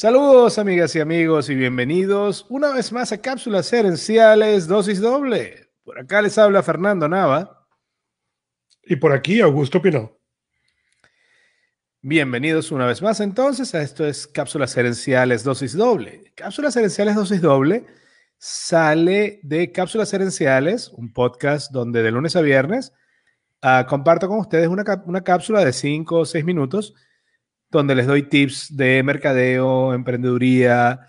Saludos 0.00 0.58
amigas 0.58 0.96
y 0.96 1.00
amigos 1.00 1.50
y 1.50 1.54
bienvenidos 1.54 2.46
una 2.48 2.72
vez 2.72 2.90
más 2.90 3.12
a 3.12 3.20
Cápsulas 3.20 3.70
Herenciales 3.70 4.66
Dosis 4.66 4.98
Doble. 4.98 5.68
Por 5.84 5.98
acá 5.98 6.22
les 6.22 6.38
habla 6.38 6.62
Fernando 6.62 7.06
Nava. 7.06 7.68
Y 8.82 8.96
por 8.96 9.12
aquí 9.12 9.42
Augusto 9.42 9.82
Pino. 9.82 10.18
Bienvenidos 12.00 12.72
una 12.72 12.86
vez 12.86 13.02
más 13.02 13.20
entonces 13.20 13.74
a 13.74 13.82
esto 13.82 14.06
es 14.06 14.26
Cápsulas 14.26 14.74
Herenciales 14.74 15.44
Dosis 15.44 15.76
Doble. 15.76 16.32
Cápsulas 16.34 16.74
Herenciales 16.76 17.14
Dosis 17.14 17.42
Doble 17.42 17.84
sale 18.38 19.40
de 19.42 19.70
Cápsulas 19.70 20.14
Herenciales, 20.14 20.88
un 20.88 21.12
podcast 21.12 21.72
donde 21.72 22.02
de 22.02 22.10
lunes 22.10 22.36
a 22.36 22.40
viernes 22.40 22.94
uh, 23.62 23.86
comparto 23.86 24.28
con 24.28 24.38
ustedes 24.38 24.68
una, 24.68 24.82
una 25.04 25.22
cápsula 25.22 25.62
de 25.62 25.74
5 25.74 26.20
o 26.20 26.24
6 26.24 26.42
minutos 26.46 26.94
donde 27.70 27.94
les 27.94 28.06
doy 28.06 28.24
tips 28.24 28.76
de 28.76 29.02
mercadeo, 29.02 29.94
emprendeduría, 29.94 31.00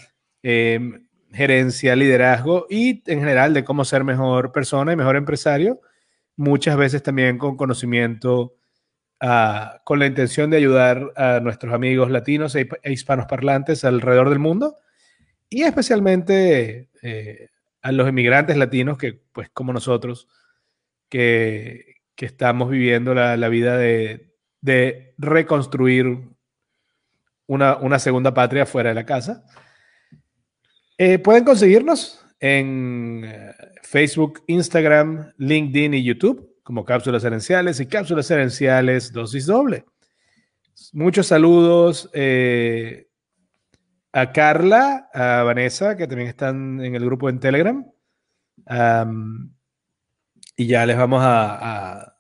eh, 0.44 0.80
gerencia, 1.34 1.96
liderazgo 1.96 2.68
y 2.70 3.04
en 3.10 3.20
general 3.20 3.54
de 3.54 3.64
cómo 3.64 3.86
ser 3.86 4.04
mejor 4.04 4.52
persona 4.52 4.94
y 4.94 4.96
mejor 4.96 5.16
empresario, 5.16 5.80
muchas 6.36 6.78
veces 6.78 7.04
también 7.04 7.38
con 7.38 7.58
conocimiento, 7.58 8.56
uh, 9.22 9.80
con 9.84 10.00
la 10.00 10.08
intención 10.08 10.50
de 10.50 10.58
ayudar 10.58 11.12
a 11.16 11.40
nuestros 11.40 11.74
amigos 11.74 12.12
latinos 12.12 12.56
e, 12.56 12.68
e 12.84 12.92
hispanos 12.92 13.26
parlantes 13.28 13.86
alrededor 13.86 14.30
del 14.30 14.40
mundo 14.40 14.78
y 15.50 15.64
especialmente 15.64 16.90
eh, 17.02 17.50
a 17.82 17.92
los 17.92 18.08
inmigrantes 18.08 18.58
latinos 18.58 18.98
que, 18.98 19.22
pues 19.32 19.50
como 19.50 19.74
nosotros, 19.74 20.28
que, 21.10 21.96
que 22.16 22.26
estamos 22.26 22.70
viviendo 22.70 23.14
la, 23.14 23.36
la 23.38 23.50
vida 23.50 23.78
de, 23.78 24.34
de 24.62 25.14
reconstruir 25.18 26.20
una, 27.52 27.76
una, 27.76 28.00
segunda 28.00 28.34
patria 28.34 28.66
fuera 28.66 28.90
de 28.90 28.96
la 28.96 29.06
casa. 29.06 29.44
Eh, 30.98 31.20
pueden 31.20 31.44
conseguirnos 31.44 32.26
en 32.40 33.24
eh, 33.26 33.52
Facebook, 33.84 34.42
Instagram, 34.48 35.34
LinkedIn 35.38 35.94
y 35.94 36.04
YouTube 36.04 36.50
como 36.64 36.86
Cápsulas 36.86 37.26
Herenciales 37.26 37.82
y 37.82 37.88
Cápsulas 37.88 38.32
Herenciales 38.32 39.12
Dosis 39.12 39.48
Doble. 39.48 39.84
Muchos 40.94 41.28
saludos 41.28 42.10
eh, 42.14 43.10
a 44.14 44.32
Carla, 44.32 45.10
a 45.14 45.44
Vanessa, 45.44 45.98
que 45.98 46.08
también 46.08 46.30
están 46.30 46.80
en 46.80 46.96
el 46.96 47.04
grupo 47.04 47.28
en 47.28 47.42
Telegram. 47.42 47.86
Y 50.56 50.68
ya 50.68 50.86
les 50.86 50.98
vamos 50.98 51.22
a, 51.22 51.98
a, 52.00 52.18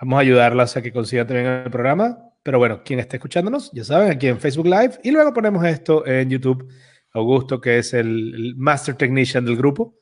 vamos 0.00 0.16
a 0.16 0.20
ayudarlas 0.20 0.76
a 0.76 0.82
que 0.82 0.92
consigan 0.92 1.26
también 1.26 1.46
el 1.46 1.70
programa. 1.72 2.27
Pero 2.48 2.58
bueno, 2.60 2.82
quien 2.82 2.98
esté 2.98 3.18
escuchándonos, 3.18 3.70
ya 3.72 3.84
saben, 3.84 4.10
aquí 4.10 4.26
en 4.26 4.40
Facebook 4.40 4.64
Live. 4.64 5.00
Y 5.04 5.10
luego 5.10 5.34
ponemos 5.34 5.62
esto 5.66 6.06
en 6.06 6.30
YouTube. 6.30 6.66
Augusto, 7.12 7.60
que 7.60 7.76
es 7.76 7.92
el, 7.92 8.34
el 8.34 8.56
Master 8.56 8.94
Technician 8.94 9.44
del 9.44 9.54
grupo, 9.54 9.98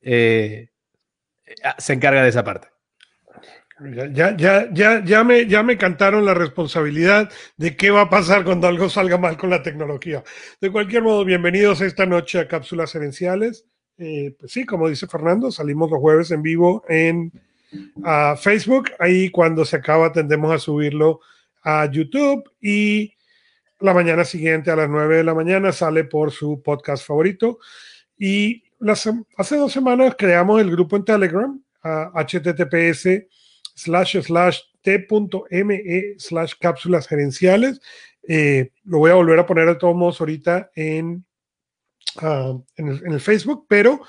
eh, 0.00 0.70
se 1.76 1.92
encarga 1.92 2.22
de 2.22 2.30
esa 2.30 2.42
parte. 2.42 2.68
Ya, 4.14 4.34
ya, 4.34 4.66
ya, 4.72 5.04
ya, 5.04 5.24
me, 5.24 5.46
ya 5.46 5.62
me 5.62 5.76
cantaron 5.76 6.24
la 6.24 6.32
responsabilidad 6.32 7.30
de 7.58 7.76
qué 7.76 7.90
va 7.90 8.00
a 8.00 8.08
pasar 8.08 8.44
cuando 8.44 8.66
algo 8.66 8.88
salga 8.88 9.18
mal 9.18 9.36
con 9.36 9.50
la 9.50 9.62
tecnología. 9.62 10.24
De 10.62 10.72
cualquier 10.72 11.02
modo, 11.02 11.22
bienvenidos 11.22 11.82
esta 11.82 12.06
noche 12.06 12.38
a 12.38 12.48
Cápsulas 12.48 12.94
Herenciales. 12.94 13.66
Eh, 13.98 14.34
pues 14.40 14.52
sí, 14.52 14.64
como 14.64 14.88
dice 14.88 15.06
Fernando, 15.06 15.52
salimos 15.52 15.90
los 15.90 16.00
jueves 16.00 16.30
en 16.30 16.40
vivo 16.40 16.82
en 16.88 17.30
uh, 17.96 18.36
Facebook. 18.40 18.90
Ahí 18.98 19.28
cuando 19.28 19.66
se 19.66 19.76
acaba 19.76 20.10
tendemos 20.12 20.50
a 20.50 20.58
subirlo 20.58 21.20
a 21.64 21.90
YouTube 21.90 22.44
y 22.60 23.14
la 23.80 23.92
mañana 23.92 24.24
siguiente 24.24 24.70
a 24.70 24.76
las 24.76 24.88
9 24.88 25.16
de 25.16 25.24
la 25.24 25.34
mañana 25.34 25.72
sale 25.72 26.04
por 26.04 26.30
su 26.30 26.62
podcast 26.62 27.04
favorito. 27.06 27.58
Y 28.16 28.64
las, 28.78 29.10
hace 29.36 29.56
dos 29.56 29.72
semanas 29.72 30.14
creamos 30.16 30.60
el 30.60 30.70
grupo 30.70 30.96
en 30.96 31.04
Telegram, 31.04 31.60
https 31.82 33.26
slash 33.74 34.20
slash 34.22 34.60
t.me 34.82 36.14
slash 36.18 36.52
cápsulas 36.60 37.08
gerenciales. 37.08 37.80
Eh, 38.28 38.70
lo 38.84 38.98
voy 38.98 39.10
a 39.10 39.14
volver 39.14 39.38
a 39.38 39.46
poner 39.46 39.66
de 39.66 39.74
todos 39.74 39.96
modos 39.96 40.20
ahorita 40.20 40.70
en, 40.74 41.24
uh, 42.22 42.62
en, 42.76 42.88
el, 43.12 43.20
Facebook, 43.20 43.66
pero 43.68 44.00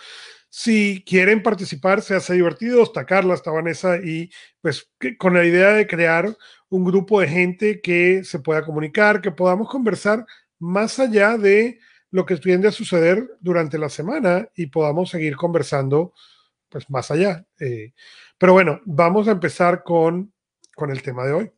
si 0.49 1.03
quieren 1.05 1.43
participar, 1.43 2.01
se 2.01 2.15
hace 2.15 2.33
divertido, 2.33 2.83
está 2.83 3.05
Carla, 3.05 3.33
está 3.33 3.97
y 4.03 4.29
pues 4.61 4.89
con 5.17 5.33
la 5.33 5.45
idea 5.45 5.73
de 5.73 5.87
crear 5.87 6.35
un 6.69 6.83
grupo 6.83 7.21
de 7.21 7.27
gente 7.27 7.81
que 7.81 8.23
se 8.23 8.39
pueda 8.39 8.63
comunicar, 8.65 9.21
que 9.21 9.31
podamos 9.31 9.69
conversar 9.69 10.25
más 10.59 10.99
allá 10.99 11.37
de 11.37 11.79
lo 12.11 12.25
que 12.25 12.37
tiende 12.37 12.67
a 12.67 12.71
suceder 12.71 13.29
durante 13.39 13.77
la 13.77 13.89
semana 13.89 14.47
y 14.55 14.67
podamos 14.67 15.09
seguir 15.09 15.35
conversando 15.35 16.13
pues 16.69 16.89
más 16.89 17.11
allá. 17.11 17.45
Eh, 17.59 17.93
pero 18.37 18.53
bueno, 18.53 18.81
vamos 18.85 19.27
a 19.27 19.31
empezar 19.31 19.83
con, 19.83 20.33
con 20.75 20.91
el 20.91 21.01
tema 21.01 21.25
de 21.25 21.33
hoy. 21.33 21.51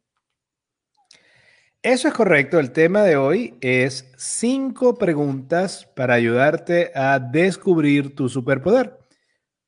Eso 1.82 2.08
es 2.08 2.14
correcto. 2.14 2.60
El 2.60 2.72
tema 2.72 3.04
de 3.04 3.16
hoy 3.16 3.58
es 3.62 4.12
cinco 4.18 4.98
preguntas 4.98 5.88
para 5.96 6.16
ayudarte 6.16 6.92
a 6.94 7.20
descubrir 7.20 8.16
tu 8.16 8.28
superpoder. 8.28 8.98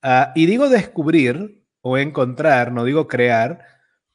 Uh, 0.03 0.31
y 0.35 0.45
digo 0.45 0.69
descubrir 0.69 1.63
o 1.81 1.97
encontrar, 1.97 2.71
no 2.71 2.83
digo 2.83 3.07
crear, 3.07 3.65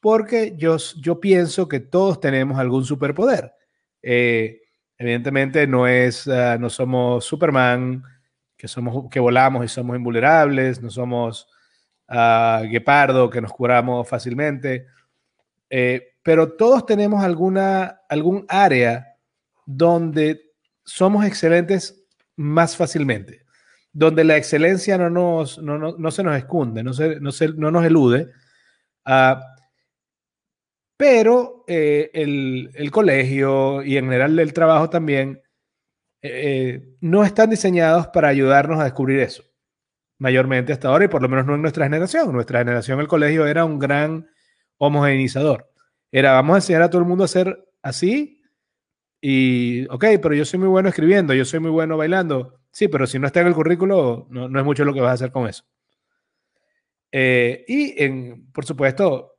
porque 0.05 0.53
yo, 0.59 0.77
yo 0.99 1.19
pienso 1.19 1.67
que 1.67 1.81
todos 1.81 2.21
tenemos 2.21 2.59
algún 2.59 2.85
superpoder. 2.85 3.55
Eh, 4.03 4.61
evidentemente 4.99 5.67
no 5.67 5.87
es, 5.87 6.27
uh, 6.27 6.59
no 6.61 6.69
somos 6.69 7.25
Superman, 7.25 8.03
que, 8.55 8.69
somos, 8.69 9.09
que 9.11 9.19
volamos 9.19 9.65
y 9.65 9.69
somos 9.69 9.97
invulnerables, 9.97 10.83
no 10.83 10.91
somos 10.91 11.49
uh, 12.11 12.69
Guepardo, 12.69 13.31
que 13.31 13.41
nos 13.41 13.51
curamos 13.51 14.07
fácilmente. 14.07 14.89
Eh, 15.71 16.17
pero 16.23 16.53
todos 16.53 16.85
tenemos 16.85 17.25
alguna, 17.25 18.03
algún 18.11 18.45
área 18.51 19.17
donde 19.65 20.53
somos 20.85 21.25
excelentes 21.25 22.05
más 22.37 22.77
fácilmente, 22.77 23.47
donde 23.91 24.23
la 24.25 24.37
excelencia 24.37 24.99
no, 24.99 25.09
nos, 25.09 25.57
no, 25.63 25.79
no, 25.79 25.97
no 25.97 26.11
se 26.11 26.23
nos 26.23 26.37
esconde, 26.37 26.83
no, 26.83 26.93
se, 26.93 27.19
no, 27.21 27.33
se, 27.33 27.49
no 27.55 27.71
nos 27.71 27.87
elude, 27.87 28.29
uh, 29.07 29.54
pero 30.97 31.65
eh, 31.67 32.11
el, 32.15 32.71
el, 32.75 32.91
colegio 32.91 33.83
y 33.83 33.97
en 33.97 34.05
general 34.05 34.39
el 34.39 34.53
trabajo 34.53 34.91
también 34.91 35.43
eh, 36.23 36.97
no 37.01 37.25
están 37.25 37.51
diseñados 37.51 38.09
para 38.09 38.29
ayudarnos 38.29 38.81
a 38.81 38.85
descubrir 38.85 39.21
eso, 39.21 39.45
mayormente 40.19 40.73
hasta 40.73 40.89
ahora 40.89 41.07
y 41.07 41.09
por 41.09 41.23
lo 41.23 41.29
menos 41.29 41.47
no 41.47 41.55
en 41.55 41.63
nuestra 41.63 41.85
generación. 41.85 42.33
Nuestra 42.33 42.61
generación, 42.61 43.01
el 43.01 43.09
colegio 43.09 43.47
era 43.47 43.65
un 43.65 43.79
gran 43.79 44.29
homogeneizador 44.79 45.75
era, 46.15 46.35
vamos 46.35 46.55
a 46.55 46.59
enseñar 46.59 46.83
a 46.83 46.91
todo 46.91 47.03
el 47.03 47.09
mundo 47.09 47.25
a 47.25 47.27
hacer 47.27 47.59
así 47.83 48.41
y, 49.21 49.85
ok, 49.89 50.05
pero 50.23 50.33
yo 50.33 50.45
soy 50.45 50.61
muy 50.61 50.69
bueno 50.69 50.89
escribiendo, 50.89 51.35
yo 51.35 51.45
soy 51.45 51.59
muy 51.59 51.73
bueno 51.73 51.97
bailando. 51.97 52.61
Sí, 52.71 52.87
pero 52.87 53.09
si 53.09 53.19
no 53.19 53.27
está 53.27 53.41
en 53.41 53.49
el 53.49 53.55
currículo, 53.55 54.29
no, 54.31 54.49
no 54.49 54.61
es 54.61 54.65
mucho 54.65 54.85
lo 54.85 54.95
que 54.95 55.01
vas 55.01 55.11
a 55.11 55.15
hacer 55.15 55.33
con 55.33 55.49
eso. 55.49 55.65
Eh, 57.11 57.65
y, 57.67 58.01
en, 58.01 58.53
por 58.53 58.65
supuesto, 58.65 59.34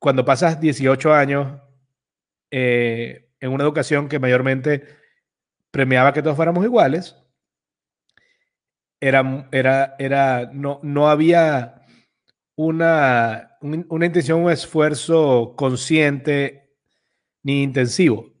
cuando 0.00 0.24
pasas 0.24 0.60
18 0.60 1.12
años 1.12 1.60
eh, 2.50 3.30
en 3.38 3.52
una 3.52 3.62
educación 3.62 4.08
que 4.08 4.18
mayormente 4.18 4.88
premiaba 5.70 6.12
que 6.12 6.22
todos 6.22 6.34
fuéramos 6.34 6.64
iguales, 6.64 7.16
era, 8.98 9.48
era, 9.52 9.94
era, 9.98 10.50
no, 10.52 10.80
no 10.82 11.08
había 11.08 11.82
una, 12.56 13.56
una 13.60 14.06
intención, 14.06 14.42
un 14.42 14.50
esfuerzo 14.50 15.54
consciente 15.56 16.74
ni 17.42 17.62
intensivo 17.62 18.32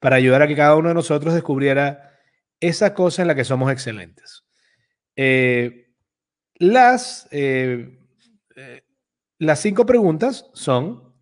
para 0.00 0.16
ayudar 0.16 0.42
a 0.42 0.48
que 0.48 0.56
cada 0.56 0.76
uno 0.76 0.88
de 0.88 0.94
nosotros 0.94 1.34
descubriera 1.34 2.18
esa 2.60 2.94
cosa 2.94 3.22
en 3.22 3.28
la 3.28 3.34
que 3.34 3.44
somos 3.44 3.70
excelentes. 3.70 4.44
Eh, 5.16 5.92
las, 6.54 7.28
eh, 7.30 7.97
las 9.38 9.60
cinco 9.60 9.86
preguntas 9.86 10.50
son, 10.52 11.14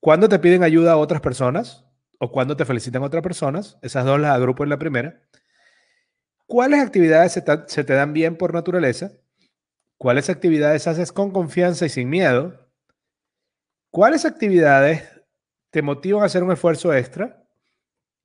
¿cuándo 0.00 0.28
te 0.28 0.38
piden 0.38 0.64
ayuda 0.64 0.92
a 0.92 0.96
otras 0.96 1.20
personas? 1.20 1.84
¿O 2.18 2.30
cuándo 2.30 2.56
te 2.56 2.64
felicitan 2.64 3.02
otras 3.02 3.22
personas? 3.22 3.78
Esas 3.82 4.04
dos 4.04 4.20
las 4.20 4.32
agrupo 4.32 4.64
en 4.64 4.70
la 4.70 4.78
primera. 4.78 5.22
¿Cuáles 6.46 6.80
actividades 6.80 7.32
se, 7.32 7.44
se 7.66 7.84
te 7.84 7.94
dan 7.94 8.12
bien 8.12 8.36
por 8.36 8.52
naturaleza? 8.52 9.12
¿Cuáles 9.96 10.28
actividades 10.28 10.86
haces 10.88 11.12
con 11.12 11.30
confianza 11.30 11.86
y 11.86 11.88
sin 11.88 12.08
miedo? 12.08 12.68
¿Cuáles 13.90 14.24
actividades 14.24 15.04
te 15.70 15.82
motivan 15.82 16.22
a 16.22 16.26
hacer 16.26 16.42
un 16.42 16.52
esfuerzo 16.52 16.92
extra? 16.92 17.46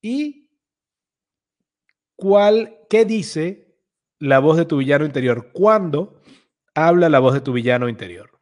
¿Y 0.01 0.49
cuál, 2.15 2.79
qué 2.89 3.05
dice 3.05 3.77
la 4.19 4.39
voz 4.39 4.57
de 4.57 4.65
tu 4.65 4.77
villano 4.77 5.05
interior? 5.05 5.51
¿Cuándo 5.53 6.21
habla 6.73 7.09
la 7.09 7.19
voz 7.19 7.35
de 7.35 7.41
tu 7.41 7.53
villano 7.53 7.87
interior? 7.87 8.36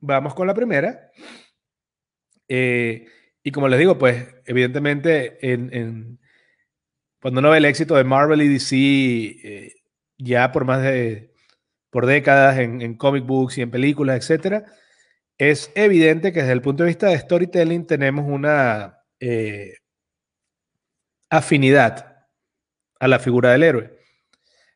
Vamos 0.00 0.34
con 0.34 0.46
la 0.46 0.54
primera. 0.54 1.10
Eh, 2.48 3.06
Y 3.42 3.52
como 3.52 3.68
les 3.68 3.78
digo, 3.78 3.98
pues 3.98 4.26
evidentemente 4.46 5.38
en, 5.52 6.18
cuando 7.20 7.40
uno 7.40 7.50
ve 7.50 7.58
el 7.58 7.64
éxito 7.64 7.96
de 7.96 8.04
Marvel 8.04 8.42
y 8.42 8.48
DC 8.48 8.76
eh, 8.76 9.74
ya 10.18 10.52
por 10.52 10.64
más 10.64 10.82
de, 10.82 11.32
por 11.90 12.06
décadas 12.06 12.58
en, 12.58 12.82
en 12.82 12.96
comic 12.96 13.24
books 13.26 13.58
y 13.58 13.62
en 13.62 13.70
películas, 13.70 14.18
etcétera, 14.18 14.64
es 15.38 15.72
evidente 15.74 16.32
que 16.32 16.40
desde 16.40 16.52
el 16.52 16.62
punto 16.62 16.82
de 16.84 16.88
vista 16.88 17.08
de 17.08 17.18
storytelling 17.18 17.86
tenemos 17.86 18.26
una 18.28 18.98
eh, 19.20 19.74
afinidad 21.30 22.26
a 23.00 23.08
la 23.08 23.18
figura 23.18 23.52
del 23.52 23.62
héroe. 23.62 23.98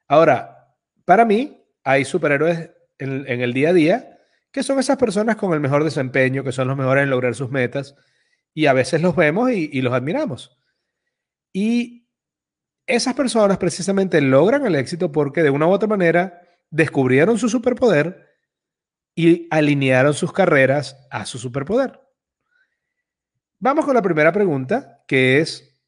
Ahora, 0.08 0.76
para 1.04 1.24
mí, 1.24 1.64
hay 1.84 2.04
superhéroes 2.04 2.70
en, 2.98 3.26
el 3.26 3.52
día 3.52 3.70
a 3.70 3.72
día 3.72 4.11
que 4.52 4.62
son 4.62 4.78
esas 4.78 4.98
personas 4.98 5.36
con 5.36 5.52
el 5.54 5.60
mejor 5.60 5.82
desempeño, 5.84 6.44
que 6.44 6.52
son 6.52 6.68
los 6.68 6.76
mejores 6.76 7.04
en 7.04 7.10
lograr 7.10 7.34
sus 7.34 7.50
metas, 7.50 7.96
y 8.54 8.66
a 8.66 8.72
veces 8.74 9.00
los 9.02 9.16
vemos 9.16 9.50
y, 9.50 9.70
y 9.72 9.80
los 9.80 9.94
admiramos. 9.94 10.58
Y 11.52 12.08
esas 12.86 13.14
personas 13.14 13.58
precisamente 13.58 14.20
logran 14.20 14.66
el 14.66 14.74
éxito 14.74 15.10
porque 15.10 15.42
de 15.42 15.50
una 15.50 15.66
u 15.66 15.70
otra 15.70 15.88
manera 15.88 16.40
descubrieron 16.70 17.38
su 17.38 17.48
superpoder 17.48 18.28
y 19.14 19.48
alinearon 19.50 20.14
sus 20.14 20.32
carreras 20.32 20.96
a 21.10 21.26
su 21.26 21.38
superpoder. 21.38 22.00
Vamos 23.58 23.84
con 23.84 23.94
la 23.94 24.02
primera 24.02 24.32
pregunta, 24.32 25.04
que 25.06 25.38
es, 25.38 25.80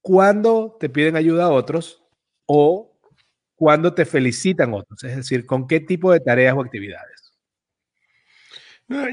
¿cuándo 0.00 0.76
te 0.78 0.88
piden 0.90 1.16
ayuda 1.16 1.44
a 1.44 1.50
otros 1.50 2.04
o 2.46 2.98
cuándo 3.54 3.94
te 3.94 4.04
felicitan 4.04 4.74
otros? 4.74 5.02
Es 5.04 5.16
decir, 5.16 5.46
¿con 5.46 5.66
qué 5.66 5.80
tipo 5.80 6.12
de 6.12 6.20
tareas 6.20 6.54
o 6.54 6.60
actividades? 6.60 7.11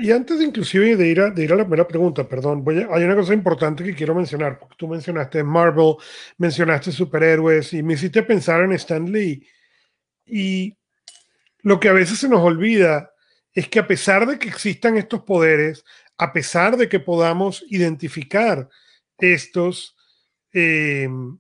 Y 0.01 0.11
antes 0.11 0.41
inclusive 0.41 0.95
de 0.95 1.07
ir 1.07 1.21
a, 1.21 1.29
de 1.29 1.43
ir 1.43 1.53
a 1.53 1.55
la 1.55 1.63
primera 1.63 1.87
pregunta, 1.87 2.27
perdón, 2.27 2.63
hay 2.67 3.03
una 3.03 3.15
cosa 3.15 3.33
importante 3.33 3.83
que 3.83 3.95
quiero 3.95 4.15
mencionar, 4.15 4.59
porque 4.59 4.75
tú 4.77 4.87
mencionaste 4.87 5.43
Marvel, 5.43 5.95
mencionaste 6.37 6.91
superhéroes 6.91 7.73
y 7.73 7.83
me 7.83 7.93
hiciste 7.93 8.23
pensar 8.23 8.63
en 8.63 8.73
Stan 8.73 9.11
Lee. 9.11 9.45
Y 10.25 10.77
lo 11.61 11.79
que 11.79 11.89
a 11.89 11.93
veces 11.93 12.19
se 12.19 12.29
nos 12.29 12.41
olvida 12.41 13.11
es 13.53 13.67
que 13.67 13.79
a 13.79 13.87
pesar 13.87 14.25
de 14.25 14.39
que 14.39 14.47
existan 14.47 14.97
estos 14.97 15.23
poderes, 15.23 15.83
a 16.17 16.31
pesar 16.33 16.77
de 16.77 16.87
que 16.89 16.99
podamos 16.99 17.65
identificar 17.69 18.69
estos 19.17 19.95
em, 20.53 21.37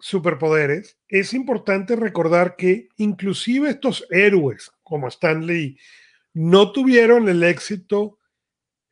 superpoderes, 0.00 0.98
es 1.08 1.34
importante 1.34 1.96
recordar 1.96 2.56
que 2.56 2.88
inclusive 2.96 3.70
estos 3.70 4.06
héroes 4.10 4.70
como 4.82 5.08
Stan 5.08 5.46
Lee 5.46 5.78
no 6.32 6.72
tuvieron 6.72 7.28
el 7.28 7.42
éxito 7.42 8.18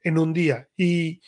en 0.02 0.18
un 0.18 0.32
día. 0.32 0.68
Y 0.76 1.20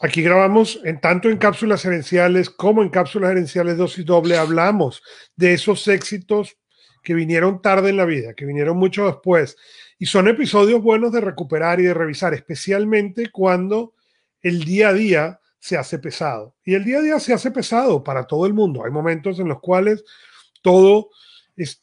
aquí 0.00 0.22
grabamos 0.22 0.80
en 0.84 1.00
tanto 1.00 1.28
en 1.28 1.38
cápsulas 1.38 1.84
herenciales 1.84 2.50
como 2.50 2.82
en 2.82 2.88
cápsulas 2.88 3.32
herenciales 3.32 3.76
dosis 3.76 4.04
doble, 4.04 4.36
hablamos 4.36 5.02
de 5.36 5.54
esos 5.54 5.86
éxitos 5.88 6.56
que 7.02 7.14
vinieron 7.14 7.62
tarde 7.62 7.90
en 7.90 7.96
la 7.96 8.04
vida, 8.04 8.34
que 8.34 8.44
vinieron 8.44 8.76
mucho 8.76 9.06
después 9.06 9.56
y 9.98 10.06
son 10.06 10.28
episodios 10.28 10.82
buenos 10.82 11.12
de 11.12 11.20
recuperar 11.20 11.80
y 11.80 11.84
de 11.84 11.94
revisar, 11.94 12.34
especialmente 12.34 13.30
cuando 13.30 13.94
el 14.42 14.64
día 14.64 14.90
a 14.90 14.92
día 14.92 15.40
se 15.58 15.76
hace 15.76 15.98
pesado. 15.98 16.54
Y 16.64 16.74
el 16.74 16.84
día 16.84 16.98
a 16.98 17.02
día 17.02 17.18
se 17.18 17.32
hace 17.32 17.50
pesado 17.50 18.04
para 18.04 18.24
todo 18.24 18.46
el 18.46 18.54
mundo. 18.54 18.84
Hay 18.84 18.92
momentos 18.92 19.40
en 19.40 19.48
los 19.48 19.60
cuales 19.60 20.04
todo 20.62 21.10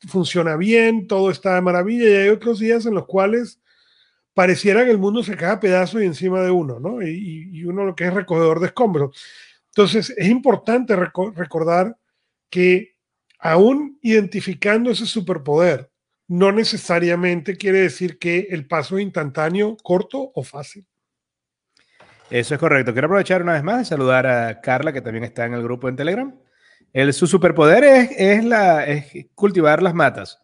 funciona 0.07 0.55
bien, 0.55 1.07
todo 1.07 1.31
está 1.31 1.55
de 1.55 1.61
maravilla, 1.61 2.09
y 2.09 2.13
hay 2.13 2.29
otros 2.29 2.59
días 2.59 2.85
en 2.85 2.93
los 2.93 3.05
cuales 3.05 3.59
pareciera 4.33 4.83
que 4.83 4.91
el 4.91 4.97
mundo 4.97 5.23
se 5.23 5.35
cae 5.35 5.51
a 5.51 5.59
pedazos 5.59 6.01
y 6.01 6.05
encima 6.05 6.41
de 6.41 6.51
uno, 6.51 6.79
¿no? 6.79 7.01
Y, 7.01 7.63
uno 7.63 7.85
lo 7.85 7.95
que 7.95 8.05
es 8.05 8.13
recogedor 8.13 8.59
de 8.59 8.67
escombros. 8.67 9.17
Entonces, 9.69 10.13
es 10.15 10.27
importante 10.27 10.95
recordar 10.95 11.97
que 12.49 12.95
aún 13.39 13.97
identificando 14.01 14.91
ese 14.91 15.05
superpoder, 15.05 15.89
no 16.27 16.51
necesariamente 16.51 17.55
quiere 17.57 17.79
decir 17.81 18.17
que 18.17 18.47
el 18.49 18.67
paso 18.67 18.97
es 18.97 19.03
instantáneo, 19.03 19.77
corto 19.83 20.31
o 20.33 20.43
fácil. 20.43 20.85
Eso 22.29 22.55
es 22.55 22.59
correcto. 22.59 22.91
Quiero 22.91 23.05
aprovechar 23.05 23.43
una 23.43 23.53
vez 23.53 23.63
más 23.63 23.79
de 23.79 23.85
saludar 23.85 24.25
a 24.25 24.59
Carla, 24.61 24.91
que 24.91 25.01
también 25.01 25.23
está 25.23 25.45
en 25.45 25.53
el 25.53 25.61
grupo 25.61 25.87
en 25.87 25.95
Telegram. 25.95 26.33
Su 27.11 27.27
superpoder 27.27 27.83
es, 28.17 28.45
la, 28.45 28.85
cultivar 29.33 29.83
las 29.83 29.93
matas. 29.93 30.39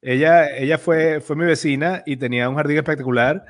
Ella, 0.00 0.56
ella 0.56 0.78
fue, 0.78 1.20
fue 1.20 1.34
mi 1.34 1.44
vecina 1.44 2.02
y 2.06 2.16
tenía 2.16 2.48
un 2.48 2.54
jardín 2.54 2.76
espectacular. 2.76 3.44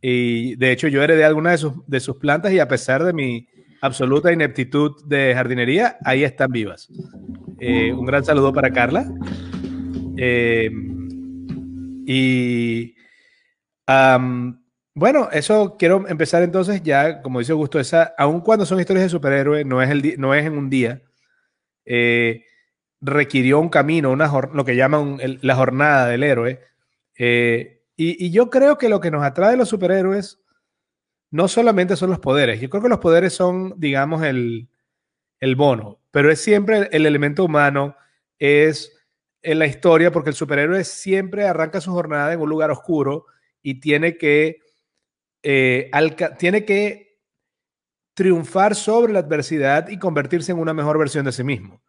Y 0.00 0.56
de 0.56 0.72
hecho, 0.72 0.88
yo 0.88 1.02
heredé 1.02 1.24
algunas 1.24 1.52
de 1.52 1.58
sus, 1.58 1.86
de 1.86 2.00
sus 2.00 2.16
plantas 2.16 2.52
y 2.52 2.58
a 2.58 2.68
pesar 2.68 3.04
de 3.04 3.12
mi 3.12 3.48
absoluta 3.80 4.32
ineptitud 4.32 5.04
de 5.06 5.32
jardinería, 5.34 5.96
ahí 6.04 6.24
están 6.24 6.52
vivas. 6.52 6.88
Eh, 7.58 7.92
un 7.92 8.04
gran 8.04 8.24
saludo 8.24 8.52
para 8.52 8.70
Carla. 8.70 9.06
Eh, 10.16 10.70
y 12.06 12.94
bueno, 14.94 15.28
eso 15.32 15.76
quiero 15.78 16.06
empezar 16.08 16.42
entonces 16.42 16.82
ya, 16.82 17.22
como 17.22 17.38
dice 17.38 17.52
Augusto, 17.52 17.80
esa, 17.80 18.14
aun 18.18 18.40
cuando 18.40 18.66
son 18.66 18.78
historias 18.78 19.04
de 19.04 19.10
superhéroes, 19.10 19.64
no 19.66 19.82
es, 19.82 19.90
el, 19.90 20.14
no 20.18 20.34
es 20.34 20.44
en 20.44 20.56
un 20.56 20.70
día, 20.70 21.02
eh, 21.84 22.44
requirió 23.00 23.58
un 23.58 23.68
camino, 23.68 24.10
una, 24.10 24.30
lo 24.52 24.64
que 24.64 24.76
llaman 24.76 25.18
la 25.40 25.56
jornada 25.56 26.06
del 26.06 26.22
héroe. 26.22 26.60
Eh, 27.18 27.82
y, 27.96 28.30
yo 28.30 28.50
creo 28.50 28.78
que 28.78 28.88
lo 28.88 29.00
que 29.00 29.10
nos 29.10 29.24
atrae 29.24 29.52
de 29.52 29.56
los 29.56 29.68
superhéroes 29.68 30.40
no 31.30 31.48
solamente 31.48 31.96
son 31.96 32.10
los 32.10 32.18
poderes, 32.18 32.60
yo 32.60 32.68
creo 32.70 32.82
que 32.82 32.88
los 32.88 32.98
poderes 32.98 33.32
son, 33.32 33.74
digamos, 33.78 34.22
el, 34.22 34.68
el 35.40 35.56
bono, 35.56 36.00
pero 36.10 36.30
es 36.30 36.40
siempre 36.40 36.88
el 36.92 37.06
elemento 37.06 37.44
humano, 37.44 37.96
es 38.38 38.92
en 39.42 39.58
la 39.58 39.66
historia 39.66 40.12
porque 40.12 40.30
el 40.30 40.36
superhéroe 40.36 40.84
siempre 40.84 41.46
arranca 41.46 41.80
su 41.80 41.90
jornada 41.92 42.32
en 42.32 42.40
un 42.40 42.48
lugar 42.48 42.70
oscuro 42.70 43.26
y 43.62 43.80
tiene 43.80 44.16
que, 44.16 44.60
eh, 45.42 45.90
tiene 46.38 46.64
que 46.64 47.11
triunfar 48.14 48.74
sobre 48.74 49.12
la 49.12 49.20
adversidad 49.20 49.88
y 49.88 49.98
convertirse 49.98 50.52
en 50.52 50.58
una 50.58 50.74
mejor 50.74 50.98
versión 50.98 51.24
de 51.24 51.32
sí 51.32 51.44
mismo. 51.44 51.82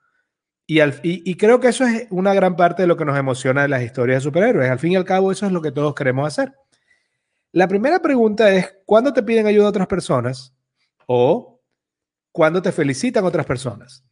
Y, 0.65 1.35
creo 1.35 1.59
que 1.59 1.67
eso 1.67 1.85
es 1.85 2.07
una 2.09 2.33
gran 2.33 2.55
parte 2.55 2.83
de 2.83 2.87
lo 2.87 2.95
que 2.95 3.05
nos 3.05 3.17
emociona 3.17 3.63
de 3.63 3.67
las 3.67 3.83
historias 3.83 4.17
de 4.17 4.29
superhéroes. 4.29 4.69
Al 4.69 4.79
fin 4.79 4.93
y 4.93 4.95
al 4.95 5.03
cabo, 5.03 5.31
eso 5.31 5.45
es 5.45 5.51
lo 5.51 5.61
que 5.61 5.71
todos 5.71 5.93
queremos 5.93 6.25
hacer. 6.25 6.53
La 7.51 7.67
primera 7.67 8.01
pregunta 8.01 8.49
es, 8.51 8.73
¿cuándo 8.85 9.11
te 9.13 9.23
piden 9.23 9.45
ayuda 9.45 9.67
otras 9.67 9.87
personas? 9.87 10.55
O 11.05 11.61
¿cuándo 12.31 12.61
te 12.61 12.71
felicitan 12.71 13.25
otras 13.25 13.45
personas? 13.45 14.05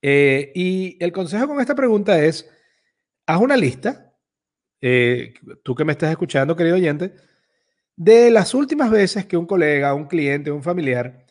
Eh, 0.00 0.52
y 0.54 0.96
el 1.02 1.12
consejo 1.12 1.48
con 1.48 1.60
esta 1.60 1.74
pregunta 1.74 2.22
es, 2.22 2.48
haz 3.26 3.40
una 3.40 3.56
lista, 3.56 4.12
eh, 4.80 5.34
tú 5.62 5.74
que 5.74 5.84
me 5.84 5.92
estás 5.92 6.10
escuchando, 6.10 6.54
querido 6.56 6.76
oyente, 6.76 7.14
de 7.96 8.30
las 8.30 8.54
últimas 8.54 8.90
veces 8.90 9.26
que 9.26 9.36
un 9.36 9.46
colega, 9.46 9.94
un 9.94 10.06
cliente, 10.06 10.50
un 10.50 10.62
familiar 10.62 11.24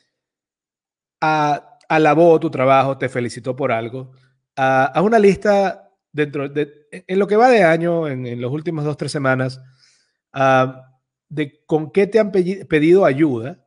alabó 1.19 2.39
tu 2.39 2.49
trabajo, 2.49 2.97
te 2.97 3.09
felicitó 3.09 3.55
por 3.55 3.71
algo. 3.71 4.11
haz 4.55 5.01
una 5.01 5.19
lista 5.19 5.89
dentro 6.11 6.49
de, 6.49 6.87
en 6.91 7.19
lo 7.19 7.27
que 7.27 7.35
va 7.35 7.49
de 7.49 7.63
año, 7.63 8.07
en, 8.07 8.41
los 8.41 8.51
últimos 8.51 8.83
dos, 8.83 8.97
tres 8.97 9.11
semanas, 9.11 9.61
de 11.29 11.65
con 11.65 11.91
qué 11.91 12.07
te 12.07 12.19
han 12.19 12.31
pedido 12.31 13.05
ayuda. 13.05 13.59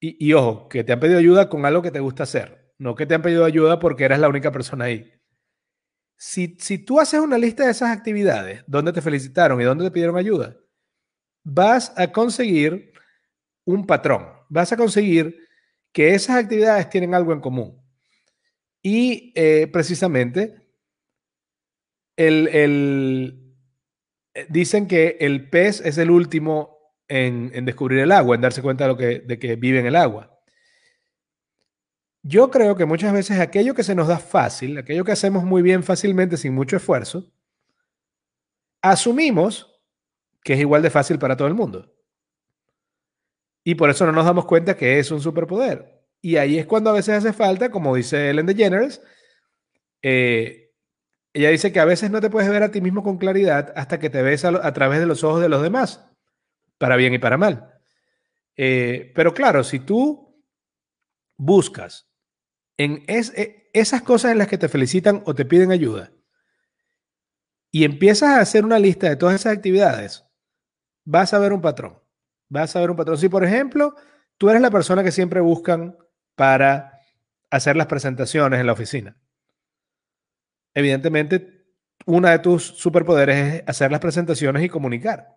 Y, 0.00 0.28
y, 0.28 0.32
ojo, 0.32 0.68
que 0.68 0.84
te 0.84 0.92
han 0.92 1.00
pedido 1.00 1.18
ayuda 1.18 1.48
con 1.48 1.66
algo 1.66 1.82
que 1.82 1.90
te 1.90 2.00
gusta 2.00 2.22
hacer 2.22 2.58
no 2.78 2.94
que 2.94 3.06
te 3.06 3.14
han 3.14 3.22
pedido 3.22 3.44
ayuda 3.44 3.78
porque 3.78 4.04
eras 4.04 4.20
la 4.20 4.28
única 4.28 4.52
persona 4.52 4.86
ahí. 4.86 5.12
Si, 6.16 6.56
si 6.58 6.78
tú 6.78 7.00
haces 7.00 7.20
una 7.20 7.38
lista 7.38 7.64
de 7.64 7.72
esas 7.72 7.96
actividades, 7.96 8.64
donde 8.66 8.92
te 8.92 9.02
felicitaron 9.02 9.60
y 9.60 9.64
donde 9.64 9.84
te 9.84 9.90
pidieron 9.90 10.16
ayuda, 10.16 10.56
vas 11.48 11.92
a 11.96 12.12
conseguir 12.12 12.92
un 13.64 13.86
patrón, 13.86 14.26
vas 14.50 14.70
a 14.72 14.76
conseguir 14.76 15.48
que 15.92 16.14
esas 16.14 16.36
actividades 16.36 16.90
tienen 16.90 17.14
algo 17.14 17.32
en 17.32 17.40
común. 17.40 17.82
Y 18.82 19.32
eh, 19.34 19.66
precisamente, 19.72 20.60
el, 22.16 22.48
el, 22.48 23.54
eh, 24.34 24.46
dicen 24.50 24.86
que 24.86 25.16
el 25.20 25.48
pez 25.48 25.80
es 25.80 25.96
el 25.96 26.10
último 26.10 26.76
en, 27.08 27.50
en, 27.54 27.64
descubrir 27.64 28.00
el 28.00 28.12
agua, 28.12 28.34
en 28.34 28.42
darse 28.42 28.62
cuenta 28.62 28.84
de, 28.84 28.88
lo 28.88 28.96
que, 28.98 29.20
de 29.20 29.38
que 29.38 29.56
vive 29.56 29.80
en 29.80 29.86
el 29.86 29.96
agua. 29.96 30.38
Yo 32.22 32.50
creo 32.50 32.76
que 32.76 32.84
muchas 32.84 33.12
veces 33.14 33.40
aquello 33.40 33.74
que 33.74 33.84
se 33.84 33.94
nos 33.94 34.08
da 34.08 34.18
fácil, 34.18 34.76
aquello 34.76 35.04
que 35.04 35.12
hacemos 35.12 35.44
muy 35.44 35.62
bien 35.62 35.82
fácilmente 35.82 36.36
sin 36.36 36.54
mucho 36.54 36.76
esfuerzo, 36.76 37.32
asumimos 38.82 39.77
que 40.48 40.54
es 40.54 40.60
igual 40.60 40.80
de 40.80 40.88
fácil 40.88 41.18
para 41.18 41.36
todo 41.36 41.46
el 41.46 41.52
mundo. 41.52 41.94
Y 43.62 43.74
por 43.74 43.90
eso 43.90 44.06
no 44.06 44.12
nos 44.12 44.24
damos 44.24 44.46
cuenta 44.46 44.78
que 44.78 44.98
es 44.98 45.10
un 45.10 45.20
superpoder. 45.20 46.06
Y 46.22 46.36
ahí 46.36 46.58
es 46.58 46.64
cuando 46.64 46.88
a 46.88 46.94
veces 46.94 47.16
hace 47.16 47.34
falta, 47.34 47.70
como 47.70 47.94
dice 47.94 48.30
Ellen 48.30 48.46
DeGeneres, 48.46 49.02
eh, 50.00 50.72
ella 51.34 51.50
dice 51.50 51.70
que 51.70 51.80
a 51.80 51.84
veces 51.84 52.10
no 52.10 52.22
te 52.22 52.30
puedes 52.30 52.48
ver 52.48 52.62
a 52.62 52.70
ti 52.70 52.80
mismo 52.80 53.02
con 53.02 53.18
claridad 53.18 53.74
hasta 53.76 53.98
que 53.98 54.08
te 54.08 54.22
ves 54.22 54.46
a, 54.46 54.72
través 54.72 55.00
de 55.00 55.04
los 55.04 55.22
ojos 55.22 55.42
de 55.42 55.50
los 55.50 55.60
demás, 55.60 56.08
para 56.78 56.96
bien 56.96 57.12
y 57.12 57.18
para 57.18 57.36
mal. 57.36 57.74
Eh, 58.56 59.12
pero 59.14 59.34
claro, 59.34 59.62
si 59.64 59.80
tú 59.80 60.42
buscas 61.36 62.10
en 62.78 63.04
e, 63.06 63.68
esas 63.74 64.00
cosas 64.00 64.32
en 64.32 64.38
las 64.38 64.48
que 64.48 64.56
te 64.56 64.70
felicitan 64.70 65.22
o 65.26 65.34
te 65.34 65.44
piden 65.44 65.72
ayuda 65.72 66.10
y 67.70 67.84
empiezas 67.84 68.30
a 68.30 68.40
hacer 68.40 68.64
una 68.64 68.78
lista 68.78 69.10
de 69.10 69.16
todas 69.16 69.34
esas 69.34 69.54
actividades, 69.54 70.24
vas 71.08 71.32
a 71.32 71.38
ver 71.38 71.54
un 71.54 71.62
patrón. 71.62 71.98
Vas 72.50 72.76
a 72.76 72.80
ver 72.80 72.90
un 72.90 72.96
patrón. 72.96 73.16
Si, 73.16 73.30
por 73.30 73.42
ejemplo, 73.42 73.94
tú 74.36 74.50
eres 74.50 74.60
la 74.60 74.70
persona 74.70 75.02
que 75.02 75.10
siempre 75.10 75.40
buscan 75.40 75.96
para 76.34 77.00
hacer 77.50 77.76
las 77.76 77.86
presentaciones 77.86 78.60
en 78.60 78.66
la 78.66 78.72
oficina, 78.72 79.16
evidentemente, 80.74 81.64
una 82.04 82.32
de 82.32 82.38
tus 82.40 82.62
superpoderes 82.62 83.54
es 83.54 83.62
hacer 83.66 83.90
las 83.90 84.00
presentaciones 84.00 84.62
y 84.62 84.68
comunicar. 84.68 85.34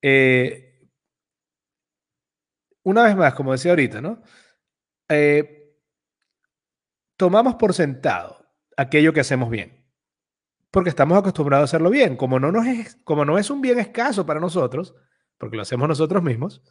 Eh, 0.00 0.88
una 2.84 3.02
vez 3.02 3.16
más, 3.16 3.34
como 3.34 3.52
decía 3.52 3.72
ahorita, 3.72 4.00
¿no? 4.00 4.22
Eh, 5.08 5.76
tomamos 7.16 7.56
por 7.56 7.74
sentado 7.74 8.46
aquello 8.76 9.12
que 9.12 9.20
hacemos 9.20 9.50
bien, 9.50 9.77
porque 10.70 10.90
estamos 10.90 11.18
acostumbrados 11.18 11.62
a 11.62 11.70
hacerlo 11.70 11.90
bien. 11.90 12.16
Como 12.16 12.38
no, 12.38 12.52
nos 12.52 12.66
es, 12.66 12.98
como 13.04 13.24
no 13.24 13.38
es 13.38 13.50
un 13.50 13.60
bien 13.60 13.78
escaso 13.78 14.26
para 14.26 14.40
nosotros, 14.40 14.94
porque 15.38 15.56
lo 15.56 15.62
hacemos 15.62 15.88
nosotros 15.88 16.22
mismos, 16.22 16.62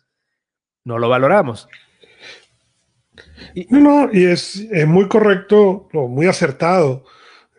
no 0.84 1.00
lo 1.00 1.10
valoramos. 1.10 1.68
no, 3.70 3.80
no, 3.80 4.10
y 4.14 4.26
es, 4.26 4.68
muy 4.88 5.08
correcto, 5.08 5.90
muy 5.94 6.28
acertado 6.28 7.06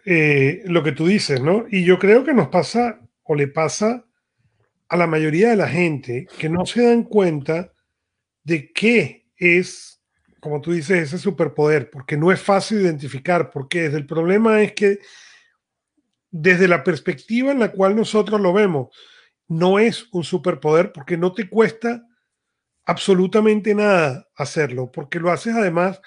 eh, 0.05 0.63
lo 0.67 0.83
que 0.83 0.93
tú 0.93 1.07
dices, 1.07 1.43
¿no? 1.43 1.67
Y 1.71 1.85
yo 1.85 1.99
creo 1.99 2.25
que 2.25 2.35
nos 2.35 2.49
pasa 2.49 3.01
o 3.25 3.35
le 3.35 3.49
pasa 3.49 4.05
a 4.89 4.97
la 4.97 5.07
mayoría 5.07 5.51
de 5.51 5.57
la 5.57 5.69
gente 5.69 6.27
que 6.39 6.49
no 6.49 6.65
se 6.65 6.83
dan 6.83 7.03
cuenta 7.03 7.73
de 8.43 8.73
qué 8.73 9.27
es, 9.37 10.01
como 10.41 10.63
tú 10.63 10.73
dices, 10.73 11.03
ese 11.03 11.19
superpoder, 11.19 11.91
porque 11.91 12.17
no 12.17 12.33
es 12.33 12.41
fácil 12.41 12.81
identificar, 12.81 13.51
porque 13.51 13.87
el 13.87 14.07
problema 14.07 14.63
es 14.63 14.73
que 14.73 15.01
desde 16.31 16.69
la 16.69 16.85
perspectiva 16.85 17.53
en 17.53 17.59
la 17.59 17.73
cual 17.73 17.97
nosotros 17.97 18.41
lo 18.41 18.53
vemos, 18.53 18.89
no 19.49 19.79
es 19.79 20.09
un 20.13 20.25
superpoder 20.25 20.93
porque 20.93 21.17
no 21.17 21.33
te 21.33 21.49
cuesta 21.49 22.05
absolutamente 22.85 23.75
nada 23.75 24.29
hacerlo, 24.35 24.91
porque 24.91 25.21
lo 25.21 25.31
haces 25.31 25.55
además 25.55 26.01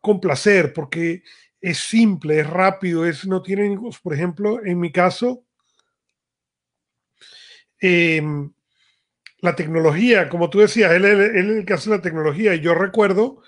con 0.00 0.20
placer, 0.20 0.72
porque 0.72 1.22
es 1.60 1.78
simple, 1.78 2.40
es 2.40 2.50
rápido, 2.50 3.06
es, 3.06 3.26
no 3.26 3.40
tiene, 3.40 3.78
por 4.02 4.12
ejemplo, 4.12 4.64
en 4.64 4.78
mi 4.78 4.92
caso, 4.92 5.46
em, 7.80 8.52
la 9.38 9.54
tecnología, 9.54 10.28
como 10.28 10.50
tú 10.50 10.58
decías, 10.58 10.92
él, 10.92 11.04
es 11.04 11.34
el 11.34 11.64
que 11.64 11.72
hace 11.72 11.88
la 11.88 12.02
tecnología, 12.02 12.54
y 12.54 12.60
yo 12.60 12.74
recuerdo, 12.74 13.42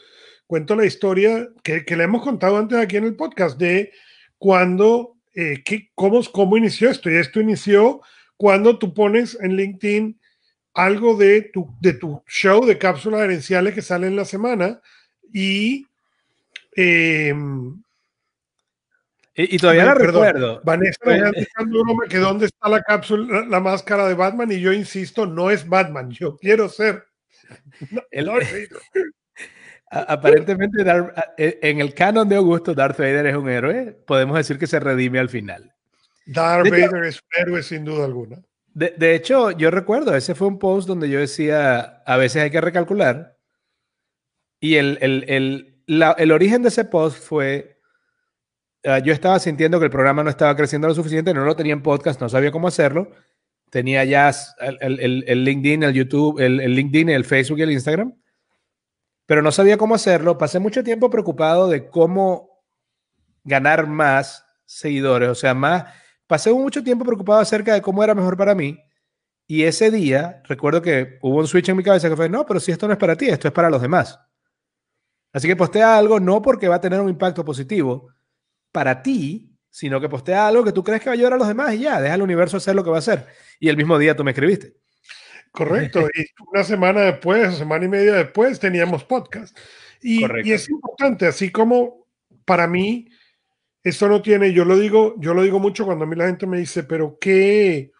cuento 0.46 0.76
la 0.76 0.86
historia 0.86 1.48
que, 1.62 1.84
le 1.96 2.04
hemos 2.04 2.22
contado 2.22 2.56
antes 2.56 2.78
aquí 2.78 2.96
en 2.96 3.04
el 3.04 3.16
podcast, 3.16 3.58
de 3.58 3.92
cuando, 4.38 5.15
eh, 5.36 5.62
cómo, 5.94 6.22
cómo 6.32 6.56
inició 6.56 6.90
esto, 6.90 7.10
y 7.10 7.16
esto 7.16 7.40
inició 7.40 8.00
cuando 8.38 8.78
tú 8.78 8.94
pones 8.94 9.38
en 9.40 9.54
LinkedIn 9.54 10.18
algo 10.72 11.16
de 11.16 11.42
tu, 11.42 11.68
de 11.80 11.92
tu 11.92 12.22
show 12.26 12.64
de 12.64 12.78
cápsulas 12.78 13.20
herenciales 13.20 13.74
que 13.74 13.82
sale 13.82 14.06
en 14.06 14.16
la 14.16 14.24
semana 14.24 14.80
y... 15.32 15.86
Em, 16.74 17.82
y, 19.38 19.58
todavía 19.58 19.84
la 19.84 19.94
recuerdo. 19.94 20.62
Vanessa 20.64 20.98
me 21.04 22.08
que 22.08 22.16
dónde 22.16 22.46
está 22.46 22.70
la 22.70 22.82
cápsula, 22.82 23.44
la, 23.46 23.60
máscara 23.60 24.08
de 24.08 24.14
Batman, 24.14 24.50
y 24.50 24.60
yo 24.60 24.72
insisto, 24.72 25.26
no 25.26 25.50
es 25.50 25.68
Batman, 25.68 26.10
yo 26.10 26.38
quiero 26.38 26.70
ser. 26.70 27.04
Aparentemente, 29.90 30.84
e, 31.38 31.58
en 31.62 31.80
el 31.80 31.94
canon 31.94 32.28
de 32.28 32.36
Augusto, 32.36 32.74
Darth 32.74 32.98
Vader 32.98 33.26
es 33.26 33.36
un 33.36 33.48
héroe. 33.48 33.96
Podemos 34.06 34.36
decir 34.36 34.58
que 34.58 34.66
se 34.66 34.80
redime 34.80 35.18
al 35.18 35.28
final. 35.28 35.72
Darth 36.26 36.68
Vader 36.68 37.04
es 37.04 37.20
un 37.20 37.42
héroe 37.42 37.62
sin 37.62 37.84
duda 37.84 38.04
alguna. 38.04 38.42
De, 38.76 39.14
hecho, 39.14 39.52
yo 39.52 39.70
recuerdo, 39.70 40.14
ese 40.14 40.34
fue 40.34 40.48
un 40.48 40.58
post 40.58 40.86
donde 40.86 41.08
yo 41.08 41.18
decía, 41.18 42.02
a 42.04 42.16
veces 42.18 42.42
hay 42.42 42.50
que 42.50 42.60
recalcular. 42.60 43.38
Y 44.60 44.74
el, 44.74 44.98
el, 45.00 46.32
origen 46.32 46.60
de 46.60 46.68
ese 46.68 46.84
post 46.84 47.22
fue, 47.22 47.80
ah, 48.84 48.98
yo 48.98 49.14
estaba 49.14 49.38
sintiendo 49.38 49.78
que 49.78 49.86
el 49.86 49.90
programa 49.90 50.22
no 50.22 50.28
estaba 50.28 50.54
creciendo 50.54 50.88
lo 50.88 50.94
suficiente, 50.94 51.32
no 51.32 51.46
lo 51.46 51.56
tenía 51.56 51.72
en 51.72 51.82
podcast, 51.82 52.20
no 52.20 52.28
sabía 52.28 52.52
cómo 52.52 52.68
hacerlo. 52.68 53.12
Tenía 53.70 54.04
ya 54.04 54.30
el, 54.60 55.24
el 55.26 55.44
LinkedIn, 55.44 55.82
el 55.82 55.94
YouTube, 55.94 56.38
el, 56.38 56.58
LinkedIn, 56.58 57.08
el 57.08 57.24
Facebook 57.24 57.60
y 57.60 57.62
el 57.62 57.72
Instagram, 57.72 58.14
pero 59.26 59.42
no 59.42 59.52
sabía 59.52 59.76
cómo 59.76 59.94
hacerlo. 59.94 60.38
Pasé 60.38 60.58
mucho 60.58 60.82
tiempo 60.82 61.10
preocupado 61.10 61.68
de 61.68 61.88
cómo 61.88 62.62
ganar 63.44 63.86
más 63.86 64.44
seguidores, 64.64 65.28
o 65.28 65.34
sea, 65.34 65.54
más 65.54 65.84
pasé 66.26 66.52
mucho 66.52 66.82
tiempo 66.82 67.04
preocupado 67.04 67.40
acerca 67.40 67.74
de 67.74 67.82
cómo 67.82 68.02
era 68.02 68.14
mejor 68.14 68.36
para 68.36 68.54
mí. 68.54 68.78
Y 69.46 69.62
ese 69.62 69.90
día, 69.90 70.42
recuerdo 70.44 70.82
que 70.82 71.18
hubo 71.22 71.38
un 71.38 71.46
switch 71.46 71.68
en 71.68 71.76
mi 71.76 71.84
cabeza 71.84 72.08
que 72.08 72.16
fue, 72.16 72.28
no, 72.28 72.44
pero 72.44 72.58
si 72.58 72.72
esto 72.72 72.86
no 72.86 72.92
es 72.92 72.98
para 72.98 73.16
ti, 73.16 73.28
esto 73.28 73.46
es 73.46 73.54
para 73.54 73.70
los 73.70 73.80
demás. 73.80 74.18
Así 75.32 75.46
que 75.46 75.54
postea 75.54 75.96
algo 75.96 76.18
no 76.18 76.42
porque 76.42 76.66
va 76.66 76.76
a 76.76 76.80
tener 76.80 77.00
un 77.00 77.08
impacto 77.08 77.44
positivo 77.44 78.08
para 78.72 79.02
ti, 79.02 79.56
sino 79.70 80.00
que 80.00 80.08
postea 80.08 80.48
algo 80.48 80.64
que 80.64 80.72
tú 80.72 80.82
crees 80.82 81.00
que 81.00 81.10
va 81.10 81.12
a 81.12 81.14
ayudar 81.14 81.34
a 81.34 81.36
los 81.36 81.46
demás 81.46 81.74
y 81.74 81.80
ya, 81.80 82.00
deja 82.00 82.14
al 82.14 82.22
universo 82.22 82.56
hacer 82.56 82.74
lo 82.74 82.82
que 82.82 82.90
va 82.90 82.96
a 82.96 83.00
hacer. 83.00 83.26
Y 83.60 83.68
el 83.68 83.76
mismo 83.76 83.98
día 83.98 84.16
tú 84.16 84.24
me 84.24 84.32
escribiste. 84.32 84.76
Correcto. 85.56 86.06
Y 86.12 86.26
una 86.52 86.62
semana 86.64 87.00
después, 87.00 87.56
semana 87.56 87.86
y 87.86 87.88
media 87.88 88.12
después, 88.12 88.60
teníamos 88.60 89.04
podcast. 89.04 89.56
Y, 90.02 90.22
y 90.46 90.52
es 90.52 90.68
importante, 90.68 91.26
así 91.26 91.50
como 91.50 92.06
para 92.44 92.66
mí, 92.66 93.08
esto 93.82 94.06
no 94.06 94.20
tiene, 94.20 94.52
yo 94.52 94.66
lo 94.66 94.76
digo, 94.76 95.14
yo 95.18 95.32
lo 95.32 95.42
digo 95.42 95.58
mucho 95.58 95.86
cuando 95.86 96.04
a 96.04 96.06
mí 96.06 96.14
la 96.14 96.26
gente 96.26 96.46
me 96.46 96.58
dice, 96.58 96.82
pero 96.82 97.16
¿qué, 97.18 97.90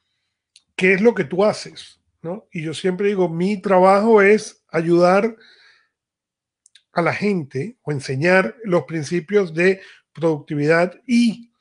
qué 0.77 0.93
es 0.93 1.01
lo 1.01 1.15
que 1.15 1.25
tú 1.25 1.47
haces? 1.47 1.99
¿No? 2.21 2.47
Y 2.53 2.63
yo 2.63 2.75
siempre 2.75 3.09
digo, 3.09 3.31
mi 3.31 3.59
trabajo 3.63 4.21
es 4.21 4.63
ayudar 4.69 5.35
a 6.93 7.01
la 7.01 7.15
gente 7.15 7.79
o 7.81 7.91
enseñar 7.91 8.55
los 8.65 8.85
principios 8.85 9.55
de 9.55 9.81
productividad 10.13 11.01
y 11.07 11.53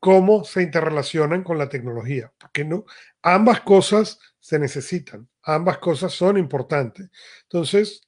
cómo 0.00 0.42
se 0.42 0.62
interrelacionan 0.62 1.44
con 1.44 1.58
la 1.58 1.68
tecnología, 1.68 2.32
porque 2.38 2.64
no, 2.64 2.86
ambas 3.24 3.62
cosas 3.62 4.20
se 4.38 4.58
necesitan, 4.58 5.26
ambas 5.42 5.78
cosas 5.78 6.12
son 6.12 6.36
importantes. 6.36 7.10
Entonces, 7.44 8.02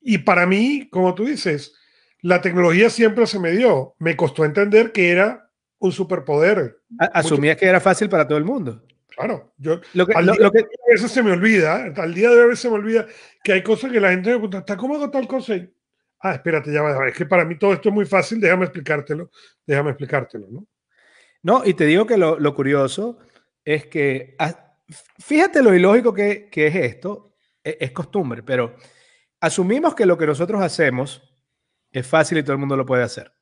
y 0.00 0.18
para 0.18 0.46
mí, 0.46 0.88
como 0.90 1.14
tú 1.14 1.26
dices, 1.26 1.74
la 2.20 2.40
tecnología 2.40 2.88
siempre 2.88 3.26
se 3.26 3.40
me 3.40 3.50
dio. 3.50 3.96
Me 3.98 4.16
costó 4.16 4.44
entender 4.44 4.92
que 4.92 5.10
era 5.10 5.50
un 5.78 5.90
superpoder. 5.90 6.80
Asumías 7.12 7.56
que 7.56 7.66
era 7.66 7.80
fácil 7.80 8.08
para 8.08 8.26
todo 8.26 8.38
el 8.38 8.44
mundo. 8.44 8.84
Claro, 9.08 9.52
yo 9.58 9.80
lo 9.92 10.06
que, 10.06 10.14
lo, 10.22 10.50
que 10.50 10.64
eso 10.88 11.06
se 11.06 11.22
me 11.22 11.32
olvida, 11.32 11.92
al 11.96 12.14
día 12.14 12.30
de 12.30 12.44
hoy 12.44 12.56
se 12.56 12.70
me 12.70 12.76
olvida 12.76 13.06
que 13.44 13.52
hay 13.52 13.62
cosas 13.62 13.92
que 13.92 14.00
la 14.00 14.10
gente 14.10 14.30
me 14.30 14.36
pregunta, 14.36 14.58
¿está 14.58 14.76
cómo 14.76 15.10
tal 15.10 15.28
cosa? 15.28 15.54
ah, 16.20 16.32
espérate, 16.32 16.72
ya 16.72 16.80
va, 16.80 17.08
es 17.08 17.14
que 17.14 17.26
para 17.26 17.44
mí 17.44 17.58
todo 17.58 17.74
esto 17.74 17.90
es 17.90 17.94
muy 17.94 18.06
fácil, 18.06 18.40
déjame 18.40 18.64
explicártelo, 18.64 19.30
déjame 19.66 19.90
explicártelo, 19.90 20.46
¿no? 20.50 20.66
No, 21.42 21.62
y 21.64 21.74
te 21.74 21.84
digo 21.84 22.06
que 22.06 22.16
lo, 22.16 22.38
lo 22.38 22.54
curioso 22.54 23.18
es 23.64 23.86
que, 23.86 24.34
ah, 24.38 24.76
fíjate 25.18 25.62
lo 25.62 25.74
ilógico 25.74 26.12
que, 26.12 26.48
que 26.50 26.66
es 26.66 26.76
esto, 26.76 27.34
es, 27.62 27.76
es 27.80 27.92
costumbre, 27.92 28.42
pero 28.42 28.76
asumimos 29.40 29.94
que 29.94 30.06
lo 30.06 30.16
que 30.18 30.26
nosotros 30.26 30.62
hacemos 30.62 31.22
es 31.90 32.06
fácil 32.06 32.38
y 32.38 32.42
todo 32.42 32.52
el 32.52 32.58
mundo 32.58 32.76
lo 32.76 32.86
puede 32.86 33.02
hacer. 33.02 33.32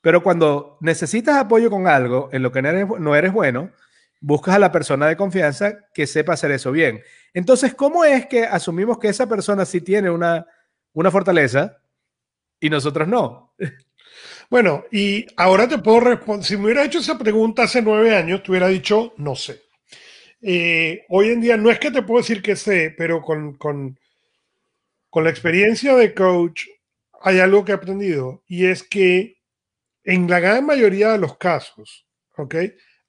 Pero 0.00 0.22
cuando 0.22 0.78
necesitas 0.80 1.36
apoyo 1.36 1.70
con 1.70 1.86
algo 1.86 2.28
en 2.32 2.42
lo 2.42 2.52
que 2.52 2.62
no 2.62 3.14
eres, 3.16 3.32
bueno, 3.32 3.70
buscas 4.20 4.54
a 4.54 4.58
la 4.58 4.72
persona 4.72 5.06
de 5.06 5.16
confianza 5.16 5.86
que 5.92 6.06
sepa 6.06 6.34
hacer 6.34 6.50
eso 6.52 6.70
bien. 6.70 7.02
Entonces, 7.34 7.74
¿cómo 7.74 8.04
es 8.04 8.26
que 8.26 8.44
asumimos 8.44 8.98
que 8.98 9.08
esa 9.08 9.28
persona 9.28 9.64
sí 9.64 9.80
tiene 9.80 10.10
una, 10.10 10.46
una 10.92 11.10
fortaleza 11.10 11.78
y 12.60 12.70
nosotros 12.70 13.08
no? 13.08 13.54
Bueno, 14.50 14.84
y 14.90 15.26
ahora 15.36 15.68
te 15.68 15.78
puedo 15.78 16.00
responder. 16.00 16.44
Si 16.44 16.56
me 16.56 16.64
hubiera 16.64 16.84
hecho 16.84 17.00
esa 17.00 17.18
pregunta 17.18 17.64
hace 17.64 17.82
nueve 17.82 18.14
años, 18.14 18.42
te 18.42 18.50
hubiera 18.50 18.68
dicho, 18.68 19.12
no 19.18 19.36
sé. 19.36 19.62
Eh, 20.40 21.04
hoy 21.08 21.30
en 21.30 21.40
día 21.40 21.56
no 21.56 21.70
es 21.70 21.78
que 21.78 21.90
te 21.90 22.02
puedo 22.02 22.20
decir 22.20 22.42
que 22.42 22.56
sé, 22.56 22.94
pero 22.96 23.20
con, 23.20 23.54
con, 23.54 23.98
con 25.10 25.24
la 25.24 25.30
experiencia 25.30 25.96
de 25.96 26.14
coach, 26.14 26.64
hay 27.20 27.40
algo 27.40 27.64
que 27.64 27.72
he 27.72 27.74
aprendido 27.74 28.44
y 28.46 28.66
es 28.66 28.82
que 28.84 29.38
en 30.04 30.30
la 30.30 30.40
gran 30.40 30.64
mayoría 30.64 31.12
de 31.12 31.18
los 31.18 31.36
casos, 31.36 32.06
¿ok? 32.36 32.54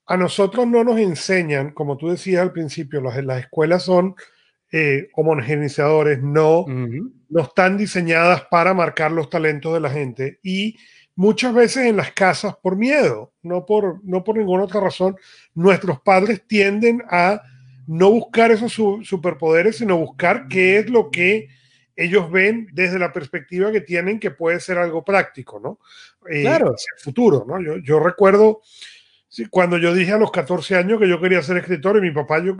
A 0.06 0.16
nosotros 0.16 0.66
no 0.66 0.82
nos 0.82 0.98
enseñan, 0.98 1.70
como 1.70 1.96
tú 1.96 2.10
decías 2.10 2.42
al 2.42 2.52
principio, 2.52 3.00
las, 3.00 3.24
las 3.24 3.40
escuelas 3.44 3.84
son 3.84 4.16
eh, 4.72 5.08
homogeneizadores, 5.14 6.20
no, 6.22 6.64
no 6.66 7.42
están 7.42 7.76
diseñadas 7.76 8.42
para 8.50 8.74
marcar 8.74 9.12
los 9.12 9.30
talentos 9.30 9.72
de 9.72 9.80
la 9.80 9.90
gente 9.90 10.40
y 10.42 10.76
muchas 11.20 11.52
veces 11.52 11.84
en 11.84 11.98
las 11.98 12.12
casas 12.12 12.56
por 12.62 12.76
miedo, 12.76 13.30
no 13.42 13.66
por, 13.66 14.02
no 14.04 14.24
por 14.24 14.38
ninguna 14.38 14.64
otra 14.64 14.80
razón, 14.80 15.18
nuestros 15.54 16.00
padres 16.00 16.46
tienden 16.46 17.02
a 17.10 17.42
no 17.86 18.10
buscar 18.10 18.50
esos 18.50 18.72
superpoderes, 18.72 19.76
sino 19.76 19.98
buscar 19.98 20.48
qué 20.48 20.78
es 20.78 20.88
lo 20.88 21.10
que 21.10 21.48
ellos 21.94 22.30
ven 22.30 22.68
desde 22.72 22.98
la 22.98 23.12
perspectiva 23.12 23.70
que 23.70 23.82
tienen 23.82 24.18
que 24.18 24.30
puede 24.30 24.60
ser 24.60 24.78
algo 24.78 25.04
práctico, 25.04 25.60
¿no? 25.60 25.78
Eh, 26.26 26.40
claro. 26.40 26.72
Hacia 26.74 26.94
el 26.96 27.02
futuro, 27.02 27.44
¿no? 27.46 27.60
Yo, 27.60 27.76
yo 27.76 28.00
recuerdo 28.00 28.62
cuando 29.50 29.76
yo 29.76 29.92
dije 29.92 30.12
a 30.12 30.18
los 30.18 30.30
14 30.30 30.74
años 30.74 30.98
que 30.98 31.08
yo 31.08 31.20
quería 31.20 31.42
ser 31.42 31.58
escritor 31.58 31.98
y 31.98 32.00
mi 32.00 32.12
papá, 32.12 32.42
yo 32.42 32.56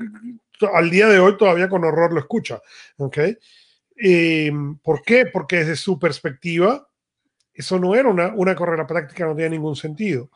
al 0.75 0.91
día 0.91 1.09
de 1.09 1.19
hoy 1.19 1.39
todavía 1.39 1.71
con 1.71 1.83
horror 1.83 2.13
lo 2.13 2.21
escucha, 2.21 2.61
¿ok? 2.99 3.19
¿Por 4.83 5.03
qué? 5.03 5.25
Porque 5.33 5.57
desde 5.57 5.77
su 5.77 5.99
perspectiva, 5.99 6.90
eso 7.61 7.79
no 7.79 7.95
era 7.95 8.09
una, 8.09 8.35
una 8.35 8.55
carrera 8.55 8.87
práctica, 8.87 9.27
no 9.27 9.35
tiene 9.35 9.51
ningún 9.51 9.77
sentido. 9.77 10.31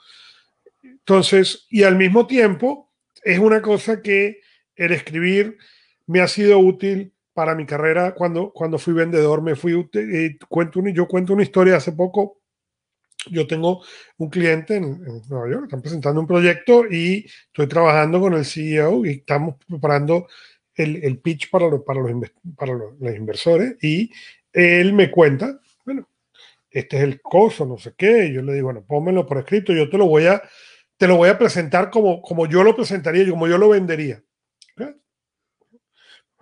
Entonces, 0.83 1.67
y 1.69 1.83
al 1.83 1.97
mismo 1.97 2.27
tiempo, 2.27 2.91
es 3.23 3.39
una 3.39 3.61
cosa 3.61 4.01
que 4.01 4.41
el 4.77 4.93
escribir 4.93 5.59
me 6.07 6.21
ha 6.21 6.29
sido 6.29 6.59
útil 6.59 7.13
para 7.33 7.55
mi 7.55 7.67
carrera 7.67 8.15
cuando, 8.15 8.53
cuando 8.53 8.79
fui 8.79 8.95
vendedor. 8.95 9.43
Me 9.43 9.57
fui, 9.57 9.89
eh, 9.95 10.39
cuento 10.49 10.81
yo 10.89 11.09
cuento 11.09 11.33
una 11.33 11.43
historia 11.43 11.77
hace 11.77 11.93
poco. 11.93 12.39
Yo 13.31 13.47
tengo 13.47 13.83
un 14.19 14.29
cliente 14.29 14.77
en, 14.77 15.03
Nueva 15.29 15.51
York, 15.51 15.65
están 15.65 15.81
presentando 15.81 16.21
un 16.21 16.27
proyecto 16.27 16.85
y 16.91 17.27
estoy 17.47 17.67
trabajando 17.67 18.21
con 18.21 18.35
el 18.35 18.45
CEO 18.45 19.07
y 19.07 19.11
estamos 19.11 19.57
preparando 19.67 20.27
el, 20.75 21.03
el 21.03 21.19
pitch 21.19 21.51
para, 21.51 21.71
para, 21.79 22.01
los, 22.01 22.31
para 22.57 22.75
los, 22.75 23.17
inversores 23.17 23.77
y 23.83 24.11
él 24.53 24.93
me 24.93 25.11
cuenta, 25.11 25.59
este 26.75 26.97
es 26.99 27.03
el 27.03 27.21
costo, 27.23 27.65
no 27.65 27.79
sé 27.79 27.95
qué, 27.97 28.27
y 28.27 28.35
yo 28.35 28.43
le 28.43 28.53
digo, 28.55 28.67
bueno, 28.67 28.85
pónmelo 28.87 29.27
por 29.27 29.39
escrito, 29.39 29.73
yo 29.73 29.89
te 29.89 29.97
lo 29.97 30.07
voy 30.07 30.27
a, 30.27 30.43
te 30.97 31.07
lo 31.07 31.17
voy 31.17 31.31
a 31.31 31.39
presentar 31.39 31.91
como, 31.91 32.21
como 32.21 32.47
yo 32.47 32.63
lo 32.63 32.77
presentaría, 32.77 33.29
como 33.31 33.49
yo 33.49 33.57
lo 33.57 33.71
vendería 33.71 34.23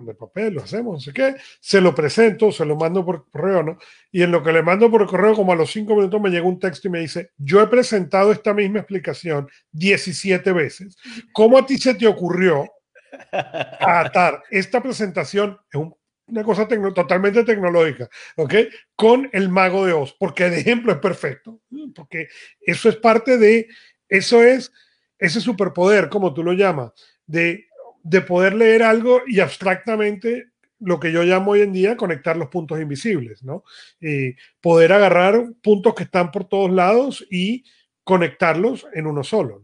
de 0.04 0.14
papel, 0.14 0.54
lo 0.54 0.62
hacemos, 0.62 0.94
no 0.94 1.00
sé 1.00 1.12
qué, 1.12 1.36
se 1.60 1.80
lo 1.80 1.94
presento, 1.94 2.52
se 2.52 2.64
lo 2.64 2.76
mando 2.76 3.04
por 3.04 3.28
correo, 3.30 3.62
¿no? 3.62 3.78
Y 4.10 4.22
en 4.22 4.30
lo 4.30 4.42
que 4.42 4.52
le 4.52 4.62
mando 4.62 4.90
por 4.90 5.06
correo, 5.06 5.34
como 5.34 5.52
a 5.52 5.56
los 5.56 5.70
cinco 5.70 5.94
minutos 5.94 6.20
me 6.20 6.30
llega 6.30 6.46
un 6.46 6.58
texto 6.58 6.88
y 6.88 6.90
me 6.90 7.00
dice, 7.00 7.30
yo 7.36 7.60
he 7.62 7.66
presentado 7.66 8.32
esta 8.32 8.54
misma 8.54 8.80
explicación 8.80 9.48
17 9.72 10.52
veces. 10.52 10.96
¿Cómo 11.32 11.58
a 11.58 11.66
ti 11.66 11.78
se 11.78 11.94
te 11.94 12.06
ocurrió 12.06 12.68
atar 13.32 14.42
esta 14.50 14.82
presentación? 14.82 15.58
Es 15.70 15.80
una 16.26 16.44
cosa 16.44 16.66
totalmente 16.94 17.44
tecnológica, 17.44 18.08
¿ok? 18.36 18.54
Con 18.96 19.28
el 19.32 19.48
mago 19.48 19.84
de 19.86 19.92
Oz, 19.92 20.14
porque 20.18 20.46
el 20.46 20.54
ejemplo 20.54 20.92
es 20.92 20.98
perfecto, 20.98 21.60
porque 21.94 22.28
eso 22.60 22.88
es 22.88 22.96
parte 22.96 23.38
de, 23.38 23.68
eso 24.08 24.42
es 24.42 24.72
ese 25.18 25.40
superpoder, 25.40 26.08
como 26.08 26.32
tú 26.32 26.42
lo 26.42 26.52
llamas, 26.52 26.92
de 27.26 27.66
de 28.02 28.20
poder 28.20 28.54
leer 28.54 28.82
algo 28.82 29.22
y 29.26 29.40
abstractamente 29.40 30.48
lo 30.80 30.98
que 30.98 31.12
yo 31.12 31.22
llamo 31.22 31.52
hoy 31.52 31.60
en 31.60 31.72
día 31.72 31.96
conectar 31.96 32.36
los 32.36 32.48
puntos 32.48 32.80
invisibles, 32.80 33.44
¿no? 33.44 33.62
y 34.00 34.34
poder 34.60 34.92
agarrar 34.92 35.40
puntos 35.62 35.94
que 35.94 36.02
están 36.02 36.32
por 36.32 36.44
todos 36.48 36.72
lados 36.72 37.24
y 37.30 37.64
conectarlos 38.02 38.86
en 38.92 39.06
uno 39.06 39.22
solo. 39.22 39.62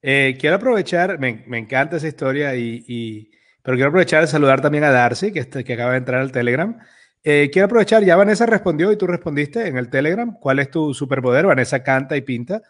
Eh, 0.00 0.36
quiero 0.38 0.56
aprovechar, 0.56 1.18
me, 1.18 1.44
encanta 1.58 1.96
esa 1.96 2.06
historia, 2.06 2.54
y, 2.54 3.32
pero 3.66 3.74
quiero 3.74 3.88
aprovechar 3.88 4.20
de 4.20 4.28
saludar 4.28 4.60
también 4.60 4.84
a 4.84 4.92
Darcy, 4.92 5.32
que, 5.32 5.40
este, 5.40 5.64
que 5.64 5.72
acaba 5.72 5.90
de 5.90 5.98
entrar 5.98 6.20
al 6.20 6.30
Telegram. 6.30 6.78
Eh, 7.24 7.50
quiero 7.52 7.66
aprovechar, 7.66 8.04
ya 8.04 8.14
Vanessa 8.14 8.46
respondió 8.46 8.92
y 8.92 8.96
tú 8.96 9.08
respondiste 9.08 9.66
en 9.66 9.76
el 9.76 9.90
Telegram. 9.90 10.38
¿Cuál 10.38 10.60
es 10.60 10.70
tu 10.70 10.94
superpoder? 10.94 11.46
Vanessa 11.46 11.82
canta 11.82 12.16
y 12.16 12.20
pinta. 12.20 12.62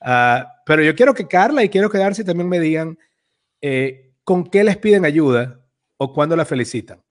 Ah, 0.00 0.62
pero 0.64 0.84
yo 0.84 0.94
quiero 0.94 1.14
que 1.14 1.26
Carla 1.26 1.64
y 1.64 1.68
quiero 1.68 1.90
que 1.90 1.98
Darcy 1.98 2.22
también 2.22 2.48
me 2.48 2.60
digan 2.60 2.96
eh, 3.60 4.12
con 4.22 4.44
qué 4.44 4.62
les 4.62 4.76
piden 4.76 5.04
ayuda 5.04 5.58
o 5.96 6.12
cuándo 6.12 6.36
la 6.36 6.44
felicitan. 6.44 7.02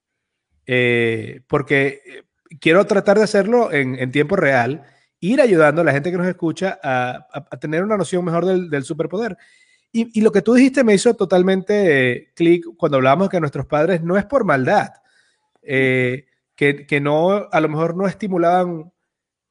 Eh, 0.65 1.41
porque 1.49 2.23
quiero 2.61 2.85
tratar 2.85 3.17
de 3.17 3.25
hacerlo 3.25 3.73
en, 3.73 4.09
tiempo 4.13 4.37
real, 4.37 4.83
ir 5.19 5.41
ayudando 5.41 5.81
a 5.81 5.83
la 5.83 5.91
gente 5.91 6.09
que 6.09 6.17
nos 6.17 6.27
escucha 6.27 6.79
a, 6.81 7.27
tener 7.59 7.83
una 7.83 7.97
noción 7.97 8.23
mejor 8.23 8.45
del, 8.45 8.83
superpoder. 8.85 9.35
Y, 9.97 10.19
lo 10.19 10.33
que 10.33 10.41
tú 10.41 10.53
dijiste 10.53 10.83
me 10.83 10.93
hizo 10.93 11.13
totalmente 11.13 12.33
clic 12.35 12.65
cuando 12.75 12.97
hablábamos 12.97 13.29
que 13.29 13.39
nuestros 13.39 13.65
padres 13.65 14.03
no 14.03 14.17
es 14.17 14.25
por 14.25 14.43
maldad, 14.43 14.89
que, 15.61 16.25
que, 16.55 16.99
no, 16.99 17.47
a 17.49 17.61
lo 17.61 17.69
mejor 17.69 17.95
no 17.95 18.05
estimulaban 18.05 18.91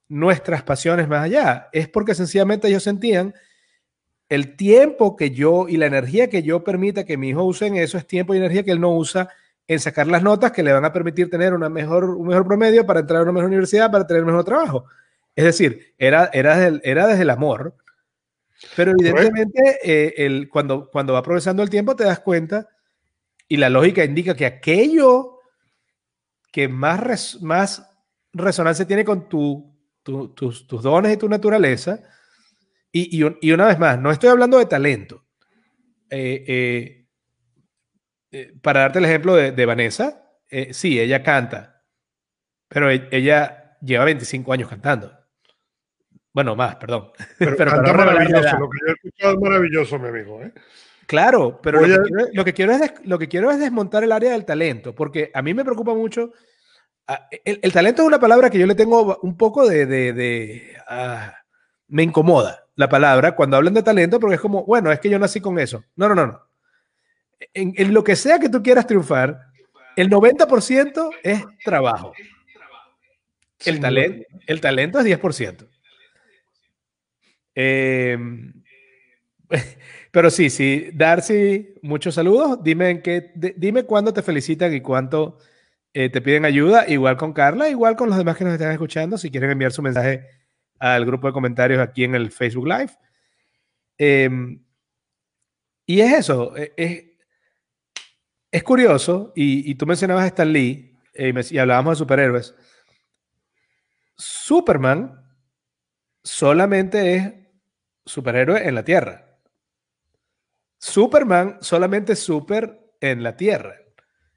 nuestras 0.06 0.62
pasiones 0.62 1.08
más 1.08 1.24
allá, 1.24 1.70
es 1.72 1.88
porque 1.88 2.14
sencillamente 2.14 2.68
ellos 2.68 2.82
sentían 2.82 3.32
el 4.28 4.54
tiempo 4.54 5.16
que 5.16 5.30
yo 5.30 5.66
y 5.66 5.78
la 5.78 5.86
energía 5.86 6.28
que 6.28 6.42
yo 6.42 6.62
permita 6.62 7.04
que 7.04 7.16
mi 7.16 7.30
hijo 7.30 7.42
use 7.42 7.66
en 7.66 7.76
eso 7.76 7.96
es 7.96 8.06
tiempo 8.06 8.34
y 8.34 8.36
energía 8.36 8.64
que 8.64 8.72
él 8.72 8.80
no 8.82 8.94
usa 8.94 9.30
en 9.66 9.80
sacar 9.80 10.06
las 10.06 10.22
notas 10.22 10.52
que 10.52 10.62
le 10.62 10.74
van 10.74 10.84
a 10.84 10.92
permitir 10.92 11.30
tener 11.30 11.54
una 11.54 11.70
mejor, 11.70 12.04
un 12.04 12.26
mejor 12.26 12.46
promedio 12.46 12.84
para 12.84 13.00
entrar 13.00 13.20
a 13.20 13.22
una 13.22 13.32
mejor 13.32 13.48
universidad, 13.48 13.90
para 13.90 14.06
tener 14.06 14.24
un 14.24 14.28
mejor 14.28 14.44
trabajo. 14.44 14.84
Es 15.34 15.44
decir, 15.44 15.94
era, 15.96 16.28
era, 16.34 16.68
era 16.82 17.06
desde 17.06 17.22
el 17.22 17.30
amor, 17.30 17.74
pero 18.76 18.92
evidentemente 18.92 19.78
eh, 19.82 20.14
el, 20.18 20.48
cuando, 20.48 20.90
cuando 20.90 21.12
va 21.12 21.22
progresando 21.22 21.62
el 21.62 21.70
tiempo 21.70 21.96
te 21.96 22.04
das 22.04 22.20
cuenta 22.20 22.68
y 23.48 23.56
la 23.56 23.68
lógica 23.68 24.04
indica 24.04 24.34
que 24.34 24.46
aquello 24.46 25.38
que 26.50 26.68
más, 26.68 27.42
más 27.42 27.84
resonancia 28.32 28.86
tiene 28.86 29.04
con 29.04 29.28
tu, 29.28 29.74
tus, 30.02 30.66
tus 30.66 30.82
dones 30.82 31.12
y 31.12 31.16
tu 31.16 31.28
naturaleza, 31.28 32.00
y, 32.96 33.50
una 33.52 33.66
vez 33.66 33.78
más, 33.80 33.98
no 33.98 34.12
estoy 34.12 34.28
hablando 34.28 34.56
de 34.56 34.66
talento. 34.66 35.26
Eh, 36.08 36.44
eh, 36.46 37.08
eh, 38.30 38.52
para 38.62 38.82
darte 38.82 39.00
el 39.00 39.06
ejemplo 39.06 39.34
de, 39.34 39.66
Vanessa, 39.66 40.30
sí, 40.70 41.00
ella 41.00 41.24
canta, 41.24 41.82
pero 42.68 42.92
e, 42.92 43.08
ella 43.10 43.76
lleva 43.80 44.04
25 44.04 44.52
años 44.52 44.68
cantando. 44.68 45.12
Bueno, 46.34 46.56
más, 46.56 46.76
perdón. 46.76 47.12
Pero, 47.38 47.70
maravilloso, 47.94 48.58
lo 48.58 48.68
que 48.68 48.78
yo 48.82 48.88
he 48.88 48.92
escuchado 48.92 49.34
es 49.34 49.40
maravilloso, 49.40 49.98
mi 50.00 50.08
amigo. 50.08 50.40
Claro, 51.06 51.60
pero 51.62 51.80
lo 51.86 52.44
que, 52.44 52.54
quiero, 52.54 52.72
es 52.72 52.92
lo 53.04 53.18
que 53.18 53.28
quiero 53.28 53.50
es 53.50 53.58
desmontar 53.58 54.02
el 54.04 54.12
área 54.12 54.32
del 54.32 54.46
talento, 54.46 54.94
porque 54.94 55.30
a 55.34 55.42
mí 55.42 55.52
me 55.52 55.62
preocupa 55.62 55.94
mucho. 55.94 56.32
Ah, 57.06 57.28
el, 57.44 57.72
talento 57.74 58.00
es 58.00 58.08
una 58.08 58.18
palabra 58.18 58.48
que 58.48 58.58
yo 58.58 58.66
le 58.66 58.74
tengo 58.74 59.18
un 59.20 59.36
poco 59.36 59.68
de. 59.68 60.74
Ah, 60.88 61.34
me 61.88 62.02
incomoda 62.02 62.66
la 62.74 62.88
palabra 62.88 63.36
cuando 63.36 63.58
hablan 63.58 63.74
de 63.74 63.82
talento 63.82 64.18
porque 64.18 64.36
es 64.36 64.40
como, 64.40 64.64
bueno, 64.64 64.90
es 64.90 64.98
que 64.98 65.10
yo 65.10 65.18
nací 65.18 65.40
con 65.42 65.58
eso. 65.58 65.84
No, 65.94 66.08
no, 66.08 66.14
no, 66.14 66.26
no. 66.26 66.40
En, 67.52 67.92
lo 67.92 68.02
que 68.02 68.16
sea 68.16 68.38
que 68.38 68.48
tú 68.48 68.62
quieras 68.62 68.86
triunfar, 68.86 69.38
el 69.96 70.08
90% 70.08 71.10
es 71.22 71.44
trabajo. 71.62 72.14
El, 73.64 73.78
talento, 73.78 74.26
el 74.46 74.60
talento 74.62 74.98
es 75.00 75.04
10%. 75.04 75.68
Em, 77.54 78.52
pero 80.10 80.30
sí, 80.30 80.50
sí, 80.50 80.90
Darcy, 80.92 81.74
muchos 81.82 82.14
saludos. 82.14 82.62
Dime, 82.62 82.90
en 82.90 83.02
qué, 83.02 83.32
dime 83.56 83.84
cuándo 83.84 84.12
te 84.12 84.22
felicitan 84.22 84.74
y 84.74 84.80
cuánto 84.80 85.38
eh, 85.92 86.08
te 86.08 86.20
piden 86.20 86.44
ayuda. 86.44 86.88
Igual 86.88 87.16
con 87.16 87.32
Carla, 87.32 87.68
igual 87.68 87.96
con 87.96 88.08
los 88.08 88.18
demás 88.18 88.36
que 88.36 88.44
nos 88.44 88.54
están 88.54 88.72
escuchando. 88.72 89.18
Si 89.18 89.30
quieren 89.30 89.50
enviar 89.50 89.72
su 89.72 89.82
mensaje 89.82 90.26
al 90.78 91.04
grupo 91.06 91.28
de 91.28 91.32
comentarios 91.32 91.80
aquí 91.80 92.04
en 92.04 92.14
el 92.14 92.30
Facebook 92.30 92.66
Live. 92.66 92.90
Em, 93.96 94.60
y 95.86 96.00
es 96.00 96.12
eso, 96.12 96.56
e, 96.56 97.16
es, 98.50 98.62
curioso, 98.62 99.32
y, 99.36 99.74
tú 99.74 99.86
mencionabas 99.86 100.24
a 100.24 100.28
Stan 100.28 100.52
Lee 100.52 100.96
eh, 101.14 101.32
y 101.50 101.58
hablábamos 101.58 101.98
de 101.98 102.02
superhéroes. 102.02 102.54
Superman 104.16 105.20
solamente 106.22 107.14
es 107.16 107.32
superhéroe 108.04 108.66
en 108.66 108.74
la 108.74 108.84
Tierra. 108.84 109.38
Superman 110.78 111.58
solamente 111.60 112.16
super 112.16 112.94
en 113.00 113.22
la 113.22 113.36
Tierra. 113.36 113.76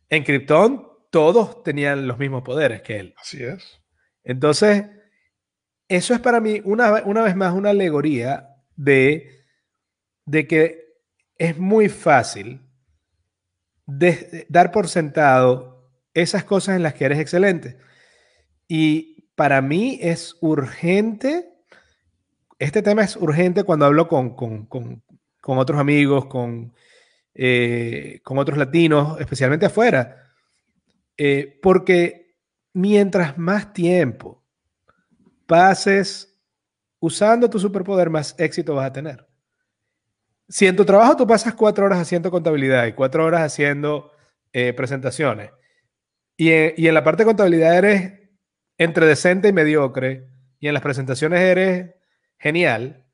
En 0.10 0.24
Krypton 0.24 0.88
todos 1.10 1.64
tenían 1.64 2.08
los 2.08 2.18
mismos 2.18 2.44
poderes 2.44 2.82
que 2.82 3.00
él. 3.00 3.14
Así 3.18 3.44
es. 3.44 3.82
Entonces, 4.24 4.86
eso 5.88 6.14
es 6.14 6.20
para 6.20 6.40
mí 6.40 6.62
una, 6.64 7.04
una 7.06 7.22
vez 7.22 7.36
más 7.36 7.54
una 7.54 7.70
alegoría 7.70 8.50
de, 8.76 9.46
de 10.26 10.48
que 10.48 10.88
es 11.38 11.58
muy 11.58 11.90
fácil 11.90 12.62
dar 13.86 14.72
por 14.72 14.90
sentado 14.90 15.92
esas 16.14 16.44
cosas 16.44 16.76
en 16.76 16.84
las 16.84 16.94
que 16.94 17.06
eres 17.06 17.20
excelente. 17.20 17.78
Y 18.68 19.30
para 19.36 19.62
mí 19.62 20.00
es 20.02 20.36
urgente, 20.42 21.57
este 22.60 22.82
tema 22.82 23.04
es 23.04 23.16
urgente 23.16 23.64
cuando 23.64 23.86
hablo 23.86 24.08
con, 24.08 24.36
otros 25.44 25.80
amigos, 25.80 26.26
con, 26.26 26.74
eh, 27.34 28.20
con 28.24 28.38
otros 28.38 28.58
latinos, 28.58 29.20
especialmente 29.20 29.66
afuera, 29.66 30.24
eh, 31.18 31.60
porque 31.62 32.36
mientras 32.74 33.38
más 33.38 33.74
tiempo 33.74 34.44
pases 35.46 36.40
usando 37.00 37.50
tu 37.50 37.60
superpoder, 37.60 38.10
más 38.10 38.36
éxito 38.38 38.76
vas 38.76 38.88
a 38.88 38.94
tener. 38.94 39.28
si 40.50 40.66
en 40.66 40.76
tu 40.76 40.86
trabajo 40.86 41.16
tú 41.16 41.28
pasas 41.28 41.54
cuatro 41.54 41.86
horas 41.86 42.00
haciendo 42.00 42.32
contabilidad 42.32 42.86
y 42.88 42.94
cuatro 42.94 43.26
horas 43.26 43.42
haciendo 43.42 44.12
eh, 44.54 44.74
presentaciones, 44.74 45.52
y 46.38 46.52
en, 46.52 46.94
la 46.94 47.04
parte 47.04 47.24
de 47.24 47.28
contabilidad 47.28 47.78
eres 47.78 48.14
entre 48.78 49.08
decente 49.08 49.48
y 49.48 49.54
mediocre, 49.54 50.28
y 50.60 50.68
en 50.68 50.74
las 50.74 50.84
presentaciones 50.84 51.40
eres 51.42 51.97
genial, 52.38 53.06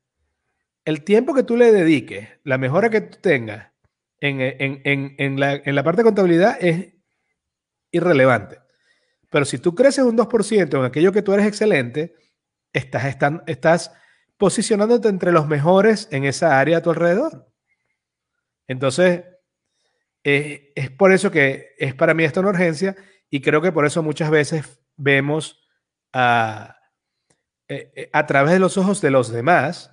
el 0.84 1.04
tiempo 1.04 1.34
que 1.34 1.42
tú 1.42 1.56
le 1.56 1.72
dediques, 1.72 2.28
la 2.44 2.58
mejora 2.58 2.90
que 2.90 3.00
tú 3.00 3.18
tengas 3.20 3.72
en, 4.20 5.40
la, 5.40 5.54
en 5.54 5.74
la 5.74 5.82
parte 5.82 6.00
de 6.00 6.04
contabilidad 6.04 6.56
es 6.60 6.94
irrelevante. 7.90 8.58
Pero 9.30 9.44
si 9.44 9.58
tú 9.58 9.74
creces 9.74 10.04
un 10.04 10.16
2% 10.16 10.78
en 10.78 10.84
aquello 10.84 11.12
que 11.12 11.22
tú 11.22 11.32
eres 11.32 11.46
excelente, 11.46 12.14
estás, 12.72 13.04
están, 13.06 13.42
estás 13.46 13.92
posicionándote 14.36 15.08
entre 15.08 15.32
los 15.32 15.46
mejores 15.46 16.08
en 16.10 16.24
esa 16.24 16.58
área 16.60 16.78
a 16.78 16.82
tu 16.82 16.90
alrededor. 16.90 17.50
Entonces, 18.66 19.24
es 20.22 20.90
por 20.92 21.12
eso 21.12 21.30
que 21.30 21.74
es 21.78 21.94
para 21.94 22.14
mí 22.14 22.24
esto 22.24 22.40
una 22.40 22.50
urgencia 22.50 22.96
y 23.28 23.40
creo 23.40 23.60
que 23.60 23.72
por 23.72 23.84
eso 23.84 24.02
muchas 24.02 24.30
veces 24.30 24.80
vemos 24.96 25.68
a, 26.12 26.78
eh, 27.68 27.92
eh, 27.94 28.10
a 28.12 28.26
través 28.26 28.52
de 28.52 28.58
los 28.58 28.76
ojos 28.76 29.00
de 29.00 29.10
los 29.10 29.30
demás, 29.30 29.92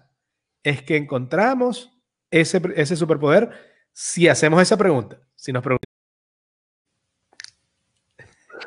es 0.64 0.82
que 0.84 0.98
encontramos 0.98 1.92
ese, 2.30 2.62
ese 2.76 2.96
superpoder 2.96 3.50
si 3.94 4.28
hacemos 4.28 4.62
esa 4.62 4.78
pregunta. 4.78 5.20
Si 5.36 5.52
nos 5.52 5.64
preguntamos. 5.64 5.88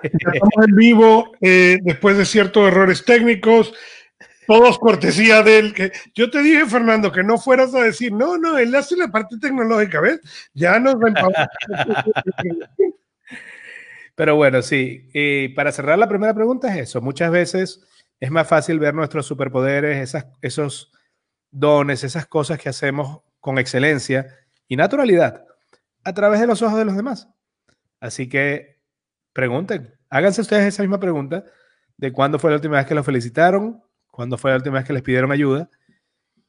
Estamos 0.02 0.68
en 0.68 0.76
vivo 0.76 1.32
después 1.40 2.18
de 2.18 2.26
ciertos 2.26 2.68
errores 2.68 3.04
técnicos. 3.04 3.72
Todos 4.46 4.78
cortesía 4.78 5.42
de 5.42 5.58
él. 5.58 5.74
Que 5.74 5.92
yo 6.14 6.30
te 6.30 6.42
dije, 6.42 6.66
Fernando, 6.66 7.10
que 7.12 7.22
no 7.22 7.38
fueras 7.38 7.74
a 7.74 7.82
decir, 7.82 8.12
no, 8.12 8.36
no, 8.36 8.58
él 8.58 8.74
hace 8.74 8.96
la 8.96 9.08
parte 9.08 9.36
tecnológica, 9.38 10.00
¿ves? 10.00 10.20
Ya 10.52 10.78
nos 10.78 10.96
Pero 14.14 14.36
bueno, 14.36 14.62
sí. 14.62 15.08
Y 15.12 15.48
para 15.48 15.72
cerrar 15.72 15.98
la 15.98 16.08
primera 16.08 16.34
pregunta 16.34 16.72
es 16.74 16.88
eso. 16.88 17.00
Muchas 17.00 17.30
veces 17.30 17.80
es 18.20 18.31
más 18.31 18.48
fácil 18.48 18.79
ver 18.79 18.94
nuestros 18.94 19.27
superpoderes, 19.27 19.98
esas, 19.98 20.27
esos 20.40 20.92
dones, 21.50 22.05
esas 22.05 22.27
cosas 22.27 22.59
que 22.59 22.68
hacemos 22.68 23.22
con 23.40 23.59
excelencia 23.59 24.27
y 24.68 24.77
naturalidad 24.77 25.44
a 26.05 26.12
través 26.14 26.40
de 26.40 26.46
los 26.46 26.62
ojos 26.62 26.79
de 26.79 26.85
los 26.85 26.96
demás. 26.96 27.29
Así 28.00 28.29
que 28.29 28.81
pregunten, 29.33 29.94
háganse 30.09 30.40
ustedes 30.40 30.66
esa 30.66 30.83
misma 30.83 31.00
pregunta 31.00 31.44
de 31.96 32.12
cuándo 32.12 32.38
fue 32.38 32.50
la 32.50 32.57
última 32.57 32.77
vez 32.77 32.87
que 32.87 32.94
lo 32.94 33.05
felicitaron, 33.05 33.85
¿Cuándo 34.14 34.38
fue 34.38 34.53
la 34.53 34.59
última 34.59 34.77
vez 34.77 34.85
que 34.85 34.92
les 34.92 35.03
pidieron 35.03 35.33
ayuda? 35.33 35.68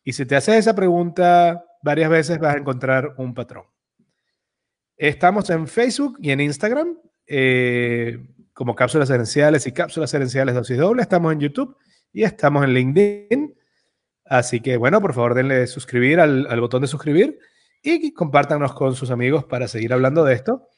Y 0.04 0.14
si 0.14 0.24
te 0.28 0.36
haces 0.36 0.58
esa 0.58 0.76
pregunta 0.76 1.66
varias 1.82 2.12
veces, 2.12 2.38
vas 2.38 2.54
a 2.54 2.60
encontrar 2.60 3.16
un 3.18 3.34
patrón. 3.34 3.66
Estamos 4.96 5.50
en 5.50 5.68
Facebook 5.68 6.20
y 6.22 6.30
en 6.30 6.42
Instagram 6.42 6.96
eh, 7.26 8.24
como 8.56 8.74
Cápsulas 8.74 9.10
Herenciales 9.10 9.68
y 9.68 9.74
Cápsulas 9.74 10.14
Herenciales 10.14 10.56
dosis 10.56 10.78
doble. 10.78 11.02
Estamos 11.02 11.34
en 11.34 11.42
YouTube 11.42 11.76
y 12.14 12.24
estamos 12.24 12.64
en 12.64 12.74
LinkedIn. 12.74 13.54
Así 14.24 14.62
que, 14.62 14.78
bueno, 14.78 15.02
por 15.02 15.14
favor, 15.14 15.36
denle 15.36 15.68
suscribir 15.68 16.20
al, 16.22 16.60
botón 16.62 16.82
de 16.82 16.88
suscribir 16.88 17.38
y 17.84 18.14
compártanos 18.14 18.74
con 18.74 18.96
sus 18.96 19.12
amigos 19.12 19.44
para 19.44 19.68
seguir 19.68 19.92
hablando 19.92 20.24
de 20.24 20.34
esto. 20.34 20.70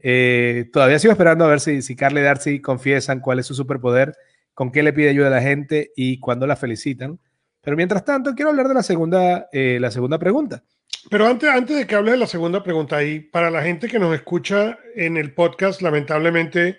Eh, 0.00 0.70
todavía 0.72 0.98
sigo 0.98 1.12
esperando 1.12 1.44
a 1.44 1.48
ver 1.48 1.60
si, 1.60 1.82
si 1.82 1.94
Carly 1.94 2.20
y 2.20 2.24
Darcy 2.24 2.60
confiesan 2.60 3.20
cuál 3.20 3.38
es 3.38 3.46
su 3.46 3.54
superpoder 3.54 4.16
con 4.54 4.72
qué 4.72 4.82
le 4.82 4.92
pide 4.92 5.10
ayuda 5.10 5.28
a 5.28 5.30
la 5.30 5.42
gente 5.42 5.92
y 5.94 6.18
cuándo 6.18 6.46
la 6.46 6.56
felicitan. 6.56 7.20
Pero 7.60 7.76
mientras 7.76 8.04
tanto, 8.04 8.34
quiero 8.34 8.50
hablar 8.50 8.68
de 8.68 8.74
la 8.74 8.82
segunda, 8.82 9.48
eh, 9.52 9.78
la 9.80 9.90
segunda 9.90 10.18
pregunta. 10.18 10.64
Pero 11.10 11.26
antes, 11.26 11.48
antes 11.50 11.76
de 11.76 11.86
que 11.86 11.94
hable 11.94 12.12
de 12.12 12.16
la 12.16 12.26
segunda 12.26 12.62
pregunta, 12.62 13.04
y 13.04 13.20
para 13.20 13.50
la 13.50 13.62
gente 13.62 13.88
que 13.88 13.98
nos 13.98 14.14
escucha 14.14 14.78
en 14.94 15.18
el 15.18 15.34
podcast, 15.34 15.82
lamentablemente, 15.82 16.78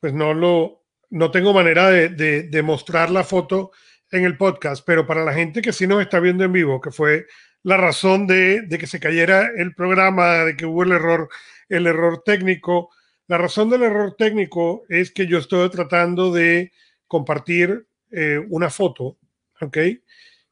pues 0.00 0.12
no 0.14 0.34
lo, 0.34 0.82
no 1.10 1.30
tengo 1.30 1.52
manera 1.52 1.90
de, 1.90 2.62
mostrar 2.64 3.10
la 3.10 3.24
foto 3.24 3.70
en 4.10 4.24
el 4.24 4.36
podcast, 4.36 4.84
pero 4.84 5.06
para 5.06 5.24
la 5.24 5.34
gente 5.34 5.62
que 5.62 5.72
sí 5.72 5.86
nos 5.86 6.00
está 6.00 6.18
viendo 6.20 6.44
en 6.44 6.52
vivo, 6.52 6.80
que 6.80 6.90
fue 6.90 7.26
la 7.62 7.76
razón 7.76 8.26
de, 8.26 8.62
de, 8.62 8.78
que 8.78 8.86
se 8.86 9.00
cayera 9.00 9.50
el 9.56 9.74
programa, 9.74 10.44
de 10.44 10.56
que 10.56 10.66
hubo 10.66 10.82
el 10.82 10.92
error, 10.92 11.28
el 11.68 11.86
error 11.86 12.22
técnico. 12.24 12.90
La 13.26 13.38
razón 13.38 13.70
del 13.70 13.82
error 13.82 14.16
técnico 14.16 14.82
es 14.88 15.12
que 15.12 15.26
yo 15.26 15.38
estoy 15.38 15.68
tratando 15.70 16.32
de 16.32 16.72
compartir 17.06 17.86
eh, 18.10 18.40
una 18.48 18.70
foto, 18.70 19.18
¿ok? 19.60 19.78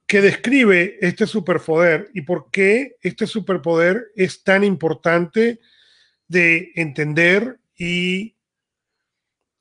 Que 0.06 0.20
describe 0.20 0.96
este 1.00 1.26
superpoder 1.26 2.10
y 2.14 2.22
por 2.22 2.50
qué 2.50 2.96
este 3.02 3.26
superpoder 3.26 4.06
es 4.14 4.44
tan 4.44 4.62
importante 4.62 5.60
de 6.28 6.72
entender 6.76 7.58
y, 7.76 8.37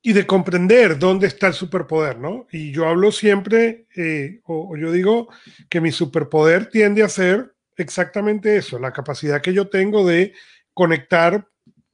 y 0.02 0.14
de 0.14 0.26
comprender 0.26 1.00
dónde 1.00 1.28
está 1.28 1.48
el 1.48 1.54
superpoder, 1.54 2.20
¿no? 2.20 2.48
Y 2.52 2.72
yo 2.72 2.88
hablo 2.88 3.12
siempre, 3.12 3.88
eh, 3.96 4.40
o, 4.46 4.78
yo 4.78 4.92
digo 4.92 5.28
que 5.70 5.82
mi 5.82 5.92
superpoder 5.92 6.70
tiende 6.70 7.04
a 7.04 7.10
ser 7.10 7.56
exactamente 7.76 8.56
eso, 8.58 8.80
la 8.80 8.94
capacidad 8.94 9.42
que 9.42 9.54
yo 9.54 9.70
tengo 9.70 10.08
de 10.08 10.34
conectar 10.74 11.48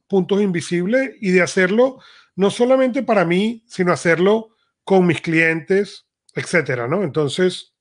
puntos 0.06 0.42
invisibles 0.42 1.16
y 1.20 1.30
de 1.30 1.42
hacerlo 1.42 1.98
no 2.36 2.50
solamente 2.50 3.02
para 3.02 3.24
mí, 3.24 3.64
sino 3.66 3.92
hacerlo 3.92 4.50
con 4.84 5.06
mis 5.06 5.20
clientes, 5.20 6.06
etcétera, 6.34 6.88
¿no? 6.88 7.02
Entonces, 7.02 7.74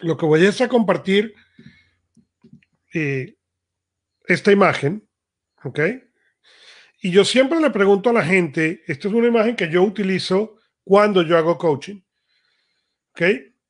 lo 0.00 0.16
que 0.16 0.26
voy 0.26 0.44
a 0.44 0.48
es 0.48 0.60
a 0.60 0.68
compartir 0.68 1.34
eh, 2.94 3.36
esta 4.26 4.52
imagen, 4.52 5.08
¿ok? 5.64 5.80
Y 7.00 7.10
yo 7.10 7.24
siempre 7.24 7.60
le 7.60 7.70
pregunto 7.70 8.10
a 8.10 8.12
la 8.12 8.24
gente, 8.24 8.82
esta 8.86 9.08
es 9.08 9.14
una 9.14 9.28
imagen 9.28 9.56
que 9.56 9.70
yo 9.70 9.82
utilizo 9.82 10.56
cuando 10.84 11.22
yo 11.22 11.36
hago 11.36 11.56
coaching, 11.56 12.00
¿ok? 13.12 13.22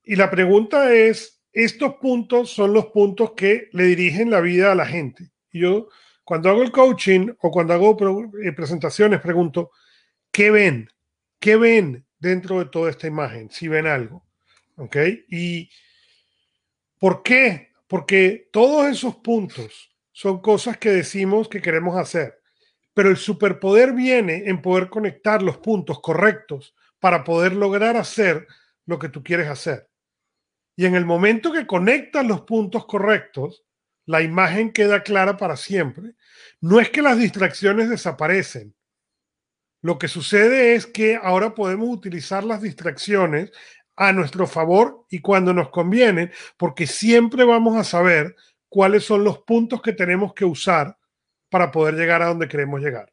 Y 0.04 0.16
la 0.16 0.30
pregunta 0.30 0.94
es, 0.94 1.42
estos 1.52 1.94
puntos 1.96 2.50
son 2.50 2.72
los 2.72 2.86
puntos 2.86 3.32
que 3.32 3.68
le 3.72 3.84
dirigen 3.84 4.30
la 4.30 4.40
vida 4.40 4.72
a 4.72 4.74
la 4.74 4.86
gente. 4.86 5.30
Y 5.50 5.60
yo, 5.60 5.88
cuando 6.24 6.48
hago 6.48 6.62
el 6.62 6.70
coaching 6.70 7.34
o 7.40 7.50
cuando 7.50 7.74
hago 7.74 7.96
eh, 8.42 8.52
presentaciones, 8.52 9.20
pregunto, 9.20 9.70
¿qué 10.30 10.50
ven? 10.50 10.88
¿Qué 11.38 11.56
ven? 11.56 12.06
dentro 12.18 12.58
de 12.58 12.66
toda 12.66 12.90
esta 12.90 13.06
imagen, 13.06 13.50
si 13.50 13.68
ven 13.68 13.86
algo. 13.86 14.24
¿Ok? 14.76 14.96
¿Y 15.28 15.70
por 16.98 17.22
qué? 17.22 17.70
Porque 17.86 18.48
todos 18.52 18.86
esos 18.86 19.16
puntos 19.16 19.90
son 20.12 20.40
cosas 20.40 20.76
que 20.78 20.90
decimos 20.90 21.48
que 21.48 21.62
queremos 21.62 21.96
hacer, 21.96 22.37
pero 22.98 23.10
el 23.10 23.16
superpoder 23.16 23.92
viene 23.92 24.42
en 24.46 24.60
poder 24.60 24.88
conectar 24.88 25.40
los 25.40 25.58
puntos 25.58 26.00
correctos 26.00 26.74
para 26.98 27.22
poder 27.22 27.52
lograr 27.52 27.96
hacer 27.96 28.48
lo 28.86 28.98
que 28.98 29.08
tú 29.08 29.22
quieres 29.22 29.46
hacer. 29.46 29.88
Y 30.74 30.84
en 30.84 30.96
el 30.96 31.06
momento 31.06 31.52
que 31.52 31.64
conectas 31.64 32.26
los 32.26 32.40
puntos 32.40 32.86
correctos, 32.86 33.64
la 34.04 34.20
imagen 34.20 34.72
queda 34.72 35.04
clara 35.04 35.36
para 35.36 35.56
siempre. 35.56 36.16
No 36.60 36.80
es 36.80 36.90
que 36.90 37.00
las 37.00 37.16
distracciones 37.18 37.88
desaparecen, 37.88 38.74
lo 39.80 39.96
que 39.96 40.08
sucede 40.08 40.74
es 40.74 40.84
que 40.84 41.20
ahora 41.22 41.54
podemos 41.54 41.88
utilizar 41.90 42.42
las 42.42 42.62
distracciones 42.62 43.52
a 43.94 44.12
nuestro 44.12 44.48
favor 44.48 45.06
y 45.08 45.20
cuando 45.20 45.54
nos 45.54 45.68
conviene, 45.68 46.32
porque 46.56 46.88
siempre 46.88 47.44
vamos 47.44 47.76
a 47.76 47.84
saber 47.84 48.34
cuáles 48.68 49.04
son 49.04 49.22
los 49.22 49.38
puntos 49.38 49.82
que 49.82 49.92
tenemos 49.92 50.34
que 50.34 50.44
usar 50.44 50.97
para 51.50 51.70
poder 51.70 51.94
llegar 51.94 52.22
a 52.22 52.26
donde 52.26 52.48
queremos 52.48 52.80
llegar. 52.80 53.12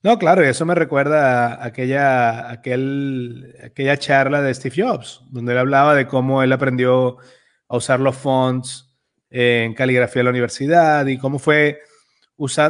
No, 0.00 0.16
claro, 0.16 0.44
y 0.44 0.48
eso 0.48 0.64
me 0.64 0.76
recuerda 0.76 1.54
a 1.54 1.66
aquella, 1.66 2.50
aquel, 2.50 3.56
aquella 3.64 3.96
charla 3.96 4.40
de 4.42 4.54
Steve 4.54 4.76
Jobs, 4.78 5.22
donde 5.30 5.52
él 5.52 5.58
hablaba 5.58 5.94
de 5.96 6.06
cómo 6.06 6.42
él 6.42 6.52
aprendió 6.52 7.18
a 7.66 7.76
usar 7.76 7.98
los 7.98 8.16
fonts 8.16 8.96
en 9.28 9.74
caligrafía 9.74 10.20
en 10.20 10.26
la 10.26 10.30
universidad 10.30 11.04
y 11.06 11.18
cómo 11.18 11.40
fue 11.40 11.80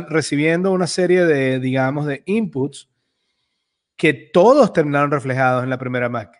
recibiendo 0.08 0.72
una 0.72 0.86
serie 0.86 1.26
de, 1.26 1.60
digamos, 1.60 2.06
de 2.06 2.22
inputs 2.24 2.88
que 3.96 4.14
todos 4.14 4.72
terminaron 4.72 5.10
reflejados 5.10 5.62
en 5.64 5.70
la 5.70 5.78
primera 5.78 6.08
Mac, 6.08 6.38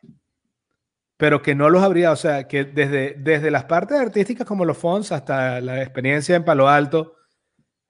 pero 1.18 1.42
que 1.42 1.54
no 1.54 1.68
los 1.68 1.83
habría, 1.83 2.12
o 2.12 2.16
sea, 2.16 2.48
que 2.48 2.64
desde, 2.64 3.14
desde 3.18 3.50
las 3.50 3.64
partes 3.64 3.98
artísticas 3.98 4.46
como 4.46 4.64
los 4.64 4.78
fonts 4.78 5.12
hasta 5.12 5.61
la 5.61 5.83
experiencia 5.83 6.35
en 6.35 6.44
Palo 6.44 6.66
Alto 6.68 7.17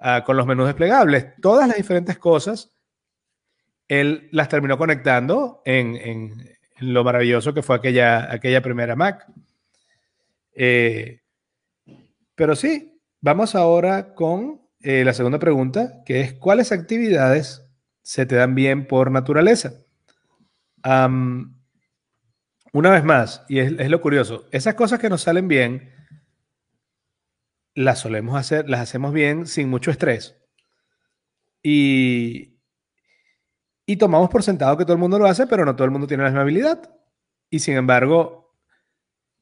uh, 0.01 0.25
con 0.25 0.37
los 0.37 0.47
menús 0.47 0.67
desplegables, 0.67 1.35
todas 1.41 1.69
las 1.69 1.77
diferentes 1.77 2.19
cosas, 2.19 2.73
él 3.87 4.29
las 4.33 4.49
terminó 4.49 4.77
conectando 4.77 5.63
en, 5.65 5.97
en, 5.97 6.59
en 6.77 6.93
lo 6.93 7.05
maravilloso 7.05 7.55
que 7.55 7.63
fue 7.63 7.77
aquella, 7.77 8.33
aquella 8.33 8.63
primera 8.63 8.97
Mac. 8.97 9.27
Eh, 10.61 11.21
pero 12.35 12.57
sí, 12.57 13.01
vamos 13.21 13.55
ahora 13.55 14.15
con 14.15 14.61
eh, 14.81 15.05
la 15.05 15.13
segunda 15.13 15.39
pregunta, 15.39 16.03
que 16.05 16.21
es, 16.21 16.35
¿cuáles 16.35 16.73
actividades 16.73 17.65
se 18.03 18.27
te 18.27 18.37
dan 18.37 18.55
bien 18.55 18.87
por 18.87 19.11
naturaleza? 19.11 19.73
una 22.73 22.91
vez 22.91 23.05
más, 23.05 23.45
y 23.49 23.59
es, 23.59 23.91
lo 23.91 24.01
curioso, 24.01 24.47
esas 24.53 24.73
cosas 24.75 24.99
que 24.99 25.11
nos 25.11 25.21
salen 25.21 25.49
bien, 25.49 25.93
las 27.79 28.01
solemos 28.01 28.37
hacer, 28.37 28.69
las 28.69 28.81
hacemos 28.81 29.13
bien 29.13 29.47
sin 29.47 29.69
mucho 29.69 29.93
estrés. 29.93 30.37
Y, 31.63 32.59
y 33.87 33.97
tomamos 33.97 34.31
por 34.31 34.43
sentado 34.43 34.77
que 34.77 34.85
todo 34.85 34.95
el 34.95 34.99
mundo 34.99 35.17
lo 35.17 35.27
hace, 35.27 35.47
pero 35.47 35.65
no 35.65 35.77
todo 35.77 35.85
el 35.85 35.93
mundo 35.93 36.09
tiene 36.09 36.25
la 36.25 36.31
misma 36.31 36.43
habilidad. 36.43 36.91
Y 37.51 37.61
sin 37.61 37.77
embargo, 37.77 38.53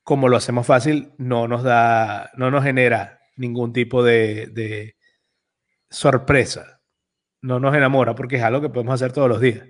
como 0.02 0.28
lo 0.28 0.36
hacemos 0.36 0.66
fácil, 0.66 1.14
no 1.16 1.48
nos 1.48 1.62
da, 1.62 2.30
no 2.36 2.50
nos 2.50 2.62
genera 2.62 3.20
ningún 3.36 3.72
tipo 3.72 4.04
de, 4.04 4.48
de 4.48 4.96
sorpresa. 5.88 6.82
No 7.40 7.58
nos 7.58 7.74
enamora 7.74 8.14
porque 8.14 8.36
es 8.36 8.42
algo 8.42 8.60
que 8.60 8.68
podemos 8.68 8.96
hacer 8.96 9.12
todos 9.12 9.30
los 9.30 9.40
días. 9.40 9.66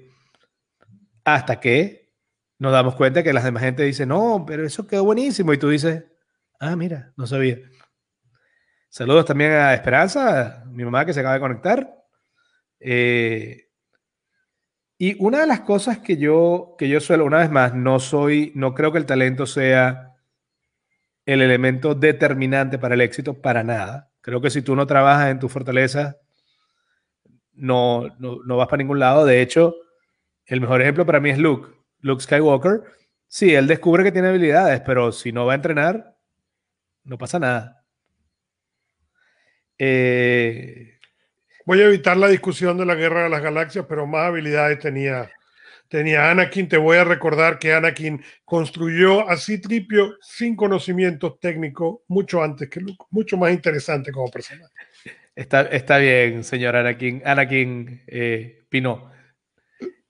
Hasta 1.25 1.61
que 1.61 2.13
nos 2.59 2.73
damos 2.73 2.97
cuenta 2.97 3.23
que 3.23 3.33
la 3.33 3.43
demás 3.43 3.63
gente 3.63 3.85
dice, 3.85 4.07
no, 4.07 4.43
pero 4.45 4.67
eso 4.67 4.89
quedó 4.89 5.05
buenísimo. 5.05 5.53
Y 5.53 5.59
tú 5.59 5.69
dices, 5.69 6.05
ah, 6.59 6.75
mira, 6.75 7.13
no 7.17 7.29
sabía. 7.29 7.59
Saludos 8.97 9.27
también 9.27 9.53
a 9.53 9.75
Esperanza, 9.75 10.65
mi 10.69 10.83
mamá 10.83 11.05
que 11.05 11.13
se 11.13 11.21
acaba 11.21 11.35
de 11.35 11.41
conectar. 11.41 12.03
Eh, 12.81 13.69
y 14.97 15.23
una 15.23 15.41
de 15.43 15.47
las 15.47 15.61
cosas 15.61 15.99
que 15.99 16.17
yo, 16.17 16.77
que 16.79 16.89
yo 16.89 16.99
suelo, 17.01 17.27
una 17.27 17.41
vez 17.41 17.51
más, 17.51 17.75
no 17.75 18.01
soy, 18.01 18.53
no 18.55 18.73
creo 18.73 18.93
que 18.93 18.99
el 18.99 19.05
talento 19.05 19.45
sea 19.45 20.15
el 21.27 21.43
elemento 21.43 21.95
determinante 21.95 22.79
para 22.79 22.95
el 22.95 23.03
éxito, 23.03 23.43
para 23.43 23.63
nada. 23.63 24.11
Creo 24.23 24.41
que 24.41 24.49
si 24.49 24.63
tú 24.63 24.75
no 24.75 24.87
trabajas 24.87 25.31
en 25.31 25.41
tu 25.41 25.51
fortaleza, 25.51 26.17
no, 27.53 28.09
no, 28.19 28.39
no 28.47 28.57
vas 28.57 28.69
para 28.69 28.79
ningún 28.79 28.99
lado. 28.99 29.27
De 29.27 29.43
hecho, 29.43 29.75
el 30.47 30.63
mejor 30.63 30.81
ejemplo 30.81 31.05
para 31.05 31.21
mí 31.21 31.29
es 31.29 31.39
Luke, 31.39 31.69
Luke 32.01 32.23
Skywalker. 32.23 32.83
Sí, 33.27 33.55
él 33.55 33.67
descubre 33.67 34.05
que 34.05 34.13
tiene 34.13 34.29
habilidades, 34.29 34.81
pero 34.81 35.13
si 35.13 35.33
no 35.33 35.45
va 35.45 35.53
a 35.53 35.57
entrenar, 35.57 36.17
no 37.05 37.19
pasa 37.19 37.39
nada. 37.39 37.86
Eh, 39.79 40.97
Voy 41.67 41.81
a 41.81 41.87
evitar 41.87 42.17
la 42.17 42.29
discusión 42.29 42.79
de 42.79 42.87
la 42.87 42.95
guerra 42.95 43.25
de 43.25 43.29
las 43.29 43.43
galaxias, 43.43 43.87
pero 43.89 44.07
más 44.07 44.29
habilidades 44.29 44.79
tenía, 44.79 45.29
tenía 45.89 46.31
Anakin. 46.31 46.69
Te 46.69 46.77
voy 46.77 46.97
a 46.97 47.03
recordar 47.03 47.59
que 47.59 47.75
Anakin 47.75 48.23
construyó 48.45 49.29
a 49.29 49.37
Citripio 49.37 50.15
sin 50.21 50.55
conocimientos 50.55 51.41
técnicos 51.41 52.03
mucho 52.07 52.41
antes 52.41 52.71
que 52.71 52.79
Luke, 52.79 53.07
mucho 53.11 53.37
más 53.37 53.53
interesante 53.53 54.13
como 54.13 54.31
personaje. 54.31 54.73
Está, 55.35 55.63
está 55.63 55.99
bien, 55.99 56.45
señor 56.45 56.77
Anakin, 56.77 57.21
Anakin 57.25 58.01
eh, 58.07 58.63
Pino. 58.69 59.11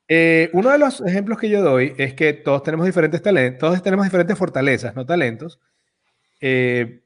Eh, 0.06 0.50
uno 0.52 0.70
de 0.70 0.78
los 0.78 1.00
ejemplos 1.00 1.38
que 1.38 1.48
yo 1.48 1.62
doy 1.62 1.94
es 1.96 2.12
que 2.12 2.34
todos 2.34 2.62
tenemos 2.62 2.84
diferentes 2.84 3.22
talentos, 3.22 3.58
todos 3.60 3.82
tenemos 3.82 4.04
diferentes 4.04 4.36
fortalezas, 4.36 4.94
no 4.94 5.06
talentos. 5.06 5.58
Eh, 6.38 7.00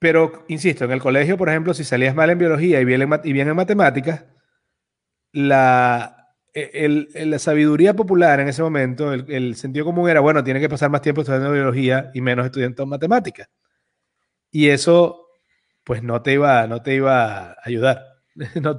pero, 0.00 0.44
insisto, 0.48 0.86
en 0.86 0.92
el 0.92 1.00
colegio, 1.00 1.36
por 1.36 1.50
ejemplo, 1.50 1.74
si 1.74 1.84
salías 1.84 2.14
mal 2.14 2.30
en 2.30 2.38
biología 2.38 2.80
y 2.80 2.86
bien 2.86 3.02
en, 3.02 3.20
y 3.22 3.32
bien 3.34 3.48
en 3.48 3.54
matemáticas, 3.54 4.24
la, 5.32 6.34
e, 6.54 7.26
la 7.26 7.38
sabiduría 7.38 7.94
popular 7.94 8.40
en 8.40 8.48
ese 8.48 8.62
momento, 8.62 9.12
el, 9.12 9.56
sentido 9.56 9.84
común 9.84 10.08
era, 10.08 10.20
bueno, 10.20 10.42
tiene 10.42 10.58
que 10.58 10.70
pasar 10.70 10.90
más 10.90 11.02
tiempo 11.02 11.20
estudiando 11.20 11.52
biología 11.52 12.10
y 12.14 12.22
menos 12.22 12.46
estudiando 12.46 12.86
matemáticas. 12.86 13.50
Y 14.50 14.68
eso, 14.70 15.28
pues 15.84 16.02
no 16.02 16.22
te 16.22 16.32
iba, 16.32 16.66
no 16.66 16.82
te 16.82 16.94
iba 16.94 17.50
a 17.50 17.56
ayudar. 17.62 18.02
no 18.62 18.78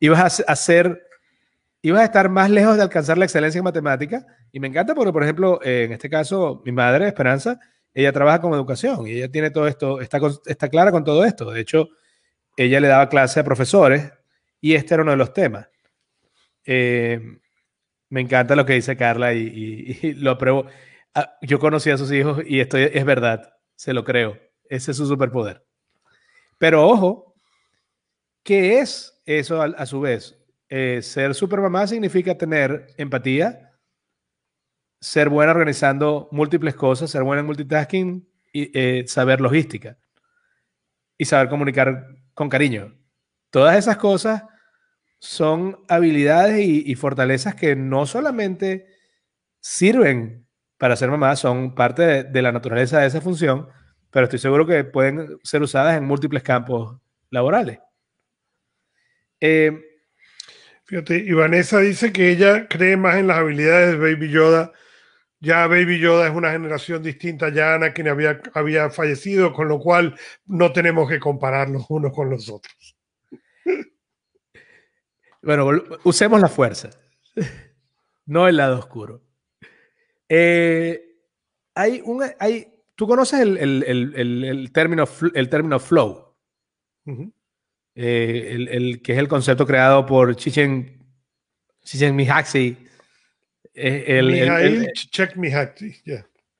ibas 0.00 0.40
a 0.40 0.52
hacer, 0.52 1.02
ibas 1.80 2.02
a 2.02 2.04
estar 2.04 2.28
más 2.28 2.50
lejos 2.50 2.76
de 2.76 2.82
alcanzar 2.82 3.16
la 3.16 3.24
excelencia 3.24 3.58
en 3.58 3.64
matemáticas. 3.64 4.26
Y 4.52 4.60
me 4.60 4.68
encanta 4.68 4.94
porque, 4.94 5.12
por 5.14 5.22
ejemplo, 5.22 5.60
en 5.64 5.92
este 5.92 6.10
caso, 6.10 6.60
mi 6.66 6.72
madre, 6.72 7.08
Esperanza, 7.08 7.58
ella 7.94 8.12
trabaja 8.12 8.40
con 8.40 8.52
educación 8.54 9.06
y 9.06 9.12
ella 9.12 9.30
tiene 9.30 9.50
todo 9.50 9.66
esto, 9.66 10.00
está, 10.00 10.20
está 10.46 10.68
clara 10.68 10.92
con 10.92 11.04
todo 11.04 11.24
esto. 11.24 11.50
De 11.50 11.60
hecho, 11.60 11.88
ella 12.56 12.80
le 12.80 12.88
daba 12.88 13.08
clase 13.08 13.40
a 13.40 13.44
profesores 13.44 14.12
y 14.60 14.74
este 14.74 14.94
era 14.94 15.02
uno 15.02 15.12
de 15.12 15.18
los 15.18 15.32
temas. 15.32 15.68
Eh, 16.64 17.20
me 18.10 18.20
encanta 18.20 18.56
lo 18.56 18.66
que 18.66 18.74
dice 18.74 18.96
Carla 18.96 19.32
y, 19.34 20.14
lo 20.16 20.32
apruebo. 20.32 20.66
Ah, 21.14 21.36
yo 21.42 21.58
conocí 21.58 21.90
a 21.90 21.98
sus 21.98 22.12
hijos 22.12 22.42
y 22.46 22.60
esto 22.60 22.76
es 22.76 23.04
verdad, 23.04 23.54
se 23.74 23.92
lo 23.92 24.04
creo. 24.04 24.38
Ese 24.68 24.90
es 24.90 24.96
su 24.96 25.06
superpoder. 25.06 25.64
Pero 26.58 26.86
ojo, 26.86 27.34
¿qué 28.42 28.80
es 28.80 29.20
eso 29.24 29.62
a, 29.62 29.86
su 29.86 30.00
vez? 30.00 30.36
Eh, 30.68 31.00
ser 31.02 31.34
supermamá 31.34 31.86
significa 31.86 32.36
tener 32.36 32.88
empatía, 32.96 33.67
ser 35.00 35.28
buena 35.28 35.52
organizando 35.52 36.28
múltiples 36.32 36.74
cosas, 36.74 37.10
ser 37.10 37.22
buena 37.22 37.40
en 37.40 37.46
multitasking 37.46 38.28
y 38.52 38.70
eh, 38.78 39.04
saber 39.06 39.40
logística 39.40 39.98
y 41.16 41.24
saber 41.24 41.48
comunicar 41.48 42.06
con 42.34 42.48
cariño. 42.48 42.96
Todas 43.50 43.76
esas 43.76 43.96
cosas 43.96 44.42
son 45.18 45.78
habilidades 45.88 46.64
y, 46.64 46.94
fortalezas 46.94 47.54
que 47.54 47.74
no 47.74 48.06
solamente 48.06 48.86
sirven 49.60 50.46
para 50.76 50.94
ser 50.94 51.10
mamá, 51.10 51.34
son 51.34 51.74
parte 51.74 52.22
de, 52.24 52.42
la 52.42 52.52
naturaleza 52.52 53.00
de 53.00 53.08
esa 53.08 53.20
función, 53.20 53.68
pero 54.10 54.24
estoy 54.24 54.38
seguro 54.38 54.64
que 54.64 54.84
pueden 54.84 55.38
ser 55.42 55.62
usadas 55.62 55.96
en 55.96 56.04
múltiples 56.04 56.44
campos 56.44 57.00
laborales. 57.30 57.80
Eh, 59.40 59.88
Fíjate, 60.88 61.18
y 61.18 61.32
Vanessa 61.34 61.80
dice 61.80 62.14
que 62.14 62.30
ella 62.30 62.66
cree 62.66 62.96
más 62.96 63.16
en 63.16 63.26
las 63.26 63.36
habilidades 63.36 63.92
de 63.92 63.98
Baby 63.98 64.30
Yoda 64.30 64.72
ya 65.40 65.66
Baby 65.66 66.00
Yoda 66.00 66.28
es 66.28 66.34
una 66.34 66.52
generación 66.52 67.02
distinta, 67.02 67.50
ya 67.50 67.74
Anakin 67.74 68.08
había, 68.08 68.40
había 68.54 68.90
fallecido, 68.90 69.52
con 69.52 69.68
lo 69.68 69.78
cual 69.78 70.18
no 70.46 70.72
tenemos 70.72 71.08
que 71.08 71.20
compararlos 71.20 71.86
unos 71.88 72.12
con 72.12 72.30
los 72.30 72.48
otros. 72.48 72.96
Bueno, 75.42 75.70
usemos 76.04 76.40
la 76.40 76.48
fuerza, 76.48 76.90
no 78.26 78.48
el 78.48 78.56
lado 78.56 78.78
oscuro. 78.78 79.22
Eh, 80.28 81.16
hay 81.74 82.02
un, 82.04 82.24
hay, 82.38 82.78
¿Tú 82.98 83.06
conoces 83.06 83.38
el, 83.38 83.56
el, 83.56 84.72
término, 84.72 85.04
el 85.34 85.48
término 85.48 85.78
flow? 85.78 86.34
Eh, 87.94 88.48
el, 88.50 89.00
que 89.02 89.12
es 89.12 89.18
el 89.20 89.28
concepto 89.28 89.64
creado 89.64 90.04
por 90.04 90.34
Chichen, 90.34 91.06
Chichen 91.84 92.16
Mihaxi 92.16 92.87
el, 93.78 94.34
el, 94.34 94.92
Check 94.92 95.36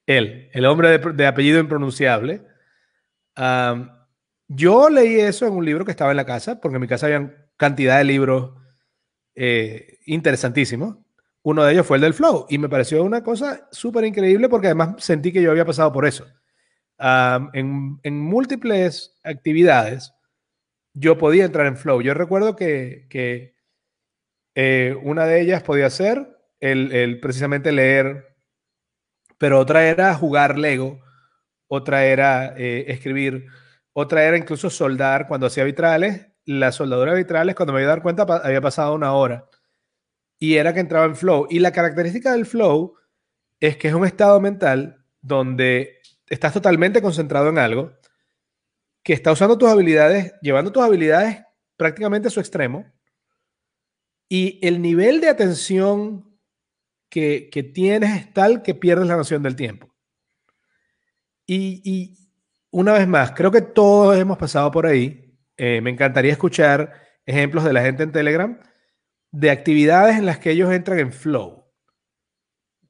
Él, 0.06 0.50
el 0.52 0.64
hombre 0.66 0.98
de, 0.98 1.26
apellido 1.26 1.60
impronunciable. 1.60 2.42
yo 4.48 4.88
leí 4.88 5.20
eso 5.20 5.46
en 5.46 5.52
un 5.52 5.64
libro 5.64 5.84
que 5.84 5.90
estaba 5.90 6.10
en 6.10 6.16
la 6.16 6.26
casa, 6.26 6.60
porque 6.60 6.76
en 6.76 6.82
mi 6.82 6.88
casa 6.88 7.06
había 7.06 7.48
cantidad 7.56 7.98
de 7.98 8.04
libros 8.04 8.54
eh, 9.34 9.98
interesantísimos. 10.06 10.96
Uno 11.42 11.64
de 11.64 11.72
ellos 11.72 11.86
fue 11.86 11.98
el 11.98 12.02
del 12.02 12.14
flow 12.14 12.46
y 12.48 12.58
me 12.58 12.68
pareció 12.68 13.04
una 13.04 13.22
cosa 13.22 13.68
súper 13.70 14.04
increíble 14.04 14.48
porque 14.48 14.66
además 14.68 14.96
sentí 14.98 15.32
que 15.32 15.42
yo 15.42 15.50
había 15.50 15.64
pasado 15.64 15.92
por 15.92 16.06
eso. 16.06 16.26
en, 16.98 18.20
múltiples 18.20 19.14
actividades 19.22 20.12
yo 20.94 21.18
podía 21.18 21.44
entrar 21.44 21.66
en 21.66 21.76
flow. 21.76 22.02
Yo 22.02 22.14
recuerdo 22.14 22.56
que, 22.56 23.54
eh, 24.54 24.96
una 25.02 25.26
de 25.26 25.40
ellas 25.40 25.62
podía 25.62 25.90
ser 25.90 26.37
el, 26.60 27.20
precisamente 27.20 27.72
leer, 27.72 28.36
pero 29.38 29.58
otra 29.58 29.88
era 29.88 30.14
jugar 30.14 30.58
Lego, 30.58 31.00
otra 31.68 32.04
era 32.04 32.54
eh, 32.56 32.86
escribir, 32.88 33.46
otra 33.92 34.24
era 34.24 34.36
incluso 34.36 34.70
soldar 34.70 35.26
cuando 35.28 35.46
hacía 35.46 35.64
vitrales. 35.64 36.26
La 36.44 36.72
soldadura 36.72 37.12
de 37.12 37.18
vitrales, 37.18 37.54
cuando 37.54 37.72
me 37.72 37.82
iba 37.82 37.90
a 37.90 37.94
dar 37.96 38.02
cuenta, 38.02 38.22
había 38.22 38.60
pasado 38.60 38.94
una 38.94 39.12
hora. 39.12 39.46
Y 40.38 40.54
era 40.54 40.72
que 40.72 40.80
entraba 40.80 41.04
en 41.04 41.16
flow. 41.16 41.46
Y 41.50 41.58
la 41.58 41.72
característica 41.72 42.32
del 42.32 42.46
flow 42.46 42.94
es 43.60 43.76
que 43.76 43.88
es 43.88 43.94
un 43.94 44.06
estado 44.06 44.40
mental 44.40 45.04
donde 45.20 46.00
estás 46.28 46.52
totalmente 46.52 47.02
concentrado 47.02 47.48
en 47.48 47.58
algo, 47.58 47.92
que 49.02 49.12
está 49.12 49.32
usando 49.32 49.58
tus 49.58 49.68
habilidades, 49.68 50.34
llevando 50.40 50.72
tus 50.72 50.82
habilidades 50.82 51.42
prácticamente 51.76 52.28
a 52.28 52.30
su 52.30 52.40
extremo, 52.40 52.86
y 54.28 54.58
el 54.66 54.82
nivel 54.82 55.20
de 55.20 55.28
atención 55.28 56.27
que, 57.08 57.70
tienes 57.74 58.16
es 58.16 58.32
tal 58.32 58.62
que 58.62 58.74
pierdes 58.74 59.08
la 59.08 59.16
noción 59.16 59.42
del 59.42 59.56
tiempo. 59.56 59.94
Y, 61.46 62.14
una 62.70 62.92
vez 62.92 63.08
más, 63.08 63.32
creo 63.32 63.50
que 63.50 63.62
todos 63.62 64.16
hemos 64.18 64.36
pasado 64.36 64.70
por 64.70 64.86
ahí. 64.86 65.34
Eh, 65.56 65.80
me 65.80 65.90
encantaría 65.90 66.32
escuchar 66.32 66.92
ejemplos 67.24 67.64
de 67.64 67.72
la 67.72 67.82
gente 67.82 68.02
en 68.02 68.12
Telegram 68.12 68.60
de 69.30 69.50
actividades 69.50 70.16
en 70.16 70.26
las 70.26 70.38
que 70.38 70.50
ellos 70.50 70.70
entran 70.72 70.98
en 70.98 71.12
flow. 71.12 71.66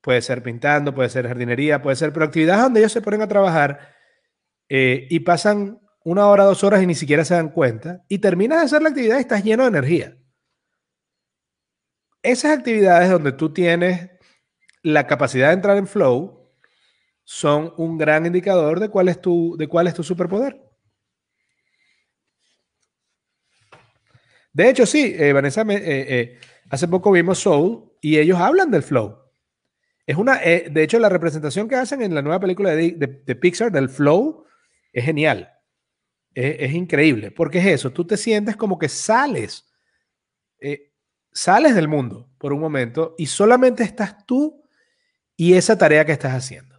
Puede 0.00 0.22
ser 0.22 0.42
pintando, 0.42 0.94
puede 0.94 1.09
ser 1.09 1.26
jardinería, 1.26 1.83
puede 1.83 1.96
ser, 1.96 2.12
pero 2.12 2.26
actividades 2.26 2.62
donde 2.62 2.81
ellos 2.81 2.92
se 2.92 3.02
ponen 3.02 3.22
a 3.22 3.28
trabajar 3.28 3.94
eh, 4.68 5.07
y 5.11 5.20
pasan 5.20 5.81
una 6.04 6.26
hora, 6.26 6.44
dos 6.44 6.64
horas 6.64 6.83
y 6.83 6.87
ni 6.87 6.94
siquiera 6.94 7.24
se 7.24 7.35
dan 7.35 7.50
cuenta 7.50 8.04
y 8.09 8.18
terminas 8.18 8.59
de 8.59 8.64
hacer 8.64 8.83
la 8.83 8.88
actividad 8.90 9.18
y 9.18 9.20
estás 9.20 9.44
lleno 9.44 9.64
de 9.64 9.68
energía 9.68 10.16
esas 12.22 12.59
actividades 12.59 13.11
donde 13.11 13.33
tú 13.33 13.52
tienes 13.52 14.11
la 14.83 15.07
capacidad 15.07 15.48
de 15.48 15.54
entrar 15.54 15.76
en 15.76 15.87
flow 15.87 16.38
son 17.24 17.74
un 17.76 17.98
gran 17.98 18.24
indicador 18.26 18.81
de 18.81 18.88
cuál 18.88 19.09
es 19.09 19.20
tu, 19.20 19.57
de 19.59 19.68
cuál 19.68 19.87
es 19.87 19.94
tu 19.94 20.02
superpoder. 20.02 20.68
De 24.52 24.68
hecho, 24.70 24.87
sí, 24.87 25.14
eh, 25.16 25.33
Vanessa, 25.33 25.62
eh, 25.62 25.76
eh, 25.78 26.38
hace 26.70 26.88
poco 26.88 27.12
vimos 27.12 27.38
Soul 27.38 27.92
y 28.00 28.18
ellos 28.18 28.40
hablan 28.40 28.70
del 28.70 28.83
flow. 28.83 29.16
Es 30.07 30.16
una, 30.16 30.38
de 30.38 30.83
hecho, 30.83 30.98
la 30.98 31.11
representación 31.11 31.68
que 31.68 31.76
hacen 31.76 32.00
en 32.00 32.14
la 32.14 32.22
nueva 32.22 32.40
película 32.40 32.70
de, 32.70 33.37
Pixar 33.40 33.70
del 33.70 33.90
flow 33.90 34.46
es 34.90 35.04
genial. 35.04 35.52
Es, 36.35 36.72
increíble, 36.72 37.31
porque 37.31 37.59
es 37.59 37.66
eso, 37.66 37.92
tú 37.92 38.07
te 38.07 38.16
sientes 38.16 38.57
como 38.57 38.78
que 38.78 38.88
sales 38.88 39.70
sales 41.38 41.77
del 41.77 41.87
mundo 41.87 42.29
por 42.37 42.53
un 42.53 42.61
momento 42.61 43.14
y 43.16 43.27
solamente 43.27 43.85
estás 43.85 44.27
tú 44.27 44.61
y 45.37 45.55
esa 45.55 45.79
tarea 45.79 46.05
que 46.05 46.12
estás 46.12 46.33
haciendo. 46.33 46.77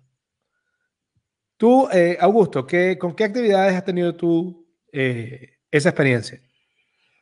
Tú, 1.55 1.87
eh, 1.93 2.17
Augusto, 2.19 2.67
¿qué, 2.67 2.97
¿con 2.97 3.15
qué 3.15 3.23
actividades 3.23 3.73
has 3.73 3.85
tenido 3.85 4.15
tú 4.15 4.67
eh, 4.91 5.59
esa 5.71 5.89
experiencia? 5.89 6.41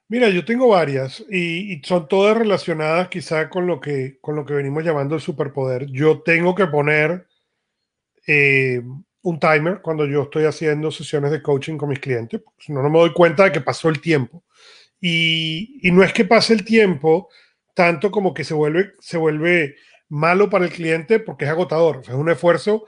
Mira, 0.08 0.30
yo 0.30 0.43
tengo 0.45 0.69
varias 0.69 1.23
y, 1.30 1.80
son 1.84 2.08
todas 2.08 2.36
relacionadas 2.38 3.08
quizá 3.10 3.50
con 3.50 3.67
lo, 3.67 3.80
que, 3.80 4.17
con 4.19 4.36
lo 4.36 4.43
que 4.43 4.56
venimos 4.56 4.84
llamando 4.84 5.13
el 5.13 5.21
superpoder. 5.21 5.86
Yo 5.88 6.21
tengo 6.21 6.56
que 6.56 6.65
poner 6.65 7.28
eh, 8.26 8.82
un 9.21 9.39
timer 9.39 9.82
cuando 9.82 10.08
yo 10.08 10.23
estoy 10.23 10.45
haciendo 10.45 10.89
sesiones 10.89 11.30
de 11.30 11.43
coaching 11.43 11.78
con 11.78 11.89
mis 11.89 12.00
clientes, 12.00 12.41
no, 12.69 12.82
no 12.82 12.89
me 12.89 13.00
doy 13.00 13.13
cuenta 13.13 13.43
de 13.43 13.52
que 13.52 13.62
pasó 13.62 13.89
el 13.89 14.02
tiempo. 14.02 14.43
Y, 15.00 15.80
no 15.92 16.04
es 16.04 16.14
que 16.14 16.26
pase 16.26 16.54
el 16.54 16.66
tiempo 16.66 17.30
tanto 17.74 18.10
como 18.12 18.34
que 18.34 18.44
se 18.44 18.54
vuelve, 18.54 18.94
se 19.00 19.18
vuelve 19.18 19.76
malo 20.10 20.50
para 20.50 20.66
el 20.66 20.72
cliente 20.72 21.20
porque 21.20 21.46
es 21.46 21.52
agotador. 21.52 22.02
es 22.04 22.10
un 22.10 22.30
esfuerzo 22.30 22.86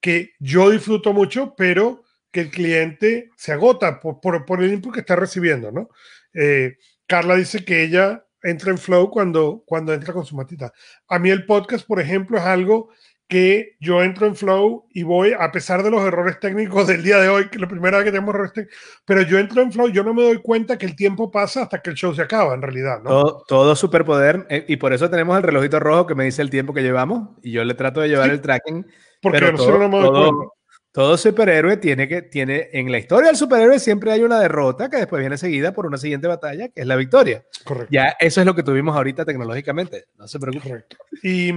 que 0.00 0.34
yo 0.38 0.70
disfruto 0.70 1.12
mucho, 1.12 1.54
pero 1.56 2.04
que 2.30 2.40
el 2.42 2.50
cliente 2.50 3.30
se 3.36 3.52
agota 3.52 4.00
por, 4.00 4.20
por, 4.20 4.62
el 4.62 4.72
input 4.72 4.94
que 4.94 5.00
está 5.00 5.16
recibiendo, 5.16 5.72
¿no? 5.72 5.88
Eh, 6.34 6.76
Carla 7.06 7.34
dice 7.36 7.64
que 7.64 7.82
ella 7.82 8.24
entra 8.42 8.70
en 8.70 8.78
flow 8.78 9.10
cuando, 9.10 9.64
cuando 9.66 9.92
entra 9.92 10.12
con 10.12 10.24
su 10.24 10.36
matita. 10.36 10.72
A 11.08 11.18
mí 11.18 11.30
el 11.30 11.46
podcast, 11.46 11.86
por 11.86 12.00
ejemplo, 12.00 12.38
es 12.38 12.44
algo 12.44 12.90
que 13.28 13.76
yo 13.78 14.02
entro 14.02 14.26
en 14.26 14.34
flow 14.34 14.86
y 14.90 15.02
voy, 15.02 15.34
a 15.38 15.52
pesar 15.52 15.82
de 15.82 15.90
los 15.90 16.02
errores 16.02 16.40
técnicos 16.40 16.86
del 16.86 17.02
día 17.02 17.18
de 17.18 17.28
hoy, 17.28 17.50
que 17.50 17.58
la 17.58 17.68
primera 17.68 17.98
vez 17.98 18.06
que 18.06 18.10
tenemos 18.10 18.34
errores 18.34 18.54
técnicos, 18.54 18.78
pero 19.04 19.20
yo 19.22 19.38
entro 19.38 19.60
en 19.60 19.70
flow, 19.70 19.88
yo 19.88 20.02
no 20.02 20.14
me 20.14 20.22
doy 20.22 20.38
cuenta 20.38 20.78
que 20.78 20.86
el 20.86 20.96
tiempo 20.96 21.30
pasa 21.30 21.62
hasta 21.62 21.80
que 21.82 21.90
el 21.90 21.96
show 21.96 22.14
se 22.14 22.22
acaba, 22.22 22.54
en 22.54 22.62
realidad. 22.62 23.02
¿no? 23.02 23.10
Todo, 23.10 23.44
todo 23.46 23.76
superpoder, 23.76 24.46
eh, 24.48 24.64
y 24.66 24.76
por 24.76 24.94
eso 24.94 25.10
tenemos 25.10 25.36
el 25.36 25.42
relojito 25.42 25.78
rojo 25.78 26.06
que 26.06 26.14
me 26.14 26.24
dice 26.24 26.40
el 26.40 26.48
tiempo 26.48 26.72
que 26.72 26.82
llevamos, 26.82 27.28
y 27.42 27.52
yo 27.52 27.62
le 27.64 27.74
trato 27.74 28.00
de 28.00 28.08
llevar 28.08 28.30
el 28.30 28.40
tracking. 28.40 28.86
Porque 29.20 29.38
pero 29.38 29.56
todo, 29.56 29.78
no 29.78 29.88
me 29.88 29.98
doy 29.98 30.10
cuenta 30.10 30.57
todo 30.92 31.18
superhéroe 31.18 31.76
tiene 31.76 32.08
que, 32.08 32.22
tiene, 32.22 32.70
en 32.72 32.90
la 32.90 32.98
historia 32.98 33.28
del 33.28 33.36
superhéroe 33.36 33.78
siempre 33.78 34.10
hay 34.10 34.22
una 34.22 34.40
derrota 34.40 34.88
que 34.88 34.96
después 34.96 35.20
viene 35.20 35.36
seguida 35.36 35.72
por 35.72 35.86
una 35.86 35.98
siguiente 35.98 36.26
batalla, 36.26 36.68
que 36.68 36.80
es 36.80 36.86
la 36.86 36.96
victoria. 36.96 37.44
Correcto. 37.64 37.88
Ya 37.90 38.16
eso 38.18 38.40
es 38.40 38.46
lo 38.46 38.54
que 38.54 38.62
tuvimos 38.62 38.96
ahorita 38.96 39.24
tecnológicamente, 39.24 40.06
no 40.16 40.26
se 40.26 40.38
preocupe. 40.38 40.68
Correcto. 40.68 40.96
Y, 41.22 41.52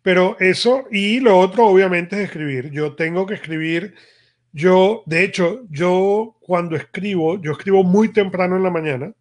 pero 0.00 0.36
eso, 0.40 0.84
y 0.90 1.20
lo 1.20 1.38
otro 1.38 1.66
obviamente 1.66 2.16
es 2.16 2.24
escribir. 2.24 2.70
Yo 2.70 2.94
tengo 2.94 3.26
que 3.26 3.34
escribir, 3.34 3.94
yo, 4.52 5.02
de 5.06 5.22
hecho, 5.22 5.62
yo 5.68 6.36
cuando 6.40 6.74
escribo, 6.74 7.40
yo 7.40 7.52
escribo 7.52 7.84
muy 7.84 8.12
temprano 8.12 8.56
en 8.56 8.62
la 8.62 8.70
mañana, 8.70 9.12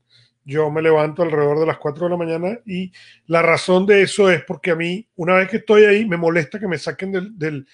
yo 0.43 0.71
me 0.71 0.81
levanto 0.81 1.21
alrededor 1.21 1.59
de 1.59 1.67
las 1.67 1.77
4 1.77 2.05
de 2.05 2.09
la 2.09 2.17
mañana 2.17 2.59
y 2.65 2.91
la 3.27 3.43
razón 3.43 3.85
de 3.85 4.01
eso 4.01 4.31
es 4.31 4.43
porque 4.43 4.71
a 4.71 4.75
mí, 4.75 5.07
una 5.15 5.35
vez 5.35 5.49
que 5.49 5.57
estoy 5.57 5.83
ahí, 5.83 6.05
me 6.05 6.17
molesta 6.17 6.59
que 6.59 6.67
me 6.67 6.79
saquen 6.79 7.11
del 7.11 7.37
del 7.37 7.67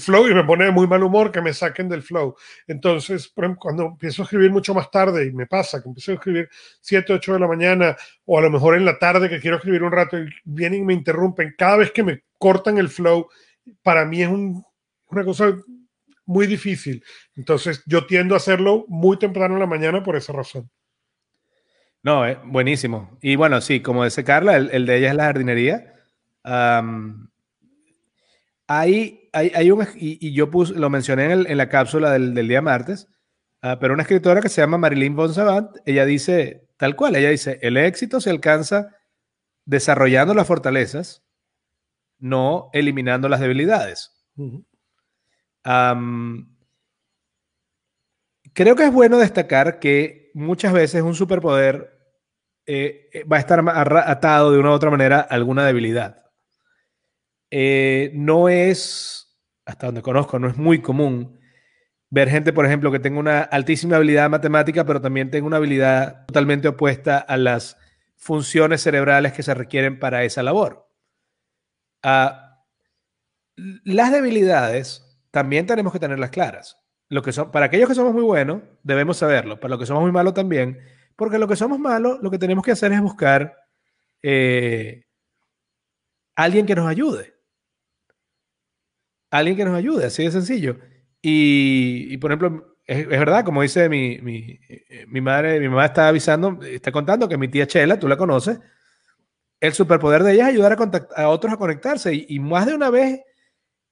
flow 0.00 0.28
y 0.28 0.34
me 0.34 0.44
pone 0.44 0.64
de 0.64 0.70
muy 0.70 0.86
mal 0.86 1.02
humor 1.02 1.30
que 1.30 1.40
me 1.40 1.52
saquen 1.52 1.88
del 1.88 2.02
flow. 2.02 2.36
Entonces, 2.66 3.32
cuando 3.58 3.86
empiezo 3.86 4.22
a 4.22 4.24
escribir 4.24 4.50
mucho 4.50 4.74
más 4.74 4.90
tarde 4.90 5.26
y 5.26 5.32
me 5.32 5.46
pasa 5.46 5.80
que 5.82 5.88
empiezo 5.88 6.12
a 6.12 6.14
escribir 6.14 6.48
7, 6.80 7.12
8 7.12 7.34
de 7.34 7.40
la 7.40 7.48
mañana 7.48 7.96
o 8.24 8.38
a 8.38 8.42
lo 8.42 8.50
mejor 8.50 8.76
en 8.76 8.84
la 8.84 8.98
tarde 8.98 9.28
que 9.28 9.40
quiero 9.40 9.56
escribir 9.56 9.82
un 9.82 9.92
rato 9.92 10.18
y 10.18 10.28
vienen 10.44 10.82
y 10.82 10.84
me 10.86 10.94
interrumpen, 10.94 11.54
cada 11.56 11.76
vez 11.76 11.92
que 11.92 12.02
me 12.02 12.22
cortan 12.38 12.78
el 12.78 12.88
flow, 12.88 13.28
para 13.82 14.04
mí 14.04 14.22
es 14.22 14.28
una 14.28 15.24
cosa 15.24 15.56
muy 16.26 16.46
difícil. 16.46 17.02
Entonces, 17.36 17.82
yo 17.86 18.06
tiendo 18.06 18.34
a 18.34 18.38
hacerlo 18.38 18.84
muy 18.88 19.18
temprano 19.18 19.54
en 19.54 19.60
la 19.60 19.66
mañana 19.66 20.02
por 20.02 20.16
esa 20.16 20.32
razón. 20.32 20.70
No, 22.02 22.26
eh, 22.26 22.38
buenísimo. 22.44 23.18
Y 23.20 23.36
bueno, 23.36 23.60
sí, 23.60 23.80
como 23.80 24.04
dice 24.04 24.24
Carla, 24.24 24.56
el, 24.56 24.86
de 24.86 24.96
ella 24.98 25.10
es 25.10 25.16
la 25.16 25.24
jardinería. 25.24 25.94
Hay, 29.38 29.52
hay, 29.54 29.70
un, 29.70 29.86
y, 29.94 30.32
yo 30.32 30.50
lo 30.74 30.90
mencioné 30.90 31.32
en, 31.32 31.56
la 31.56 31.68
cápsula 31.68 32.10
del, 32.10 32.34
día 32.34 32.60
martes, 32.60 33.08
ah, 33.62 33.78
pero 33.80 33.94
una 33.94 34.02
escritora 34.02 34.40
que 34.40 34.48
se 34.48 34.60
llama 34.60 34.78
Marilyn 34.78 35.14
von 35.14 35.32
Savant, 35.32 35.70
ella 35.86 36.04
dice, 36.04 36.68
tal 36.76 36.96
cual, 36.96 37.14
ella 37.14 37.30
dice, 37.30 37.60
el 37.62 37.76
éxito 37.76 38.20
se 38.20 38.30
alcanza 38.30 38.96
desarrollando 39.64 40.34
las 40.34 40.48
fortalezas, 40.48 41.24
no 42.18 42.68
eliminando 42.72 43.28
las 43.28 43.38
debilidades. 43.38 44.12
creo 48.52 48.74
que 48.74 48.84
es 48.84 48.92
bueno 48.92 49.18
destacar 49.18 49.78
que 49.78 50.32
muchas 50.34 50.72
veces 50.72 51.02
un 51.02 51.14
superpoder 51.14 51.96
eh, 52.66 53.08
eh, 53.12 53.24
va 53.24 53.36
a 53.36 53.40
estar 53.40 53.62
atado 53.68 54.50
de 54.50 54.58
una 54.58 54.70
u 54.70 54.72
otra 54.72 54.90
manera 54.90 55.20
a 55.20 55.34
alguna 55.34 55.64
debilidad. 55.64 56.24
Eh, 57.50 58.10
no 58.14 58.48
es, 58.48 59.17
hasta 59.68 59.86
donde 59.86 60.00
conozco, 60.00 60.38
no 60.38 60.48
es 60.48 60.56
muy 60.56 60.80
común 60.80 61.38
ver 62.08 62.30
gente, 62.30 62.54
por 62.54 62.64
ejemplo, 62.64 62.90
que 62.90 63.00
tenga 63.00 63.20
una 63.20 63.42
altísima 63.42 63.96
habilidad 63.96 64.30
matemática, 64.30 64.86
pero 64.86 65.02
también 65.02 65.30
tenga 65.30 65.46
una 65.46 65.58
habilidad 65.58 66.24
totalmente 66.24 66.68
opuesta 66.68 67.18
a 67.18 67.36
las 67.36 67.76
funciones 68.16 68.80
cerebrales 68.80 69.34
que 69.34 69.42
se 69.42 69.52
requieren 69.52 69.98
para 69.98 70.24
esa 70.24 70.42
labor. 70.42 70.88
Ah, 72.02 72.64
las 73.56 74.10
debilidades 74.10 75.04
también 75.30 75.66
tenemos 75.66 75.92
que 75.92 75.98
tenerlas 75.98 76.30
claras. 76.30 76.78
Lo 77.10 77.20
que 77.20 77.32
son, 77.32 77.50
para 77.50 77.66
aquellos 77.66 77.90
que 77.90 77.94
somos 77.94 78.14
muy 78.14 78.22
buenos, 78.22 78.62
debemos 78.82 79.18
saberlo. 79.18 79.60
Para 79.60 79.72
los 79.72 79.80
que 79.80 79.86
somos 79.86 80.02
muy 80.02 80.12
malos 80.12 80.32
también. 80.32 80.78
Porque 81.14 81.38
lo 81.38 81.46
que 81.46 81.56
somos 81.56 81.78
malos, 81.78 82.20
lo 82.22 82.30
que 82.30 82.38
tenemos 82.38 82.64
que 82.64 82.72
hacer 82.72 82.90
es 82.92 83.02
buscar 83.02 83.54
eh, 84.22 85.04
alguien 86.36 86.64
que 86.64 86.74
nos 86.74 86.88
ayude 86.88 87.37
alguien 89.30 89.56
que 89.56 89.64
nos 89.64 89.74
ayude, 89.74 90.06
así 90.06 90.24
de 90.24 90.30
sencillo. 90.30 90.78
Y, 91.20 92.16
por 92.18 92.30
ejemplo, 92.30 92.76
es, 92.86 93.06
verdad, 93.06 93.44
como 93.44 93.62
dice 93.62 93.88
mi, 93.88 94.18
mi, 94.18 94.60
mi, 95.08 95.20
madre, 95.20 95.60
mi 95.60 95.68
mamá 95.68 95.86
está 95.86 96.08
avisando, 96.08 96.60
está 96.62 96.92
contando 96.92 97.28
que 97.28 97.36
mi 97.36 97.48
tía 97.48 97.66
Chela, 97.66 97.98
tú 97.98 98.08
la 98.08 98.16
conoces, 98.16 98.60
el 99.60 99.72
superpoder 99.72 100.22
de 100.22 100.34
ella 100.34 100.44
es 100.44 100.54
ayudar 100.54 100.72
a, 100.72 101.22
a 101.22 101.28
otros 101.28 101.52
a 101.52 101.56
conectarse. 101.56 102.14
Y, 102.14 102.38
más 102.38 102.66
de 102.66 102.74
una 102.74 102.90
vez 102.90 103.20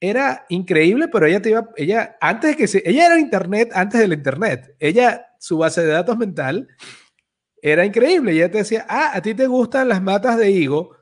era 0.00 0.46
increíble, 0.48 1.08
pero 1.08 1.26
ella 1.26 1.42
te 1.42 1.50
iba, 1.50 1.68
ella, 1.76 2.16
antes 2.20 2.50
de 2.50 2.56
que 2.56 2.68
se, 2.68 2.82
ella 2.88 3.06
era 3.06 3.18
internet 3.18 3.70
antes 3.74 4.00
del 4.00 4.12
internet. 4.12 4.76
Ella, 4.78 5.26
su 5.38 5.58
base 5.58 5.82
de 5.82 5.88
datos 5.88 6.16
mental 6.16 6.68
era 7.60 7.84
increíble. 7.84 8.32
Y 8.32 8.38
ella 8.38 8.50
te 8.50 8.58
decía, 8.58 8.86
ah, 8.88 9.10
a 9.14 9.20
ti 9.20 9.34
te 9.34 9.46
gustan 9.46 9.88
las 9.88 10.02
matas 10.02 10.38
de 10.38 10.50
higo. 10.50 10.96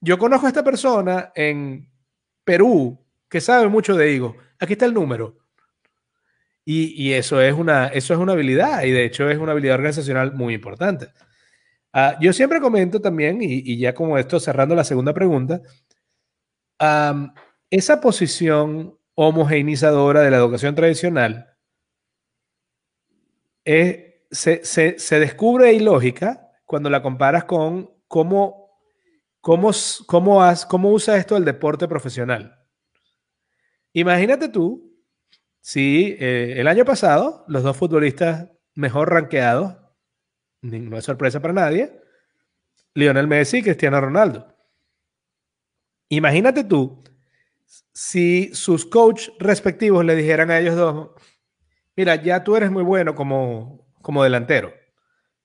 Yo 0.00 0.18
conozco 0.18 0.46
a 0.46 0.50
esta 0.50 0.64
persona 0.64 1.32
en 1.34 1.90
Perú 2.44 2.98
que 3.30 3.40
sabe 3.40 3.68
mucho 3.68 3.96
de 3.96 4.12
higo. 4.12 4.36
Aquí 4.58 4.74
está 4.74 4.84
el 4.84 4.92
número. 4.92 5.38
Y, 6.64 7.12
eso, 7.14 7.40
es 7.40 7.54
una, 7.54 7.88
eso 7.88 8.14
es 8.14 8.20
una 8.20 8.32
habilidad 8.32 8.84
y 8.84 8.92
de 8.92 9.04
hecho 9.04 9.28
es 9.28 9.38
una 9.38 9.52
habilidad 9.52 9.74
organizacional 9.76 10.34
muy 10.34 10.54
importante. 10.54 11.08
Ah, 11.92 12.16
yo 12.20 12.32
siempre 12.32 12.60
comento 12.60 13.00
también, 13.00 13.38
y, 13.40 13.76
ya 13.76 13.92
como 13.92 14.18
esto 14.18 14.38
cerrando 14.38 14.76
la 14.76 14.84
segunda 14.84 15.12
pregunta, 15.12 15.60
esa 17.70 18.00
posición 18.00 18.96
homogeneizadora 19.14 20.20
de 20.20 20.30
la 20.30 20.36
educación 20.36 20.74
tradicional 20.76 21.56
se, 23.64 24.64
se, 24.98 25.18
descubre 25.18 25.72
ilógica 25.72 26.52
cuando 26.64 26.88
la 26.88 27.02
comparas 27.02 27.44
con 27.44 27.90
cómo, 28.06 28.70
cómo, 29.40 29.72
cómo, 30.06 30.40
cómo 30.68 30.90
usa 30.90 31.16
esto 31.16 31.36
el 31.36 31.44
deporte 31.44 31.88
profesional. 31.88 32.59
Imagínate 33.92 34.48
tú 34.48 34.90
si 35.60 36.16
eh, 36.18 36.54
el 36.58 36.68
año 36.68 36.84
pasado 36.84 37.44
los 37.48 37.62
dos 37.62 37.76
futbolistas 37.76 38.48
mejor 38.74 39.10
rankeados, 39.10 39.76
no 40.62 40.96
es 40.96 41.04
sorpresa 41.04 41.40
para 41.40 41.54
nadie, 41.54 42.00
Lionel 42.94 43.28
Messi 43.28 43.58
y 43.58 43.62
Cristiano 43.62 44.00
Ronaldo. 44.00 44.54
Imagínate 46.08 46.64
tú 46.64 47.02
si 47.92 48.52
sus 48.54 48.86
coaches 48.86 49.32
respectivos 49.38 50.04
le 50.04 50.16
dijeran 50.16 50.50
a 50.50 50.58
ellos 50.58 50.76
dos, 50.76 51.10
mira, 51.96 52.16
ya 52.16 52.42
tú 52.42 52.56
eres 52.56 52.70
muy 52.70 52.82
bueno 52.82 53.14
como, 53.14 53.86
como 54.02 54.24
delantero. 54.24 54.72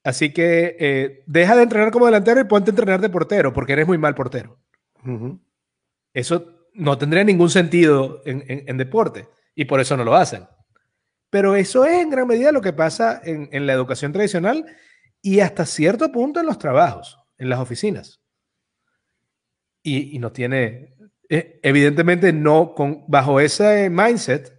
Así 0.03 0.31
que 0.33 0.75
eh, 0.79 1.23
deja 1.25 1.55
de 1.55 1.63
entrenar 1.63 1.91
como 1.91 2.05
delantero 2.05 2.39
y 2.39 2.45
ponte 2.45 2.69
a 2.69 2.73
entrenar 2.73 3.01
de 3.01 3.09
portero, 3.09 3.53
porque 3.53 3.73
eres 3.73 3.87
muy 3.87 3.97
mal 3.97 4.15
portero. 4.15 4.59
Eso 6.13 6.54
no 6.75 6.97
tendría 6.97 7.23
ningún 7.23 7.49
sentido 7.49 8.21
en, 8.25 8.77
deporte 8.77 9.27
y 9.55 9.65
por 9.65 9.79
eso 9.79 9.95
no 9.97 10.03
lo 10.03 10.15
hacen. 10.15 10.47
Pero 11.29 11.55
eso 11.55 11.85
es 11.85 12.01
en 12.01 12.09
gran 12.09 12.27
medida 12.27 12.51
lo 12.51 12.61
que 12.61 12.73
pasa 12.73 13.21
en, 13.23 13.65
la 13.65 13.73
educación 13.73 14.11
tradicional 14.13 14.65
y 15.21 15.39
hasta 15.39 15.65
cierto 15.65 16.11
punto 16.11 16.39
en 16.39 16.45
los 16.45 16.59
trabajos, 16.59 17.17
en 17.37 17.49
las 17.49 17.59
oficinas. 17.59 18.21
Y, 19.81 20.17
no 20.19 20.31
tiene, 20.31 20.95
eh, 21.29 21.59
evidentemente 21.63 22.33
no, 22.33 22.73
con, 22.73 23.05
bajo 23.07 23.39
ese 23.39 23.89
mindset, 23.89 24.53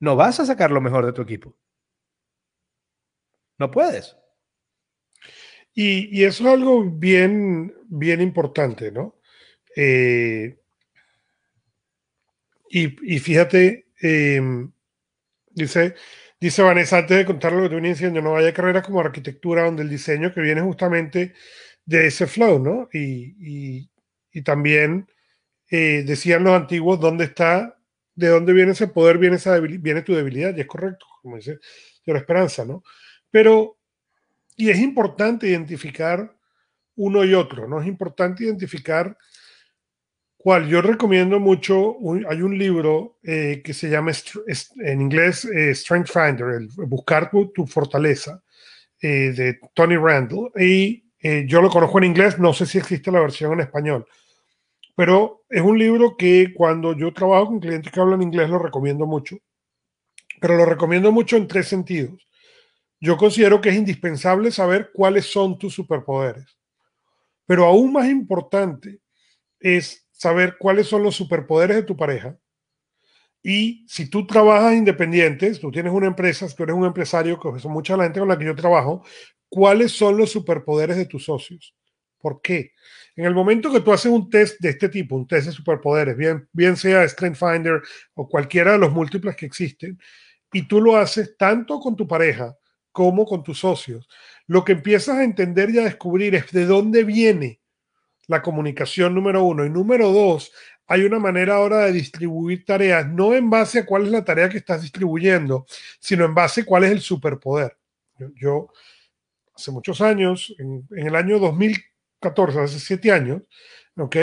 no 0.00 0.16
vas 0.16 0.40
a 0.40 0.46
sacar 0.46 0.70
lo 0.70 0.80
mejor 0.80 1.04
de 1.04 1.12
tu 1.12 1.22
equipo. 1.22 1.56
No 3.58 3.70
puedes. 3.70 4.16
Y, 5.74 6.24
eso 6.24 6.44
es 6.44 6.54
algo 6.54 6.84
bien, 6.84 7.74
bien 7.88 8.20
importante, 8.20 8.90
¿no? 8.90 9.20
Eh, 9.76 10.58
y, 12.70 13.18
fíjate, 13.18 13.88
em, 14.00 14.70
dice, 15.50 15.94
dice 16.40 16.62
Vanessa, 16.62 16.98
antes 16.98 17.16
de 17.16 17.24
contar 17.24 17.52
lo 17.52 17.62
que 17.62 17.68
te 17.70 17.74
venía 17.76 17.92
diciendo, 17.92 18.20
no 18.22 18.32
vaya 18.32 18.52
carreras 18.54 18.84
como 18.84 19.00
arquitectura, 19.00 19.64
donde 19.64 19.82
el 19.82 19.90
diseño 19.90 20.32
que 20.32 20.40
viene 20.40 20.60
justamente 20.60 21.34
de 21.84 22.06
ese 22.06 22.26
flow, 22.26 22.58
¿no? 22.58 22.88
Y, 22.92 23.88
también 24.44 25.08
eh, 25.68 26.04
decían 26.06 26.44
los 26.44 26.54
antiguos, 26.54 27.00
¿dónde 27.00 27.24
está, 27.24 27.76
de 28.14 28.28
dónde 28.28 28.52
viene 28.52 28.70
ese 28.70 28.86
poder, 28.86 29.18
viene, 29.18 29.34
esa 29.34 29.58
viene 29.58 30.02
tu 30.02 30.14
debilidad? 30.14 30.56
Y 30.56 30.60
es 30.60 30.66
correcto, 30.66 31.06
como 31.22 31.36
dice 31.36 31.58
la 32.12 32.20
Esperanza, 32.20 32.64
¿no? 32.64 32.82
Pero, 33.30 33.78
y 34.56 34.70
es 34.70 34.78
importante 34.78 35.48
identificar 35.48 36.34
uno 36.96 37.24
y 37.24 37.34
otro, 37.34 37.68
¿no? 37.68 37.80
Es 37.80 37.86
importante 37.86 38.44
identificar 38.44 39.16
cuál. 40.48 40.66
Yo 40.66 40.80
recomiendo 40.80 41.38
mucho, 41.38 41.98
hay 42.26 42.40
un 42.40 42.56
libro 42.56 43.18
eh, 43.22 43.60
que 43.62 43.74
se 43.74 43.90
llama 43.90 44.12
en 44.76 45.00
inglés 45.02 45.44
eh, 45.44 45.74
Strength 45.74 46.08
Finder, 46.08 46.48
el 46.54 46.68
Buscar 46.86 47.30
tu, 47.30 47.66
fortaleza, 47.66 48.42
eh, 49.02 49.30
de 49.36 49.60
Tony 49.74 49.98
Randall. 49.98 50.50
Y 50.58 51.04
yo 51.46 51.60
lo 51.60 51.68
conozco 51.68 51.98
en 51.98 52.04
inglés, 52.04 52.38
no 52.38 52.54
sé 52.54 52.64
si 52.64 52.78
existe 52.78 53.12
la 53.12 53.20
versión 53.20 53.52
en 53.52 53.60
español, 53.60 54.06
pero 54.96 55.44
es 55.50 55.60
un 55.60 55.78
libro 55.78 56.16
que 56.16 56.54
cuando 56.54 56.96
yo 56.96 57.12
trabajo 57.12 57.48
con 57.48 57.60
clientes 57.60 57.92
que 57.92 58.00
hablan 58.00 58.22
inglés 58.22 58.48
lo 58.48 58.58
recomiendo 58.58 59.04
mucho, 59.04 59.36
pero 60.40 60.56
lo 60.56 60.64
recomiendo 60.64 61.12
mucho 61.12 61.36
en 61.36 61.46
tres 61.46 61.68
sentidos. 61.68 62.26
Yo 63.00 63.18
considero 63.18 63.60
que 63.60 63.68
es 63.68 63.76
indispensable 63.76 64.50
saber 64.50 64.92
cuáles 64.94 65.26
son 65.30 65.58
tus 65.58 65.74
superpoderes, 65.74 66.56
pero 67.44 67.66
aún 67.66 67.92
más 67.92 68.08
importante 68.08 69.00
es 69.60 70.07
saber 70.18 70.56
cuáles 70.58 70.88
son 70.88 71.04
los 71.04 71.14
superpoderes 71.14 71.76
de 71.76 71.82
tu 71.84 71.96
pareja. 71.96 72.36
Y 73.40 73.86
si 73.88 74.10
tú 74.10 74.26
trabajas 74.26 74.74
independiente, 74.74 75.54
tú 75.54 75.70
tienes 75.70 75.92
una 75.92 76.08
empresa, 76.08 76.46
tú 76.54 76.64
eres 76.64 76.74
un 76.74 76.84
empresario, 76.84 77.38
que 77.38 77.60
son 77.60 77.72
mucha 77.72 77.96
la 77.96 78.02
gente 78.02 78.18
con 78.18 78.28
la 78.28 78.36
que 78.36 78.44
yo 78.44 78.54
trabajo, 78.54 79.04
¿cuáles 79.48 79.92
son 79.92 80.16
los 80.16 80.32
superpoderes 80.32 80.96
de 80.96 81.06
tus 81.06 81.24
socios? 81.24 81.74
¿Por 82.18 82.42
qué? 82.42 82.72
En 83.14 83.26
el 83.26 83.34
momento 83.34 83.72
que 83.72 83.80
tú 83.80 83.92
haces 83.92 84.10
un 84.10 84.28
test 84.28 84.60
de 84.60 84.70
este 84.70 84.88
tipo, 84.88 85.14
un 85.14 85.26
test 85.26 85.46
de 85.46 85.52
superpoderes, 85.52 86.16
bien, 86.16 86.48
bien 86.52 86.76
sea 86.76 87.08
Strength 87.08 87.36
Finder 87.36 87.80
o 88.14 88.28
cualquiera 88.28 88.72
de 88.72 88.78
los 88.78 88.92
múltiples 88.92 89.36
que 89.36 89.46
existen, 89.46 89.98
y 90.52 90.66
tú 90.66 90.80
lo 90.80 90.96
haces 90.96 91.36
tanto 91.36 91.78
con 91.78 91.94
tu 91.94 92.08
pareja 92.08 92.56
como 92.90 93.24
con 93.24 93.44
tus 93.44 93.60
socios, 93.60 94.08
lo 94.48 94.64
que 94.64 94.72
empiezas 94.72 95.16
a 95.16 95.22
entender 95.22 95.70
y 95.70 95.78
a 95.78 95.84
descubrir 95.84 96.34
es 96.34 96.50
de 96.50 96.66
dónde 96.66 97.04
viene 97.04 97.57
la 98.28 98.42
comunicación 98.42 99.14
número 99.14 99.42
uno. 99.42 99.64
Y 99.66 99.70
número 99.70 100.12
dos, 100.12 100.52
hay 100.86 101.02
una 101.02 101.18
manera 101.18 101.56
ahora 101.56 101.86
de 101.86 101.92
distribuir 101.92 102.64
tareas, 102.64 103.06
no 103.06 103.34
en 103.34 103.50
base 103.50 103.80
a 103.80 103.86
cuál 103.86 104.04
es 104.04 104.12
la 104.12 104.24
tarea 104.24 104.48
que 104.48 104.58
estás 104.58 104.82
distribuyendo, 104.82 105.66
sino 105.98 106.24
en 106.24 106.34
base 106.34 106.60
a 106.60 106.64
cuál 106.64 106.84
es 106.84 106.92
el 106.92 107.00
superpoder. 107.00 107.76
Yo, 108.36 108.70
hace 109.54 109.70
muchos 109.70 110.00
años, 110.00 110.54
en, 110.58 110.86
el 110.90 111.16
año 111.16 111.38
2014, 111.38 112.60
hace 112.60 112.78
siete 112.78 113.10
años, 113.10 113.42
¿ok? 113.96 114.16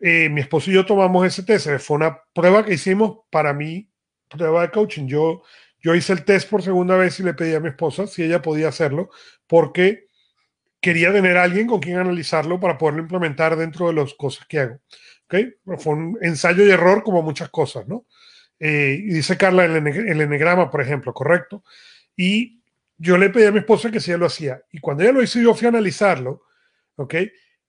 Eh, 0.00 0.28
mi 0.30 0.40
esposo 0.40 0.70
y 0.70 0.74
yo 0.74 0.86
tomamos 0.86 1.26
ese 1.26 1.42
test. 1.42 1.68
Fue 1.78 1.96
una 1.96 2.18
prueba 2.34 2.64
que 2.64 2.74
hicimos 2.74 3.20
para 3.30 3.52
mí, 3.52 3.88
prueba 4.28 4.62
de 4.62 4.70
coaching. 4.70 5.06
Yo, 5.06 5.42
yo 5.78 5.94
hice 5.94 6.12
el 6.12 6.24
test 6.24 6.48
por 6.50 6.62
segunda 6.62 6.96
vez 6.96 7.18
y 7.20 7.22
le 7.22 7.34
pedí 7.34 7.54
a 7.54 7.60
mi 7.60 7.68
esposa 7.68 8.06
si 8.06 8.22
ella 8.22 8.42
podía 8.42 8.68
hacerlo, 8.68 9.10
porque 9.46 10.08
quería 10.82 11.12
tener 11.12 11.38
a 11.38 11.44
alguien 11.44 11.66
con 11.66 11.80
quien 11.80 11.96
analizarlo 11.96 12.60
para 12.60 12.76
poderlo 12.76 13.02
implementar 13.02 13.56
dentro 13.56 13.86
de 13.86 13.94
las 13.94 14.12
cosas 14.14 14.46
que 14.46 14.58
hago. 14.58 14.80
¿Okay? 15.24 15.54
Fue 15.78 15.94
un 15.94 16.18
ensayo 16.20 16.66
y 16.66 16.70
error 16.70 17.02
como 17.02 17.22
muchas 17.22 17.48
cosas, 17.48 17.88
¿no? 17.88 18.04
Eh, 18.58 18.98
y 19.00 19.14
dice 19.14 19.38
Carla 19.38 19.64
el, 19.64 19.76
el 19.76 20.20
enegrama, 20.20 20.70
por 20.70 20.82
ejemplo, 20.82 21.14
correcto. 21.14 21.64
Y 22.16 22.60
yo 22.98 23.16
le 23.16 23.30
pedí 23.30 23.44
a 23.44 23.52
mi 23.52 23.60
esposa 23.60 23.90
que 23.90 24.00
si 24.00 24.10
ella 24.10 24.18
lo 24.18 24.26
hacía. 24.26 24.60
Y 24.70 24.80
cuando 24.80 25.02
ella 25.04 25.12
lo 25.12 25.22
hizo, 25.22 25.40
yo 25.40 25.54
fui 25.54 25.66
a 25.66 25.70
analizarlo, 25.70 26.42
¿ok? 26.96 27.14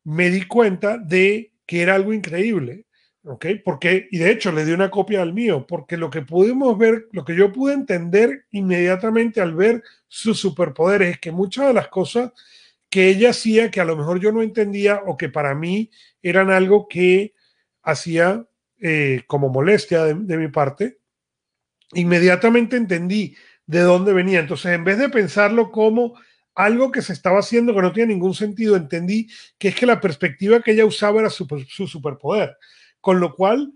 Me 0.03 0.29
di 0.29 0.45
cuenta 0.45 0.97
de 0.97 1.53
que 1.65 1.81
era 1.81 1.95
algo 1.95 2.13
increíble, 2.13 2.87
¿ok? 3.23 3.45
Porque, 3.63 4.07
y 4.11 4.17
de 4.17 4.31
hecho 4.31 4.51
le 4.51 4.65
di 4.65 4.73
una 4.73 4.89
copia 4.89 5.21
al 5.21 5.33
mío, 5.33 5.65
porque 5.67 5.97
lo 5.97 6.09
que 6.09 6.23
pudimos 6.23 6.77
ver, 6.77 7.07
lo 7.11 7.23
que 7.23 7.35
yo 7.35 7.51
pude 7.51 7.73
entender 7.73 8.45
inmediatamente 8.51 9.39
al 9.39 9.55
ver 9.55 9.83
sus 10.07 10.39
superpoderes 10.39 11.11
es 11.11 11.19
que 11.19 11.31
muchas 11.31 11.67
de 11.67 11.73
las 11.73 11.87
cosas 11.87 12.31
que 12.93 13.09
ella 13.09 13.31
hacía 13.31 13.71
que 13.71 13.81
a 13.81 13.85
lo 13.85 13.95
mejor 13.95 14.19
yo 14.19 14.31
no 14.31 14.43
entendía 14.43 15.01
o 15.07 15.17
que 15.17 15.27
para 15.27 15.55
mí 15.55 15.89
eran 16.21 16.51
algo 16.51 16.87
que 16.87 17.33
hacía 17.81 18.45
eh, 18.79 19.23
como 19.25 19.49
molestia 19.49 20.03
de, 20.03 20.37
mi 20.37 20.47
parte, 20.49 20.99
inmediatamente 21.93 22.77
entendí 22.77 23.35
de 23.65 23.79
dónde 23.79 24.13
venía. 24.13 24.41
Entonces, 24.41 24.73
en 24.73 24.83
vez 24.83 24.99
de 24.99 25.09
pensarlo 25.09 25.71
como 25.71 26.13
algo 26.53 26.91
que 26.91 27.01
se 27.01 27.13
estaba 27.13 27.39
haciendo 27.39 27.73
que 27.73 27.81
no 27.81 27.93
tiene 27.93 28.13
ningún 28.13 28.35
sentido, 28.35 28.75
entendí 28.75 29.27
que 29.57 29.69
es 29.69 29.75
que 29.75 29.87
la 29.87 29.99
perspectiva 29.99 30.61
que 30.61 30.73
ella 30.73 30.85
usaba 30.85 31.21
era 31.21 31.31
su, 31.31 31.47
su 31.67 31.87
superpoder. 31.87 32.57
Con 33.01 33.19
lo 33.19 33.33
cual, 33.33 33.73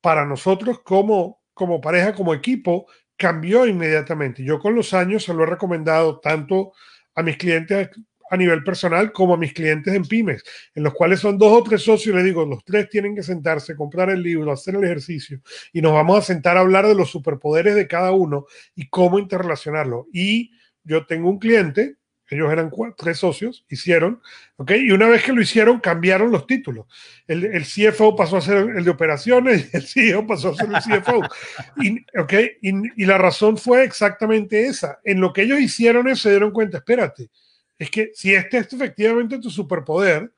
para 0.00 0.24
nosotros 0.24 0.80
como, 0.80 1.42
como 1.52 1.82
pareja, 1.82 2.14
como 2.14 2.32
equipo, 2.32 2.86
cambió 3.18 3.66
inmediatamente. 3.66 4.42
Yo 4.42 4.58
con 4.60 4.74
los 4.74 4.94
años 4.94 5.24
se 5.24 5.34
lo 5.34 5.42
he 5.42 5.46
recomendado 5.46 6.20
tanto 6.20 6.72
a 7.14 7.22
mis 7.22 7.36
clientes 7.36 7.90
a 8.30 8.36
nivel 8.36 8.62
personal 8.64 9.12
como 9.12 9.34
a 9.34 9.36
mis 9.36 9.52
clientes 9.52 9.94
en 9.94 10.04
pymes, 10.04 10.42
en 10.74 10.82
los 10.82 10.94
cuales 10.94 11.20
son 11.20 11.38
dos 11.38 11.52
o 11.52 11.62
tres 11.62 11.82
socios, 11.82 12.14
les 12.14 12.24
digo, 12.24 12.44
los 12.44 12.64
tres 12.64 12.88
tienen 12.88 13.14
que 13.14 13.22
sentarse, 13.22 13.76
comprar 13.76 14.10
el 14.10 14.22
libro, 14.22 14.52
hacer 14.52 14.74
el 14.74 14.84
ejercicio 14.84 15.40
y 15.72 15.80
nos 15.80 15.92
vamos 15.92 16.18
a 16.18 16.22
sentar 16.22 16.56
a 16.56 16.60
hablar 16.60 16.86
de 16.86 16.94
los 16.94 17.10
superpoderes 17.10 17.74
de 17.74 17.86
cada 17.86 18.12
uno 18.12 18.46
y 18.74 18.88
cómo 18.88 19.18
interrelacionarlo. 19.18 20.06
Y 20.12 20.52
yo 20.84 21.06
tengo 21.06 21.30
un 21.30 21.38
cliente, 21.38 21.96
ellos 22.28 22.52
eran 22.52 22.72
tres 22.96 23.18
socios, 23.18 23.64
hicieron, 23.68 24.20
¿ok? 24.56 24.72
Y 24.72 24.90
una 24.90 25.08
vez 25.08 25.22
que 25.22 25.32
lo 25.32 25.40
hicieron, 25.40 25.78
cambiaron 25.78 26.32
los 26.32 26.46
títulos. 26.46 26.86
El, 27.28 27.44
el 27.44 27.64
CFO 27.64 28.16
pasó 28.16 28.38
a 28.38 28.40
ser 28.40 28.56
el 28.76 28.84
de 28.84 28.90
operaciones 28.90 29.70
y 29.72 29.76
el 29.76 29.86
CEO 29.86 30.26
pasó 30.26 30.50
a 30.50 30.54
ser 30.54 30.68
el 30.68 31.00
CFO. 31.00 31.20
y, 31.82 32.04
¿ok? 32.18 32.32
Y, 32.62 33.02
y 33.02 33.06
la 33.06 33.18
razón 33.18 33.56
fue 33.56 33.84
exactamente 33.84 34.66
esa. 34.66 34.98
En 35.04 35.20
lo 35.20 35.32
que 35.32 35.42
ellos 35.42 35.60
hicieron 35.60 36.08
eso, 36.08 36.22
se 36.22 36.30
dieron 36.30 36.50
cuenta, 36.50 36.78
espérate, 36.78 37.30
es 37.78 37.90
que 37.90 38.10
si 38.14 38.34
este 38.34 38.58
es 38.58 38.72
efectivamente 38.72 39.38
tu 39.38 39.50
superpoder, 39.50 40.32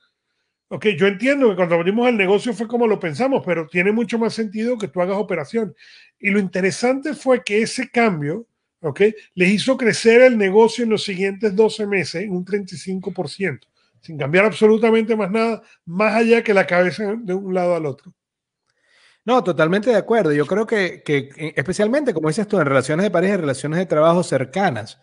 ok, 0.68 0.86
yo 0.98 1.06
entiendo 1.06 1.48
que 1.48 1.56
cuando 1.56 1.76
abrimos 1.76 2.08
el 2.08 2.16
negocio 2.16 2.52
fue 2.52 2.68
como 2.68 2.86
lo 2.86 2.98
pensamos, 2.98 3.42
pero 3.44 3.66
tiene 3.66 3.92
mucho 3.92 4.18
más 4.18 4.34
sentido 4.34 4.76
que 4.78 4.88
tú 4.88 5.00
hagas 5.00 5.16
operación. 5.16 5.74
Y 6.18 6.30
lo 6.30 6.38
interesante 6.38 7.14
fue 7.14 7.42
que 7.42 7.62
ese 7.62 7.90
cambio, 7.90 8.46
ok, 8.80 9.02
les 9.34 9.50
hizo 9.50 9.76
crecer 9.76 10.22
el 10.22 10.36
negocio 10.36 10.84
en 10.84 10.90
los 10.90 11.04
siguientes 11.04 11.54
12 11.54 11.86
meses 11.86 12.22
en 12.22 12.32
un 12.32 12.44
35%, 12.44 13.60
sin 14.00 14.18
cambiar 14.18 14.44
absolutamente 14.44 15.16
más 15.16 15.30
nada, 15.30 15.62
más 15.84 16.14
allá 16.14 16.42
que 16.42 16.54
la 16.54 16.66
cabeza 16.66 17.14
de 17.16 17.34
un 17.34 17.54
lado 17.54 17.74
al 17.74 17.86
otro. 17.86 18.12
No, 19.24 19.44
totalmente 19.44 19.90
de 19.90 19.96
acuerdo. 19.96 20.32
Yo 20.32 20.46
creo 20.46 20.66
que, 20.66 21.02
que 21.04 21.52
especialmente, 21.54 22.14
como 22.14 22.28
dices 22.28 22.48
tú, 22.48 22.58
en 22.58 22.66
relaciones 22.66 23.04
de 23.04 23.10
pareja 23.10 23.34
y 23.34 23.36
relaciones 23.36 23.78
de 23.78 23.84
trabajo 23.84 24.22
cercanas, 24.22 24.98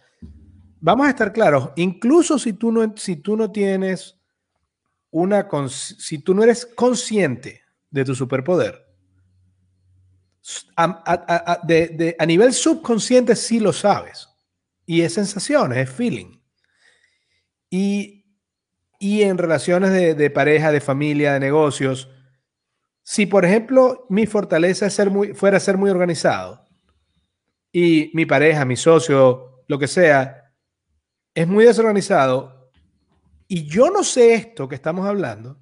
vamos 0.79 1.07
a 1.07 1.09
estar 1.09 1.33
claros, 1.33 1.71
incluso 1.75 2.39
si 2.39 2.53
tú 2.53 2.71
no, 2.71 2.95
si 2.97 3.17
tú 3.17 3.35
no 3.35 3.51
tienes 3.51 4.17
una, 5.11 5.47
si 5.69 6.19
tú 6.19 6.33
no 6.33 6.43
eres 6.43 6.65
consciente 6.65 7.63
de 7.89 8.05
tu 8.05 8.15
superpoder, 8.15 8.85
a, 10.75 12.25
nivel 12.27 12.53
subconsciente 12.53 13.35
sí 13.35 13.59
lo 13.59 13.73
sabes. 13.73 14.29
Y 14.85 15.01
es 15.01 15.13
sensaciones, 15.13 15.77
es 15.79 15.89
feeling. 15.89 16.39
Y, 17.69 18.25
y 18.99 19.23
en 19.23 19.37
relaciones 19.37 19.91
de, 19.91 20.13
de, 20.13 20.29
pareja, 20.29 20.71
de 20.71 20.81
familia, 20.81 21.33
de 21.33 21.39
negocios, 21.39 22.09
si 23.03 23.25
por 23.25 23.45
ejemplo 23.45 24.05
mi 24.09 24.27
fortaleza 24.27 24.85
es 24.85 24.93
ser 24.93 25.09
muy, 25.09 25.33
fuera 25.33 25.59
ser 25.59 25.77
muy 25.77 25.89
organizado 25.89 26.65
y 27.71 28.11
mi 28.13 28.25
pareja, 28.25 28.63
mi 28.65 28.75
socio, 28.75 29.63
lo 29.67 29.77
que 29.77 29.87
sea, 29.87 30.44
es 31.35 31.47
muy 31.47 31.65
desorganizado. 31.65 32.71
Y 33.47 33.67
yo 33.67 33.91
no 33.91 34.03
sé 34.03 34.33
esto 34.33 34.67
que 34.67 34.75
estamos 34.75 35.07
hablando, 35.07 35.59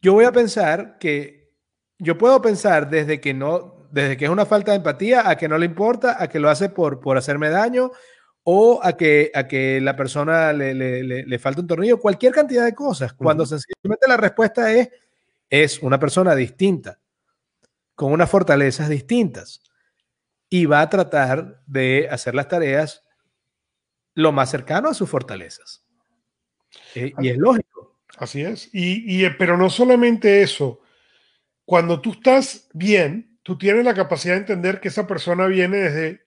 yo 0.00 0.14
voy 0.14 0.24
a 0.24 0.32
pensar 0.32 0.98
que 0.98 1.52
yo 1.98 2.16
puedo 2.16 2.40
pensar 2.40 2.88
desde 2.88 3.20
que 3.20 3.34
no, 3.34 3.88
desde 3.90 4.16
que 4.16 4.26
es 4.26 4.30
una 4.30 4.46
falta 4.46 4.70
de 4.70 4.78
empatía 4.78 5.28
a 5.28 5.36
que 5.36 5.48
no 5.48 5.58
le 5.58 5.66
importa, 5.66 6.22
a 6.22 6.28
que 6.28 6.38
lo 6.38 6.48
hace 6.48 6.68
por, 6.68 7.00
por 7.00 7.18
hacerme 7.18 7.50
daño 7.50 7.90
o 8.44 8.80
a 8.82 8.96
que, 8.96 9.32
a 9.34 9.48
que 9.48 9.80
la 9.80 9.96
persona 9.96 10.52
le, 10.52 10.72
le, 10.72 11.02
le, 11.02 11.38
falta 11.38 11.60
un 11.60 11.66
tornillo, 11.66 11.98
cualquier 11.98 12.32
cantidad 12.32 12.64
de 12.64 12.74
cosas, 12.74 13.12
cuando 13.12 13.44
sencillamente 13.44 14.06
la 14.06 14.16
respuesta 14.16 14.72
es, 14.72 14.88
es 15.50 15.82
una 15.82 15.98
persona 15.98 16.34
distinta, 16.36 17.00
con 17.96 18.12
unas 18.12 18.30
fortalezas 18.30 18.88
distintas, 18.88 19.60
y 20.48 20.66
va 20.66 20.80
a 20.80 20.88
tratar 20.88 21.60
de 21.66 22.06
hacer 22.08 22.36
las 22.36 22.46
tareas 22.46 23.05
lo 24.16 24.32
más 24.32 24.50
cercano 24.50 24.88
a 24.88 24.94
sus 24.94 25.08
fortalezas. 25.08 25.84
Eh, 26.96 27.12
y 27.18 27.28
es 27.28 27.38
lógico. 27.38 28.00
Así 28.18 28.42
es. 28.42 28.68
Y, 28.72 29.24
y, 29.24 29.30
pero 29.38 29.56
no 29.56 29.70
solamente 29.70 30.42
eso. 30.42 30.80
Cuando 31.64 32.00
tú 32.00 32.12
estás 32.12 32.68
bien, 32.72 33.38
tú 33.42 33.56
tienes 33.56 33.84
la 33.84 33.94
capacidad 33.94 34.34
de 34.34 34.40
entender 34.40 34.80
que 34.80 34.88
esa 34.88 35.06
persona 35.06 35.46
viene 35.46 35.76
desde 35.76 36.26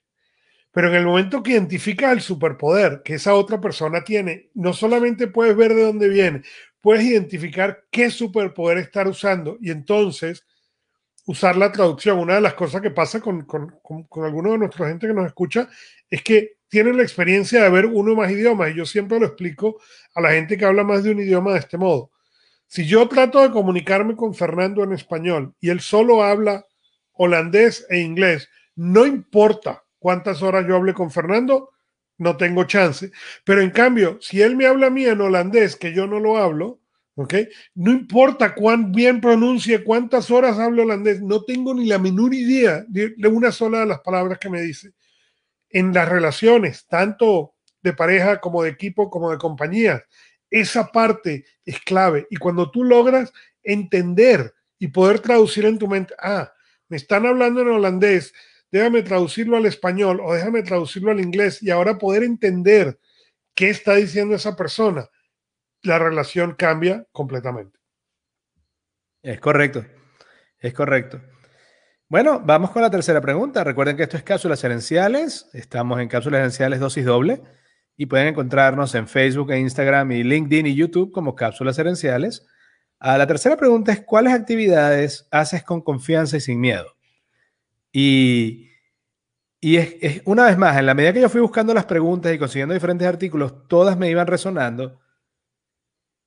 pero 0.72 0.88
en 0.88 0.94
el 0.94 1.04
momento 1.04 1.42
que 1.42 1.52
identificas 1.52 2.12
el 2.12 2.20
superpoder 2.20 3.02
que 3.04 3.14
esa 3.14 3.34
otra 3.34 3.60
persona 3.60 4.04
tiene, 4.04 4.50
no 4.54 4.72
solamente 4.72 5.26
puedes 5.26 5.56
ver 5.56 5.74
de 5.74 5.84
dónde 5.84 6.08
viene, 6.08 6.42
puedes 6.80 7.04
identificar 7.04 7.86
qué 7.90 8.10
superpoder 8.10 8.78
estar 8.78 9.08
usando 9.08 9.58
y 9.60 9.70
entonces 9.70 10.44
usar 11.26 11.56
la 11.56 11.72
traducción. 11.72 12.18
Una 12.18 12.36
de 12.36 12.40
las 12.40 12.54
cosas 12.54 12.80
que 12.80 12.90
pasa 12.90 13.20
con, 13.20 13.44
con, 13.46 13.80
con, 13.82 14.24
algunos 14.24 14.52
de 14.52 14.58
nuestra 14.58 14.88
gente 14.88 15.06
que 15.06 15.14
nos 15.14 15.26
escucha 15.26 15.68
es 16.08 16.22
que 16.22 16.59
tienen 16.70 16.96
la 16.96 17.02
experiencia 17.02 17.62
de 17.62 17.70
ver 17.70 17.86
uno 17.86 18.12
o 18.12 18.16
más 18.16 18.30
idiomas 18.30 18.70
y 18.70 18.76
yo 18.76 18.86
siempre 18.86 19.20
lo 19.20 19.26
explico 19.26 19.80
a 20.14 20.20
la 20.20 20.30
gente 20.30 20.56
que 20.56 20.64
habla 20.64 20.84
más 20.84 21.04
de 21.04 21.10
un 21.10 21.20
idioma 21.20 21.52
de 21.52 21.58
este 21.58 21.76
modo. 21.76 22.10
Si 22.66 22.86
yo 22.86 23.08
trato 23.08 23.42
de 23.42 23.50
comunicarme 23.50 24.16
con 24.16 24.34
Fernando 24.34 24.84
en 24.84 24.92
español 24.92 25.54
y 25.60 25.70
él 25.70 25.80
solo 25.80 26.22
habla 26.22 26.64
holandés 27.12 27.84
e 27.90 27.98
inglés, 27.98 28.48
no 28.76 29.04
importa 29.04 29.84
cuántas 29.98 30.40
horas 30.42 30.64
yo 30.66 30.76
hable 30.76 30.94
con 30.94 31.10
Fernando, 31.10 31.70
no 32.16 32.36
tengo 32.36 32.64
chance. 32.64 33.10
Pero 33.44 33.60
en 33.60 33.70
cambio, 33.70 34.18
si 34.20 34.40
él 34.40 34.56
me 34.56 34.66
habla 34.66 34.86
a 34.86 34.90
mí 34.90 35.04
en 35.04 35.20
holandés, 35.20 35.74
que 35.74 35.92
yo 35.92 36.06
no 36.06 36.20
lo 36.20 36.36
hablo, 36.36 36.80
¿ok? 37.16 37.34
No 37.74 37.90
importa 37.90 38.54
cuán 38.54 38.92
bien 38.92 39.20
pronuncie, 39.20 39.82
cuántas 39.82 40.30
horas 40.30 40.58
hablo 40.58 40.82
holandés, 40.82 41.20
no 41.20 41.42
tengo 41.42 41.74
ni 41.74 41.86
la 41.86 41.98
menor 41.98 42.32
idea 42.32 42.84
de, 42.86 43.14
una 43.28 43.50
sola 43.50 43.80
de 43.80 43.86
las 43.86 44.00
palabras 44.00 44.38
que 44.38 44.48
me 44.48 44.62
dice. 44.62 44.92
En 45.70 45.92
las 45.92 46.08
relaciones, 46.08 46.86
tanto 46.86 47.54
de 47.82 47.92
pareja 47.92 48.40
como 48.40 48.62
de 48.62 48.70
equipo, 48.70 49.08
como 49.08 49.30
de 49.30 49.38
compañía, 49.38 50.04
esa 50.50 50.90
parte 50.90 51.44
es 51.64 51.80
clave. 51.80 52.26
Y 52.30 52.36
cuando 52.36 52.70
tú 52.70 52.84
logras 52.84 53.32
entender 53.62 54.52
y 54.78 54.88
poder 54.88 55.20
traducir 55.20 55.64
en 55.64 55.78
tu 55.78 55.86
mente, 55.88 56.14
ah, 56.18 56.52
me 56.88 56.96
están 56.96 57.24
hablando 57.26 57.60
en 57.60 57.68
holandés, 57.68 58.34
déjame 58.70 59.02
traducirlo 59.02 59.56
al 59.56 59.66
español 59.66 60.20
o 60.22 60.34
déjame 60.34 60.62
traducirlo 60.62 61.10
al 61.10 61.20
inglés 61.20 61.62
y 61.62 61.70
ahora 61.70 61.98
poder 61.98 62.22
entender 62.22 62.98
qué 63.54 63.70
está 63.70 63.94
diciendo 63.94 64.34
esa 64.34 64.56
persona, 64.56 65.08
la 65.82 65.98
relación 65.98 66.54
cambia 66.54 67.06
completamente. 67.12 67.78
Es 69.22 69.40
correcto, 69.40 69.84
es 70.58 70.72
correcto. 70.72 71.20
Bueno, 72.10 72.42
vamos 72.44 72.72
con 72.72 72.82
la 72.82 72.90
tercera 72.90 73.20
pregunta. 73.20 73.62
Recuerden 73.62 73.96
que 73.96 74.02
esto 74.02 74.16
es 74.16 74.24
Cápsulas 74.24 74.64
Herenciales. 74.64 75.48
Estamos 75.52 76.00
en 76.00 76.08
Cápsulas 76.08 76.40
Herenciales 76.40 76.80
dosis 76.80 77.04
doble 77.04 77.40
y 77.96 78.06
pueden 78.06 78.26
encontrarnos 78.26 78.96
en 78.96 79.06
Facebook 79.06 79.52
e 79.52 79.60
Instagram 79.60 80.10
y 80.10 80.24
LinkedIn 80.24 80.66
y 80.66 80.74
YouTube 80.74 81.12
como 81.12 81.36
Cápsulas 81.36 81.78
Herenciales. 81.78 82.44
Ah, 82.98 83.16
la 83.16 83.28
tercera 83.28 83.56
pregunta 83.56 83.92
es, 83.92 84.00
¿cuáles 84.00 84.32
actividades 84.32 85.28
haces 85.30 85.62
con 85.62 85.82
confianza 85.82 86.36
y 86.36 86.40
sin 86.40 86.58
miedo? 86.58 86.96
Y, 87.92 88.70
es, 89.62 90.20
una 90.24 90.46
vez 90.46 90.58
más, 90.58 90.76
en 90.78 90.86
la 90.86 90.94
medida 90.94 91.12
que 91.12 91.20
yo 91.20 91.28
fui 91.28 91.40
buscando 91.40 91.72
las 91.72 91.84
preguntas 91.84 92.34
y 92.34 92.40
consiguiendo 92.40 92.74
diferentes 92.74 93.06
artículos, 93.06 93.68
todas 93.68 93.96
me 93.96 94.10
iban 94.10 94.26
resonando, 94.26 94.98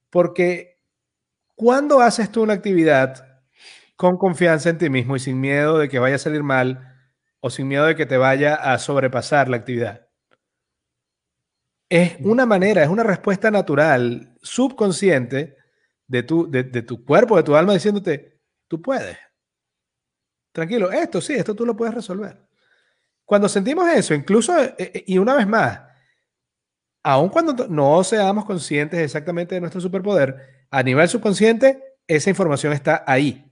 porque 0.10 0.80
cuando 1.56 2.00
haces 2.00 2.32
tú 2.32 2.42
una 2.42 2.54
actividad 2.54 3.33
con 4.04 4.18
confianza 4.18 4.70
en 4.70 4.78
ti 4.78 4.90
mismo 4.90 5.16
y 5.16 5.20
sin 5.22 5.40
miedo 5.40 5.78
de 5.78 5.88
que 5.88 5.98
vaya 5.98 6.16
a 6.16 6.20
salir 6.20 6.44
mal 6.44 6.94
o 7.40 7.50
sin 7.50 7.70
miedo 7.70 7.86
de 7.86 7.96
que 7.96 8.06
te 8.06 8.18
vaya 8.18 8.54
a 8.54 8.78
sobrepasar 8.78 9.48
la 9.48 9.56
actividad, 9.56 10.10
es 11.88 12.18
una 12.20 12.46
manera, 12.46 12.84
es 12.84 12.90
una 12.90 13.04
respuesta 13.04 13.50
natural, 13.50 14.36
subconsciente 14.42 15.56
de 16.06 16.24
tu, 16.24 16.52
de 16.52 16.64
tu 16.82 17.06
cuerpo, 17.06 17.38
de 17.38 17.44
tu 17.44 17.56
alma, 17.56 17.72
diciéndote, 17.72 18.42
tú 18.68 18.82
puedes 18.82 19.18
tranquilo, 20.52 20.92
esto 20.92 21.22
sí, 21.22 21.36
esto 21.36 21.56
tú 21.56 21.66
lo 21.66 21.74
puedes 21.74 21.96
resolver. 21.96 22.46
Cuando 23.24 23.48
sentimos 23.48 23.88
eso, 23.88 24.14
incluso, 24.14 24.62
eh, 24.62 24.76
eh, 24.78 25.04
y 25.08 25.18
una 25.18 25.36
vez 25.36 25.48
más, 25.48 25.80
aun 27.04 27.30
cuando 27.30 27.54
no 27.70 28.04
seamos 28.04 28.44
conscientes 28.44 29.00
exactamente 29.00 29.56
de 29.56 29.62
nuestro 29.62 29.80
superpoder, 29.80 30.66
a 30.70 30.84
nivel 30.84 31.08
subconsciente, 31.08 31.82
esa 32.06 32.30
información 32.30 32.74
está 32.74 33.06
ahí. 33.08 33.50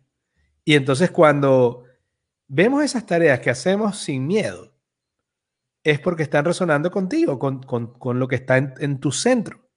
Y 0.63 0.75
entonces 0.75 1.11
cuando 1.11 1.85
vemos 2.47 2.83
esas 2.83 3.05
tareas 3.05 3.39
que 3.39 3.49
hacemos 3.49 3.97
sin 3.97 4.27
miedo, 4.27 4.73
es 5.83 5.99
porque 5.99 6.23
están 6.23 6.45
resonando 6.45 6.91
contigo, 6.91 7.39
con, 7.39 8.19
lo 8.19 8.27
que 8.27 8.35
está 8.35 8.57
en, 8.57 8.99
tu 8.99 9.11
centro. 9.11 9.67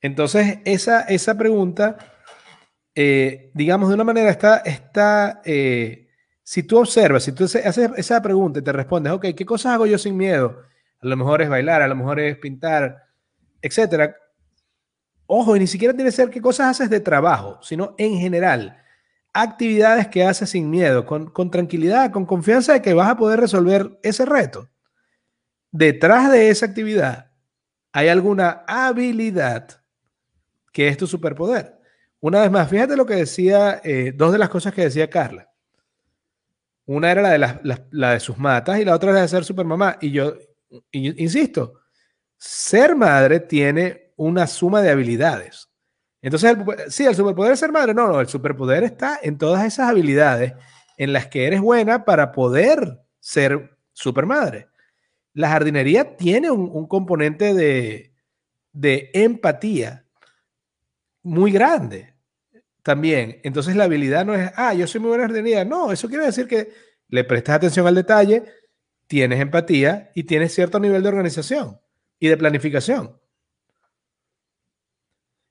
Entonces, 0.00 0.58
esa, 0.64 1.00
esa 1.02 1.36
pregunta 1.36 1.96
eh, 3.00 3.52
digamos, 3.54 3.90
de 3.90 3.94
una 3.94 4.02
manera 4.02 4.28
está, 4.28 4.56
está 4.56 5.40
eh, 5.44 6.08
si 6.42 6.64
tú 6.64 6.78
observas, 6.78 7.22
si 7.22 7.30
tú 7.30 7.44
haces 7.44 7.92
esa 7.96 8.20
pregunta 8.20 8.58
y 8.58 8.62
te 8.62 8.72
respondes, 8.72 9.12
ok, 9.12 9.26
¿qué 9.36 9.46
cosas 9.46 9.74
hago 9.74 9.86
yo 9.86 9.96
sin 9.98 10.16
miedo? 10.16 10.64
A 11.00 11.06
lo 11.06 11.16
mejor 11.16 11.40
es 11.40 11.48
bailar, 11.48 11.80
a 11.80 11.86
lo 11.86 11.94
mejor 11.94 12.18
es 12.18 12.36
pintar, 12.38 13.04
etcétera. 13.62 14.16
Ojo, 15.30 15.54
y 15.54 15.60
ni 15.60 15.66
siquiera 15.66 15.92
tiene 15.92 16.08
que 16.08 16.16
ser 16.16 16.30
qué 16.30 16.40
cosas 16.40 16.68
haces 16.68 16.88
de 16.88 17.00
trabajo, 17.00 17.58
sino 17.60 17.94
en 17.98 18.16
general, 18.18 18.82
actividades 19.34 20.08
que 20.08 20.24
haces 20.24 20.48
sin 20.48 20.70
miedo, 20.70 21.04
con, 21.04 21.28
con 21.28 21.50
tranquilidad, 21.50 22.10
con 22.10 22.24
confianza 22.24 22.72
de 22.72 22.80
que 22.80 22.94
vas 22.94 23.10
a 23.10 23.16
poder 23.18 23.38
resolver 23.38 24.00
ese 24.02 24.24
reto. 24.24 24.70
Detrás 25.70 26.32
de 26.32 26.48
esa 26.48 26.64
actividad 26.64 27.30
hay 27.92 28.08
alguna 28.08 28.64
habilidad 28.66 29.82
que 30.72 30.88
es 30.88 30.96
tu 30.96 31.06
superpoder. 31.06 31.78
Una 32.20 32.40
vez 32.40 32.50
más, 32.50 32.70
fíjate 32.70 32.96
lo 32.96 33.04
que 33.04 33.16
decía, 33.16 33.82
eh, 33.84 34.14
dos 34.16 34.32
de 34.32 34.38
las 34.38 34.48
cosas 34.48 34.72
que 34.72 34.80
decía 34.80 35.10
Carla. 35.10 35.50
Una 36.86 37.10
era 37.10 37.20
la 37.20 37.52
de, 37.62 37.78
la 37.90 38.12
de 38.12 38.20
sus 38.20 38.38
matas 38.38 38.80
y 38.80 38.84
la 38.86 38.94
otra 38.94 39.10
era 39.10 39.20
de 39.20 39.28
ser 39.28 39.44
supermamá. 39.44 39.98
Y 40.00 40.10
yo, 40.10 40.32
insisto, 40.90 41.74
ser 42.38 42.96
madre 42.96 43.40
tiene 43.40 44.07
una 44.18 44.46
suma 44.46 44.82
de 44.82 44.90
habilidades. 44.90 45.70
Entonces, 46.20 46.56
sí, 46.88 47.06
el 47.06 47.14
superpoder 47.14 47.52
es 47.52 47.60
ser 47.60 47.72
madre. 47.72 47.94
No, 47.94 48.08
no, 48.08 48.20
el 48.20 48.28
superpoder 48.28 48.84
está 48.84 49.18
en 49.22 49.38
todas 49.38 49.64
esas 49.64 49.88
habilidades 49.88 50.52
en 50.98 51.12
las 51.12 51.28
que 51.28 51.46
eres 51.46 51.60
buena 51.60 52.04
para 52.04 52.32
poder 52.32 53.00
ser 53.20 53.78
supermadre. 53.92 54.68
La 55.32 55.48
jardinería 55.48 56.16
tiene 56.16 56.50
un, 56.50 56.86
componente 56.88 57.54
de, 57.54 58.12
de 58.72 59.10
empatía 59.14 60.04
muy 61.22 61.52
grande 61.52 62.14
también. 62.82 63.40
Entonces 63.44 63.76
la 63.76 63.84
habilidad 63.84 64.26
no 64.26 64.34
es, 64.34 64.50
ah, 64.56 64.74
yo 64.74 64.86
soy 64.86 65.00
muy 65.00 65.10
buena 65.10 65.24
jardinería. 65.24 65.64
No, 65.64 65.92
eso 65.92 66.08
quiere 66.08 66.24
decir 66.24 66.48
que 66.48 66.72
le 67.08 67.22
prestas 67.22 67.56
atención 67.56 67.86
al 67.86 67.94
detalle, 67.94 68.44
tienes 69.06 69.40
empatía 69.40 70.10
y 70.14 70.24
tienes 70.24 70.52
cierto 70.52 70.80
nivel 70.80 71.02
de 71.02 71.08
organización 71.08 71.78
y 72.18 72.28
de 72.28 72.36
planificación. 72.36 73.17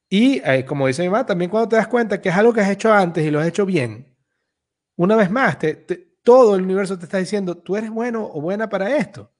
Y 0.09 0.41
eh, 0.43 0.65
como 0.65 0.87
dice 0.87 1.03
mi 1.03 1.09
mamá, 1.09 1.25
también 1.25 1.51
cuando 1.51 1.69
te 1.69 1.75
das 1.75 1.87
cuenta 1.87 2.21
que 2.21 2.29
es 2.29 2.35
algo 2.35 2.53
que 2.53 2.61
has 2.61 2.69
hecho 2.69 2.93
antes 2.93 3.25
y 3.25 3.31
lo 3.31 3.39
has 3.39 3.47
hecho 3.47 3.65
bien, 3.65 4.15
una 4.95 5.15
vez 5.15 5.29
más, 5.29 5.57
todo 6.23 6.55
el 6.55 6.63
universo 6.63 6.97
te 6.97 7.05
está 7.05 7.17
diciendo, 7.17 7.57
tú 7.57 7.75
eres 7.75 7.89
bueno 7.89 8.25
o 8.25 8.41
buena 8.41 8.69
para 8.69 8.95
esto. 8.97 9.31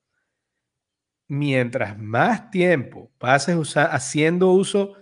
Mientras 1.27 1.97
más 1.97 2.51
tiempo 2.51 3.11
pases 3.17 3.75
haciendo 3.75 4.51
uso 4.51 4.93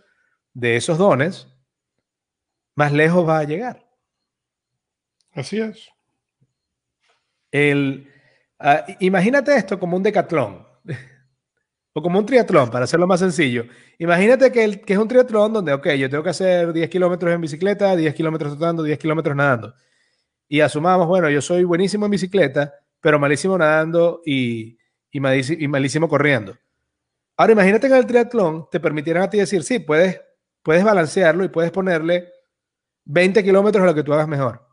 de 0.53 0.75
esos 0.75 0.97
dones, 0.97 1.47
más 2.75 2.91
lejos 2.91 3.27
va 3.27 3.39
a 3.39 3.43
llegar. 3.43 3.87
Así 5.33 5.59
es. 5.59 5.89
El, 7.51 8.11
ah, 8.59 8.85
imagínate 8.99 9.55
esto 9.55 9.79
como 9.79 9.97
un 9.97 10.03
decatlón 10.03 10.64
o 11.97 12.01
como 12.01 12.19
un 12.19 12.25
triatlón, 12.25 12.69
para 12.69 12.83
hacerlo 12.83 13.07
más 13.07 13.21
sencillo. 13.21 13.63
Imagínate 13.99 14.51
que, 14.51 14.65
el, 14.65 14.81
que 14.81 14.93
es 14.93 14.99
un 14.99 15.07
triatlón 15.07 15.53
donde, 15.53 15.71
ok, 15.71 15.91
yo 15.91 16.09
tengo 16.09 16.23
que 16.23 16.29
hacer 16.29 16.73
10 16.73 16.89
kilómetros 16.89 17.33
en 17.33 17.39
bicicleta, 17.39 17.95
10 17.95 18.13
kilómetros 18.13 18.51
trotando, 18.51 18.83
10 18.83 18.99
kilómetros 18.99 19.33
nadando. 19.33 19.73
Y 20.49 20.59
asumamos, 20.59 21.07
bueno, 21.07 21.29
yo 21.29 21.41
soy 21.41 21.63
buenísimo 21.63 22.03
en 22.03 22.11
bicicleta, 22.11 22.73
pero 22.99 23.17
malísimo 23.17 23.57
nadando 23.57 24.21
y, 24.25 24.77
malísimo 25.21 26.09
corriendo. 26.09 26.57
Ahora 27.37 27.53
imagínate 27.53 27.87
que 27.87 27.93
en 27.93 27.99
el 27.99 28.05
triatlón 28.05 28.67
te 28.69 28.81
permitieran 28.81 29.23
a 29.23 29.29
ti 29.29 29.37
decir, 29.37 29.63
sí, 29.63 29.79
puedes 29.79 30.19
puedes 30.65 30.83
balancearlo 30.83 31.43
y 31.45 31.49
puedes 31.49 31.71
ponerle 31.71 32.27
20 33.05 33.43
kilómetros 33.43 33.83
a 33.83 33.85
lo 33.85 33.93
que 33.93 34.01
tú 34.01 34.13
hagas 34.13 34.27
mejor. 34.27 34.67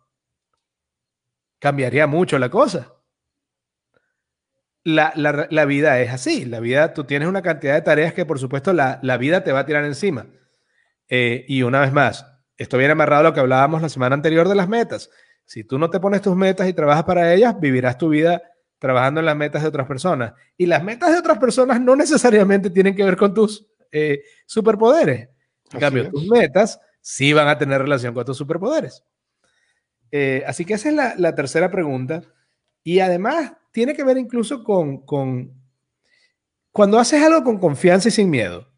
Cambiaría 1.61 2.07
mucho 2.07 2.39
la 2.39 2.49
cosa. 2.49 2.93
La, 4.85 5.13
la, 5.51 5.65
vida 5.65 6.01
es 6.01 6.11
así. 6.11 6.45
La 6.45 6.61
vida, 6.61 6.95
tú 6.95 7.05
tienes 7.05 7.29
una 7.29 7.43
cantidad 7.43 7.75
de 7.75 7.83
tareas 7.83 8.15
que 8.15 8.27
por 8.27 8.39
supuesto 8.39 8.73
la, 8.73 8.99
la 9.03 9.17
vida 9.17 9.45
te 9.45 9.53
va 9.53 9.61
a 9.61 9.67
tirar 9.67 9.85
encima. 9.85 10.27
Eh, 11.09 11.45
y 11.49 11.63
una 11.63 11.81
vez 11.81 11.93
más, 11.93 12.27
esto 12.57 12.79
viene 12.79 12.93
amarrado 12.93 13.21
a 13.21 13.25
lo 13.25 13.35
que 13.35 13.41
hablábamos 13.41 13.83
la 13.83 13.89
semana 13.89 14.15
anterior 14.15 14.49
de 14.49 14.55
las 14.55 14.69
metas. 14.69 15.11
Si 15.45 15.65
tú 15.65 15.79
no 15.79 15.91
te 15.91 16.01
pones 16.01 16.23
tus 16.23 16.37
metas 16.37 16.69
y 16.69 16.73
trabajas 16.73 17.05
para 17.05 17.33
ellas, 17.35 17.59
vivirás 17.61 17.99
tu 17.99 18.09
vida 18.09 18.43
trabajando 18.79 19.21
en 19.21 19.27
las 19.27 19.37
metas 19.37 19.63
de 19.63 19.69
otras 19.69 19.87
personas. 19.87 20.33
Y 20.57 20.67
las 20.67 20.83
metas 20.83 21.13
de 21.13 21.19
otras 21.19 21.39
personas 21.39 21.81
no 21.81 21.95
necesariamente 21.95 22.71
tienen 22.71 22.97
que 22.97 23.05
ver 23.05 23.17
con 23.17 23.35
tus 23.35 23.67
eh, 23.91 24.23
superpoderes. 24.47 25.29
En 25.73 25.81
cambio, 25.81 26.11
tus 26.11 26.27
metas 26.27 26.81
sí 27.01 27.33
van 27.33 27.49
a 27.49 27.59
tener 27.59 27.81
relación 27.81 28.15
con 28.15 28.25
tus 28.25 28.37
superpoderes. 28.37 29.05
Eh, 30.11 30.43
así 30.47 30.65
que 30.65 30.75
esa 30.75 30.89
es 30.89 30.95
la, 30.95 31.15
la, 31.17 31.35
tercera 31.35 31.71
pregunta. 31.71 32.23
Y 32.83 33.01
además 33.01 33.53
tiene 33.73 33.95
que 33.95 34.05
ver 34.05 34.19
incluso 34.19 34.63
con, 34.63 34.99
con 35.05 35.61
cuando 36.71 36.99
haces 36.99 37.23
algo 37.23 37.43
con 37.43 37.59
confianza 37.59 38.09
y 38.09 38.13
sin 38.13 38.31
miedo. 38.31 38.69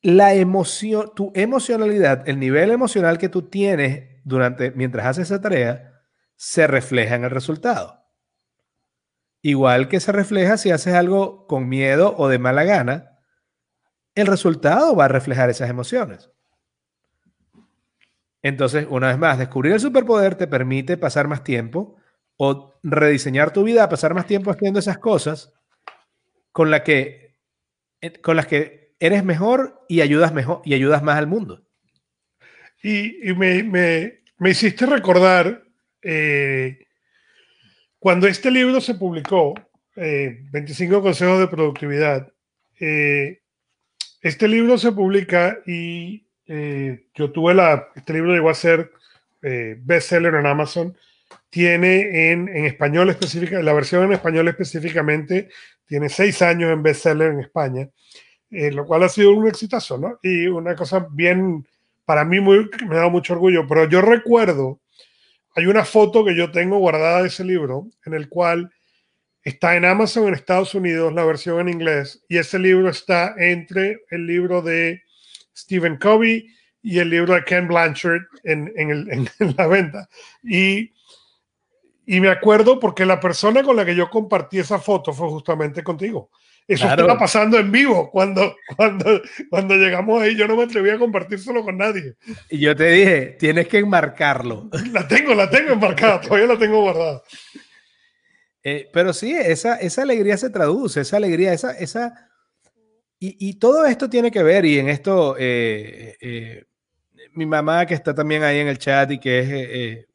La 0.00 0.34
emoción, 0.34 1.12
tu 1.14 1.30
emocionalidad, 1.34 2.28
el 2.28 2.40
nivel 2.40 2.70
emocional 2.70 3.18
que 3.18 3.28
tú 3.28 3.42
tienes 3.42 4.20
durante, 4.24 4.72
mientras 4.72 5.06
haces 5.06 5.30
esa 5.30 5.40
tarea, 5.40 6.02
se 6.34 6.66
refleja 6.66 7.14
en 7.14 7.24
el 7.24 7.30
resultado. 7.30 8.02
Igual 9.42 9.88
que 9.88 10.00
se 10.00 10.10
refleja 10.10 10.56
si 10.56 10.70
haces 10.70 10.94
algo 10.94 11.46
con 11.46 11.68
miedo 11.68 12.14
o 12.16 12.28
de 12.28 12.38
mala 12.38 12.64
gana, 12.64 13.20
el 14.14 14.26
resultado 14.26 14.94
va 14.96 15.06
a 15.06 15.08
reflejar 15.08 15.50
esas 15.50 15.70
emociones. 15.70 16.30
Entonces, 18.42 18.86
una 18.90 19.08
vez 19.08 19.18
más, 19.18 19.38
descubrir 19.38 19.72
el 19.72 19.80
superpoder 19.80 20.34
te 20.34 20.48
permite 20.48 20.96
pasar 20.96 21.28
más 21.28 21.44
tiempo 21.44 21.96
o 22.36 22.74
rediseñar 22.82 23.52
tu 23.52 23.64
vida, 23.64 23.88
pasar 23.88 24.14
más 24.14 24.26
tiempo 24.26 24.50
haciendo 24.50 24.78
esas 24.78 24.98
cosas 24.98 25.52
con, 26.50 26.70
la 26.70 26.82
que, 26.82 27.36
eh, 28.00 28.20
con 28.20 28.36
las 28.36 28.46
que 28.46 28.94
eres 29.02 29.24
mejor 29.24 29.84
y 29.88 30.00
ayudas, 30.00 30.32
mejor, 30.32 30.62
y 30.64 30.74
ayudas 30.74 31.02
más 31.02 31.18
al 31.18 31.26
mundo. 31.26 31.64
Y, 32.82 33.32
me, 33.34 33.62
me, 34.38 34.50
hiciste 34.50 34.86
recordar 34.86 35.62
eh, 36.02 36.86
cuando 37.98 38.26
este 38.26 38.50
libro 38.50 38.80
se 38.80 38.94
publicó, 38.94 39.54
25 39.94 40.96
eh, 40.96 41.00
consejos 41.00 41.38
de 41.38 41.48
productividad, 41.48 42.32
eh, 42.80 43.40
este 44.20 44.48
libro 44.48 44.78
se 44.78 44.92
publica 44.92 45.58
y 45.66 46.26
yo 47.14 47.30
tuve 47.32 47.54
la, 47.54 47.88
este 47.96 48.12
libro 48.12 48.32
llegó 48.32 48.50
a 48.50 48.54
ser 48.54 48.92
bestseller 49.40 50.34
en 50.34 50.46
Amazon, 50.46 50.96
tiene 51.52 52.30
en, 52.32 52.48
en 52.48 52.64
español 52.64 53.10
específica, 53.10 53.60
la 53.60 53.74
versión 53.74 54.04
en 54.04 54.14
español 54.14 54.48
específicamente, 54.48 55.50
tiene 55.84 56.08
seis 56.08 56.40
años 56.40 56.72
en 56.72 56.82
bestseller 56.82 57.32
en 57.32 57.40
España, 57.40 57.90
lo 58.48 58.86
cual 58.86 59.02
ha 59.02 59.10
sido 59.10 59.34
un 59.34 59.46
exitazo, 59.46 59.98
¿no? 59.98 60.18
Y 60.22 60.46
una 60.46 60.74
cosa 60.74 61.06
bien, 61.10 61.68
para 62.06 62.24
mí 62.24 62.40
muy, 62.40 62.70
me 62.88 62.96
da 62.96 63.10
mucho 63.10 63.34
orgullo, 63.34 63.66
pero 63.68 63.86
yo 63.86 64.00
recuerdo 64.00 64.80
hay 65.54 65.66
una 65.66 65.84
foto 65.84 66.24
que 66.24 66.34
yo 66.34 66.50
tengo 66.50 66.78
guardada 66.78 67.20
de 67.20 67.28
ese 67.28 67.44
libro 67.44 67.86
en 68.06 68.14
el 68.14 68.30
cual 68.30 68.72
está 69.42 69.76
en 69.76 69.84
Amazon 69.84 70.28
en 70.28 70.34
Estados 70.34 70.74
Unidos 70.74 71.12
la 71.12 71.26
versión 71.26 71.60
en 71.60 71.68
inglés 71.68 72.24
y 72.30 72.38
ese 72.38 72.58
libro 72.58 72.88
está 72.88 73.34
entre 73.36 74.00
el 74.10 74.26
libro 74.26 74.62
de 74.62 75.02
Stephen 75.54 75.98
Covey 75.98 76.46
y 76.80 76.98
el 76.98 77.10
libro 77.10 77.34
de 77.34 77.44
Ken 77.44 77.68
Blanchard 77.68 78.22
en, 78.44 78.72
en, 78.74 79.28
la 79.58 79.66
venta. 79.66 80.08
Y, 80.42 80.94
y, 82.16 82.20
me 82.20 82.28
acuerdo 82.28 82.78
porque 82.78 83.06
la 83.06 83.20
persona 83.20 83.62
con 83.62 83.76
la 83.76 83.84
que 83.84 83.94
yo 83.94 84.10
compartí 84.10 84.58
esa 84.58 84.78
foto 84.78 85.12
fue 85.12 85.28
justamente 85.28 85.82
contigo. 85.82 86.30
Eso 86.66 86.88
estaba 86.88 87.18
pasando 87.18 87.58
en 87.58 87.72
vivo 87.72 88.10
cuando, 88.10 88.54
cuando, 88.76 89.20
cuando 89.50 89.74
llegamos 89.74 90.22
ahí. 90.22 90.36
Yo 90.36 90.46
no 90.46 90.56
me 90.56 90.64
atreví 90.64 90.90
a 90.90 90.98
compartírselo 90.98 91.64
con 91.64 91.76
nadie. 91.76 92.14
Y 92.50 92.60
yo 92.60 92.76
te 92.76 92.88
dije, 92.90 93.36
tienes 93.38 93.68
que 93.68 93.78
enmarcarlo. 93.78 94.70
La 94.92 95.06
tengo, 95.08 95.34
la 95.34 95.50
tengo 95.50 95.72
enmarcada, 95.72 96.20
todavía 96.20 96.46
la 96.46 96.58
tengo 96.58 96.80
guardada. 96.82 97.22
Eh, 98.62 98.88
pero 98.92 99.12
sí, 99.12 99.32
esa, 99.32 99.76
esa 99.76 100.02
alegría 100.02 100.36
se 100.36 100.50
traduce, 100.50 101.00
esa 101.00 101.16
alegría, 101.16 101.52
esa... 101.52 101.72
esa... 101.72 102.28
Y, 103.18 103.36
y 103.48 103.54
todo 103.54 103.86
esto 103.86 104.10
tiene 104.10 104.32
que 104.32 104.42
ver, 104.42 104.64
y 104.64 104.80
en 104.80 104.88
esto, 104.88 105.36
eh, 105.38 106.16
eh, 106.20 106.64
mi 107.34 107.46
mamá 107.46 107.86
que 107.86 107.94
está 107.94 108.14
también 108.14 108.42
ahí 108.42 108.58
en 108.58 108.66
el 108.66 108.78
chat 108.78 109.12
y 109.12 109.18
que 109.20 109.38
es, 109.38 110.06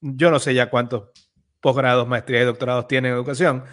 yo 0.00 0.30
no 0.30 0.38
sé 0.38 0.54
ya 0.54 0.70
cuántos 0.70 1.10
posgrados, 1.60 2.06
maestrías 2.06 2.42
y 2.42 2.46
doctorados 2.46 2.86
tiene 2.86 3.08
en 3.08 3.14
educación, 3.14 3.64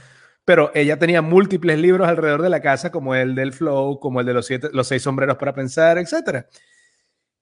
pero 0.45 0.71
ella 0.73 0.99
tenía 0.99 1.21
múltiples 1.21 1.79
libros 1.79 2.07
alrededor 2.07 2.41
de 2.41 2.49
la 2.49 2.61
casa, 2.61 2.91
como 2.91 3.15
el 3.15 3.35
del 3.35 3.53
Flow, 3.53 3.99
como 3.99 4.19
el 4.19 4.25
de 4.25 4.33
los, 4.33 4.45
siete, 4.45 4.69
los 4.73 4.87
seis 4.87 5.03
sombreros 5.03 5.37
para 5.37 5.53
pensar, 5.53 5.97
etc. 5.97 6.45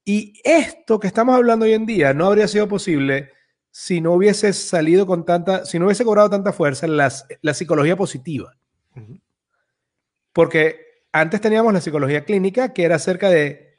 Y 0.06 0.34
esto 0.44 1.00
que 1.00 1.08
estamos 1.08 1.36
hablando 1.36 1.66
hoy 1.66 1.74
en 1.74 1.86
día 1.86 2.14
no 2.14 2.28
habría 2.28 2.48
sido 2.48 2.68
posible 2.68 3.32
si 3.72 4.02
no 4.02 4.14
hubiese 4.14 4.54
salido 4.54 5.08
con 5.08 5.26
tanta, 5.26 5.66
si 5.66 5.80
no 5.80 5.86
hubiese 5.86 6.04
cobrado 6.04 6.30
tanta 6.30 6.52
fuerza 6.52 6.88
las, 6.88 7.26
la 7.42 7.54
psicología 7.54 7.96
positiva. 7.96 8.56
Porque 10.34 11.06
antes 11.12 11.42
teníamos 11.42 11.74
la 11.74 11.82
psicología 11.82 12.26
clínica, 12.26 12.74
que 12.74 12.84
era 12.84 12.96
acerca 12.96 13.30
de, 13.30 13.76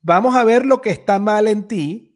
vamos 0.00 0.36
a 0.36 0.44
ver 0.44 0.64
lo 0.64 0.80
que 0.80 0.90
está 0.90 1.18
mal 1.18 1.48
en 1.48 1.66
ti 1.66 2.13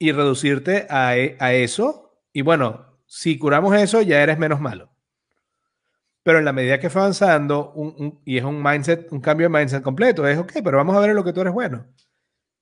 y 0.00 0.12
reducirte 0.12 0.86
a, 0.90 1.10
a 1.10 1.52
eso. 1.52 2.16
Y 2.32 2.40
bueno, 2.40 2.98
si 3.06 3.38
curamos 3.38 3.76
eso, 3.76 4.00
ya 4.00 4.22
eres 4.22 4.38
menos 4.38 4.60
malo. 4.60 4.90
Pero 6.22 6.38
en 6.38 6.44
la 6.46 6.52
medida 6.52 6.80
que 6.80 6.90
fue 6.90 7.02
avanzando, 7.02 7.74
y 8.24 8.38
es 8.38 8.44
un 8.44 8.62
mindset, 8.62 9.12
un 9.12 9.20
cambio 9.20 9.48
de 9.48 9.58
mindset 9.58 9.82
completo, 9.82 10.26
es 10.26 10.38
ok, 10.38 10.52
pero 10.64 10.78
vamos 10.78 10.96
a 10.96 11.00
ver 11.00 11.10
en 11.10 11.16
lo 11.16 11.24
que 11.24 11.34
tú 11.34 11.42
eres 11.42 11.52
bueno. 11.52 11.86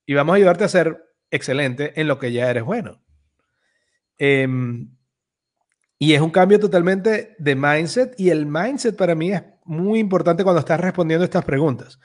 Y 0.05 0.14
vamos 0.14 0.32
a 0.32 0.36
ayudarte 0.36 0.64
a 0.64 0.68
ser 0.68 1.14
excelente 1.30 2.01
en 2.01 2.09
lo 2.09 2.18
que 2.18 2.32
ya 2.32 2.51
eres 2.51 2.64
bueno. 2.64 3.01
Em, 4.18 4.91
y 5.97 6.14
es 6.14 6.20
un 6.20 6.30
cambio 6.30 6.59
totalmente 6.59 7.36
de 7.39 7.55
mindset. 7.55 8.18
Y 8.18 8.30
el 8.30 8.47
mindset 8.47 8.97
para 8.97 9.14
mí 9.14 9.32
es 9.32 9.45
muy 9.64 10.01
importante 10.01 10.43
cuando 10.43 10.61
estás 10.61 10.80
respondiendo 10.80 11.24
estas 11.24 11.45
preguntas. 11.45 12.01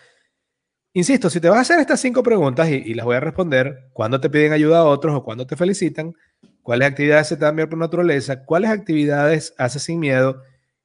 Insisto, 0.93 1.29
si 1.29 1.39
te 1.39 1.49
vas 1.49 1.57
a 1.57 1.61
hacer 1.61 1.79
estas 1.79 1.99
cinco 1.99 2.21
preguntas 2.21 2.69
y, 2.69 2.93
las 2.93 3.05
voy 3.05 3.15
a 3.15 3.19
responder, 3.19 3.89
cuando 3.93 4.21
te 4.21 4.29
piden 4.29 4.53
ayuda 4.53 4.79
a 4.79 4.83
otros 4.85 5.15
o 5.15 5.23
cuando 5.23 5.47
te 5.47 5.55
felicitan, 5.55 6.13
cuáles 6.61 6.87
actividades 6.87 7.27
se 7.27 7.35
te 7.35 7.45
dan 7.45 7.55
bien 7.55 7.67
por 7.67 7.79
naturaleza, 7.79 8.45
cuáles 8.45 8.69
actividades 8.69 9.55
haces 9.57 9.83
sin 9.83 9.99
miedo, 9.99 10.41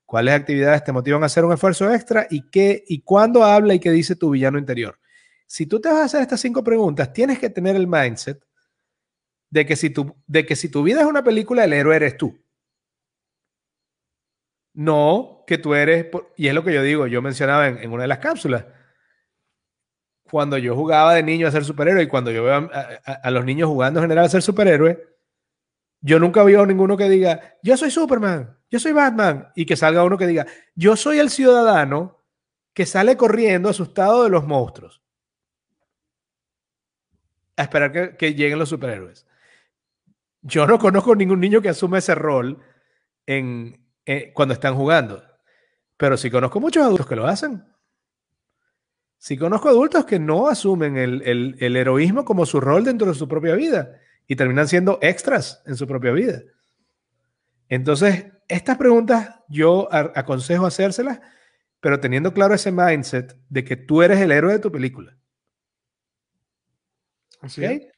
¿Cuáles 0.08 0.32
actividades 0.32 0.82
te 0.84 0.90
motivan 0.90 1.22
a 1.22 1.26
hacer 1.26 1.44
un 1.44 1.52
esfuerzo 1.52 1.92
extra 1.92 2.26
y 2.30 2.48
qué 2.48 2.82
y 2.88 3.02
cuándo 3.02 3.44
habla 3.44 3.74
y 3.74 3.78
qué 3.78 3.90
dice 3.90 4.16
tu 4.16 4.30
villano 4.30 4.58
interior? 4.58 4.98
Si 5.46 5.66
tú 5.66 5.82
te 5.82 5.90
vas 5.90 5.98
a 5.98 6.04
hacer 6.04 6.22
estas 6.22 6.40
cinco 6.40 6.64
preguntas, 6.64 7.12
tienes 7.12 7.38
que 7.38 7.50
tener 7.50 7.76
el 7.76 7.86
mindset 7.86 8.42
de 9.50 9.66
que 9.66 9.76
si 9.76 9.90
tu, 9.90 10.16
de 10.26 10.46
que 10.46 10.56
si 10.56 10.70
tu 10.70 10.82
vida 10.82 11.02
es 11.02 11.06
una 11.06 11.22
película, 11.22 11.62
el 11.62 11.74
héroe 11.74 11.94
eres 11.94 12.16
tú. 12.16 12.42
No 14.72 15.44
que 15.46 15.58
tú 15.58 15.74
eres, 15.74 16.06
y 16.38 16.48
es 16.48 16.54
lo 16.54 16.64
que 16.64 16.72
yo 16.72 16.82
digo, 16.82 17.06
yo 17.06 17.20
mencionaba 17.20 17.68
en, 17.68 17.92
una 17.92 18.04
de 18.04 18.08
las 18.08 18.20
cápsulas, 18.20 18.64
cuando 20.30 20.58
yo 20.58 20.74
jugaba 20.74 21.14
de 21.14 21.22
niño 21.22 21.46
a 21.46 21.50
ser 21.50 21.64
superhéroe 21.64 22.02
y 22.02 22.08
cuando 22.08 22.30
yo 22.30 22.44
veo 22.44 22.70
a, 23.04 23.30
los 23.30 23.44
niños 23.44 23.68
jugando 23.68 24.00
en 24.00 24.04
general 24.04 24.26
a 24.26 24.28
ser 24.28 24.42
superhéroe, 24.42 25.02
yo 26.00 26.18
nunca 26.18 26.42
veo 26.44 26.62
a 26.62 26.66
ninguno 26.66 26.96
que 26.96 27.08
diga, 27.08 27.58
yo 27.62 27.76
soy 27.76 27.90
Superman, 27.90 28.56
yo 28.70 28.78
soy 28.78 28.92
Batman, 28.92 29.48
y 29.54 29.66
que 29.66 29.76
salga 29.76 30.04
uno 30.04 30.16
que 30.16 30.26
diga, 30.26 30.46
yo 30.74 30.96
soy 30.96 31.18
el 31.18 31.30
ciudadano 31.30 32.22
que 32.72 32.86
sale 32.86 33.16
corriendo 33.16 33.68
asustado 33.68 34.22
de 34.22 34.30
los 34.30 34.46
monstruos. 34.46 35.02
A 37.56 37.62
esperar 37.62 38.16
que, 38.16 38.34
lleguen 38.34 38.58
los 38.58 38.68
superhéroes. 38.68 39.26
Yo 40.42 40.66
no 40.66 40.78
conozco 40.78 41.16
ningún 41.16 41.40
niño 41.40 41.60
que 41.60 41.70
asume 41.70 41.98
ese 41.98 42.14
rol 42.14 42.62
eh, 43.26 44.32
cuando 44.32 44.54
están 44.54 44.76
jugando, 44.76 45.24
pero 45.96 46.16
sí 46.16 46.30
conozco 46.30 46.60
muchos 46.60 46.84
adultos 46.84 47.06
que 47.06 47.16
lo 47.16 47.26
hacen. 47.26 47.64
Sí 49.18 49.36
conozco 49.36 49.68
adultos 49.68 50.04
que 50.04 50.18
no 50.18 50.48
asumen 50.48 50.96
el, 50.96 51.22
el, 51.22 51.56
el 51.58 51.76
heroísmo 51.76 52.24
como 52.24 52.46
su 52.46 52.60
rol 52.60 52.84
dentro 52.84 53.08
de 53.08 53.14
su 53.14 53.26
propia 53.28 53.54
vida 53.54 53.98
y 54.26 54.36
terminan 54.36 54.68
siendo 54.68 54.98
extras 55.02 55.62
en 55.66 55.76
su 55.76 55.86
propia 55.86 56.12
vida. 56.12 56.42
Entonces, 57.68 58.26
estas 58.46 58.78
preguntas 58.78 59.40
yo 59.48 59.88
aconsejo 59.92 60.66
hacérselas, 60.66 61.20
pero 61.80 62.00
teniendo 62.00 62.32
claro 62.32 62.54
ese 62.54 62.72
mindset 62.72 63.36
de 63.48 63.64
que 63.64 63.76
tú 63.76 64.02
eres 64.02 64.20
el 64.20 64.32
héroe 64.32 64.52
de 64.52 64.58
tu 64.58 64.70
película. 64.70 65.16
¿Okay? 67.42 67.88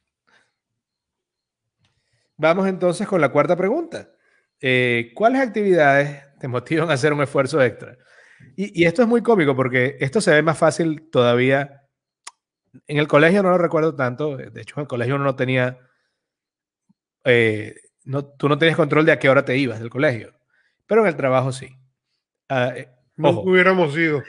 Vamos 2.37 2.67
entonces 2.67 3.07
con 3.07 3.21
la 3.21 3.29
cuarta 3.29 3.55
pregunta. 3.55 4.09
Eh, 4.59 5.11
¿Cuáles 5.15 5.41
actividades 5.41 6.23
te 6.39 6.47
motivan 6.47 6.89
a 6.89 6.93
hacer 6.93 7.13
un 7.13 7.21
esfuerzo 7.21 7.61
extra? 7.61 7.97
Y, 8.55 8.81
y, 8.81 8.85
esto 8.85 9.01
es 9.01 9.07
muy 9.07 9.21
cómico 9.21 9.55
porque 9.55 9.97
esto 9.99 10.21
se 10.21 10.31
ve 10.31 10.41
más 10.41 10.57
fácil 10.57 11.09
todavía. 11.09 11.87
En 12.87 12.97
el 12.97 13.07
colegio 13.07 13.43
no 13.43 13.49
lo 13.49 13.57
recuerdo 13.57 13.95
tanto. 13.95 14.37
De 14.37 14.61
hecho, 14.61 14.75
en 14.77 14.81
el 14.81 14.87
colegio 14.87 15.15
uno 15.15 15.23
no 15.23 15.35
tenía 15.35 15.79
eh, 17.23 17.75
no, 18.03 18.25
tú 18.25 18.49
no 18.49 18.57
tenías 18.57 18.77
control 18.77 19.05
de 19.05 19.11
a 19.11 19.19
qué 19.19 19.29
hora 19.29 19.45
te 19.45 19.57
ibas 19.57 19.79
del 19.79 19.89
colegio, 19.89 20.33
pero 20.85 21.01
en 21.01 21.07
el 21.07 21.15
trabajo 21.15 21.51
sí. 21.51 21.77
Uh, 22.49 22.83
no 23.15 23.41
hubiéramos 23.41 23.95
ido. 23.95 24.21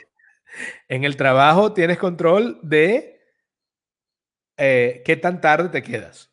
En 0.88 1.04
el 1.04 1.16
trabajo 1.16 1.72
tienes 1.72 1.98
control 1.98 2.60
de 2.62 3.20
eh, 4.56 5.02
qué 5.04 5.16
tan 5.16 5.40
tarde 5.40 5.70
te 5.70 5.82
quedas. 5.82 6.30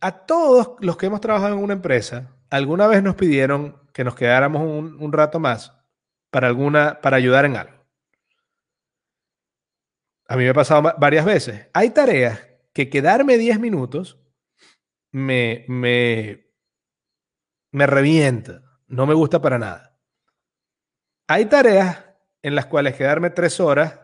A 0.00 0.26
todos 0.26 0.74
los 0.80 0.96
que 0.96 1.06
hemos 1.06 1.20
trabajado 1.20 1.54
en 1.54 1.62
una 1.62 1.74
empresa, 1.74 2.34
alguna 2.50 2.88
vez 2.88 3.02
nos 3.02 3.14
pidieron 3.14 3.79
que 3.92 4.04
nos 4.04 4.14
quedáramos 4.14 4.62
un, 4.62 5.12
rato 5.12 5.38
más 5.40 5.76
para, 6.30 6.48
alguna, 6.48 7.00
para 7.00 7.16
ayudar 7.16 7.44
en 7.44 7.56
algo. 7.56 7.86
A 10.28 10.36
mí 10.36 10.44
me 10.44 10.50
ha 10.50 10.54
pasado 10.54 10.94
varias 10.98 11.24
veces. 11.24 11.68
Hay 11.72 11.90
tareas 11.90 12.40
que 12.72 12.88
quedarme 12.88 13.36
10 13.36 13.58
minutos 13.58 14.18
me, 15.12 15.64
me, 15.68 16.46
me 17.72 17.86
revienta. 17.86 18.62
No 18.86 19.06
me 19.06 19.14
gusta 19.14 19.40
para 19.40 19.58
nada. 19.58 19.98
Hay 21.26 21.46
tareas 21.46 22.04
en 22.42 22.54
las 22.54 22.66
cuales 22.66 22.96
quedarme 22.96 23.30
tres 23.30 23.60
horas 23.60 24.00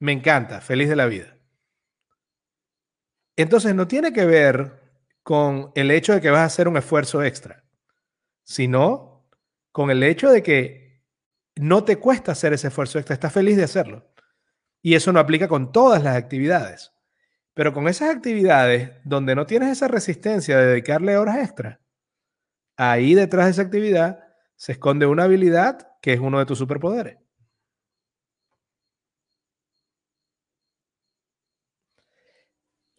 me 0.00 0.12
encanta, 0.12 0.60
feliz 0.60 0.88
de 0.88 0.96
la 0.96 1.06
vida. 1.06 1.36
Entonces 3.36 3.74
no 3.74 3.86
tiene 3.86 4.12
que 4.12 4.24
ver 4.24 4.88
con 5.22 5.70
el 5.74 5.90
hecho 5.90 6.14
de 6.14 6.20
que 6.20 6.30
vas 6.30 6.40
a 6.40 6.44
hacer 6.44 6.68
un 6.68 6.76
esfuerzo 6.76 7.22
extra, 7.22 7.64
sino 8.48 9.28
con 9.72 9.90
el 9.90 10.02
hecho 10.02 10.30
de 10.30 10.42
que 10.42 11.04
no 11.56 11.84
te 11.84 11.96
cuesta 11.96 12.32
hacer 12.32 12.54
ese 12.54 12.68
esfuerzo 12.68 12.98
extra, 12.98 13.12
estás 13.12 13.32
feliz 13.32 13.58
de 13.58 13.64
hacerlo. 13.64 14.10
Y 14.80 14.94
eso 14.94 15.12
no 15.12 15.20
aplica 15.20 15.48
con 15.48 15.70
todas 15.70 16.02
las 16.02 16.16
actividades. 16.16 16.92
Pero 17.52 17.74
con 17.74 17.88
esas 17.88 18.08
actividades 18.08 18.92
donde 19.04 19.34
no 19.34 19.44
tienes 19.44 19.68
esa 19.68 19.86
resistencia 19.86 20.56
de 20.56 20.66
dedicarle 20.66 21.18
horas 21.18 21.36
extra, 21.38 21.82
ahí 22.78 23.14
detrás 23.14 23.46
de 23.46 23.50
esa 23.50 23.62
actividad 23.62 24.24
se 24.56 24.72
esconde 24.72 25.04
una 25.04 25.24
habilidad 25.24 25.86
que 26.00 26.14
es 26.14 26.20
uno 26.20 26.38
de 26.38 26.46
tus 26.46 26.56
superpoderes. 26.56 27.18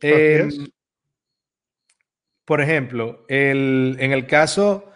Em, 0.02 0.50
por 2.46 2.62
ejemplo, 2.62 3.26
en 3.28 4.12
el 4.12 4.28
caso, 4.28 4.90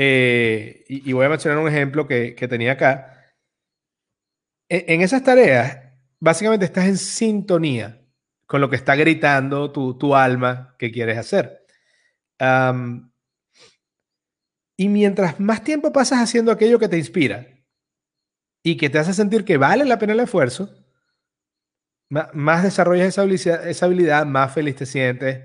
eh, 0.00 0.84
y, 0.88 1.12
voy 1.12 1.26
a 1.26 1.28
mencionar 1.28 1.58
un 1.58 1.66
ejemplo 1.66 2.06
que, 2.06 2.32
tenía 2.48 2.72
acá, 2.72 3.32
e, 4.68 4.84
en, 4.94 5.00
esas 5.00 5.24
tareas, 5.24 5.76
básicamente 6.20 6.66
estás 6.66 6.86
en 6.86 6.96
sintonía 6.96 8.00
con 8.46 8.60
lo 8.60 8.70
que 8.70 8.76
está 8.76 8.94
gritando 8.94 9.72
tu, 9.72 10.14
alma 10.14 10.76
que 10.78 10.92
quieres 10.92 11.18
hacer. 11.18 11.66
y 14.76 14.88
mientras 14.88 15.40
más 15.40 15.64
tiempo 15.64 15.92
pasas 15.92 16.20
haciendo 16.20 16.52
aquello 16.52 16.78
que 16.78 16.88
te 16.88 16.96
inspira 16.96 17.48
y 18.62 18.76
que 18.76 18.90
te 18.90 19.00
hace 19.00 19.12
sentir 19.12 19.44
que 19.44 19.56
vale 19.56 19.84
la 19.84 19.98
pena 19.98 20.12
el 20.12 20.20
esfuerzo, 20.20 20.72
más 22.08 22.62
desarrollas 22.62 23.18
esa 23.18 23.86
habilidad, 23.86 24.26
más 24.26 24.54
feliz 24.54 24.76
te 24.76 24.86
sientes, 24.86 25.44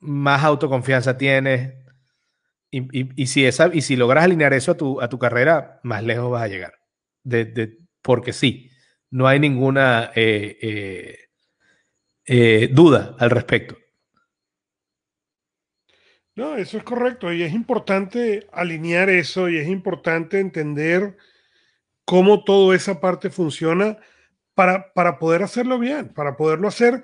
más 0.00 0.42
autoconfianza 0.42 1.16
tienes. 1.16 1.77
Y, 2.70 3.26
si, 3.26 3.96
logras 3.96 4.24
alinear 4.24 4.52
eso 4.52 4.72
a 5.00 5.08
tu, 5.08 5.18
carrera, 5.18 5.80
más 5.82 6.02
lejos 6.02 6.30
vas 6.30 6.42
a 6.42 6.48
llegar. 6.48 6.74
Porque 8.02 8.32
sí, 8.32 8.70
no 9.10 9.26
hay 9.26 9.40
ninguna 9.40 10.10
eh, 10.14 10.58
eh, 10.60 11.18
eh, 12.26 12.68
duda 12.70 13.16
al 13.18 13.30
respecto. 13.30 13.76
No, 16.34 16.56
eso 16.56 16.78
es 16.78 16.84
correcto. 16.84 17.32
Y 17.32 17.42
es 17.42 17.52
importante 17.52 18.46
alinear 18.52 19.10
eso 19.10 19.48
y 19.48 19.56
es 19.56 19.66
importante 19.66 20.38
entender 20.38 21.16
cómo 22.04 22.44
toda 22.44 22.76
esa 22.76 23.00
parte 23.00 23.28
funciona 23.28 23.98
para, 24.54 25.18
poder 25.18 25.42
hacerlo 25.42 25.78
bien, 25.78 26.12
para 26.12 26.36
poderlo 26.36 26.68
hacer, 26.68 27.02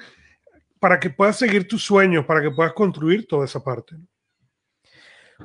para 0.79 1.01
que 1.01 1.11
puedas 1.11 1.37
seguir 1.37 1.69
tus 1.69 1.85
sueños, 1.85 2.27
para 2.27 2.43
que 2.43 2.51
puedas 2.51 2.73
construir 2.73 3.27
toda 3.27 3.45
esa 3.45 3.63
parte. 3.63 3.97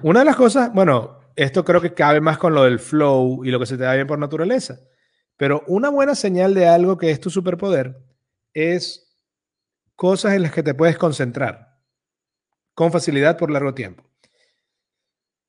Una 0.01 0.19
de 0.19 0.25
las 0.25 0.35
cosas, 0.35 0.73
bueno, 0.73 1.19
esto 1.35 1.63
creo 1.63 1.81
que 1.81 1.93
cabe 1.93 2.21
más 2.21 2.37
con 2.37 2.53
lo 2.53 2.63
del 2.63 2.79
flow 2.79 3.43
y 3.45 3.51
lo 3.51 3.59
que 3.59 3.65
se 3.65 3.77
te 3.77 3.83
da 3.83 3.95
bien 3.95 4.07
por 4.07 4.19
naturaleza, 4.19 4.79
pero 5.37 5.63
una 5.67 5.89
buena 5.89 6.15
señal 6.15 6.53
de 6.53 6.67
algo 6.67 6.97
que 6.97 7.11
es 7.11 7.19
tu 7.19 7.29
superpoder 7.29 7.97
es 8.53 9.17
cosas 9.95 10.33
en 10.33 10.43
las 10.43 10.51
que 10.51 10.63
te 10.63 10.73
puedes 10.73 10.97
concentrar 10.97 11.77
con 12.73 12.91
facilidad 12.91 13.37
por 13.37 13.51
largo 13.51 13.73
tiempo. 13.73 14.09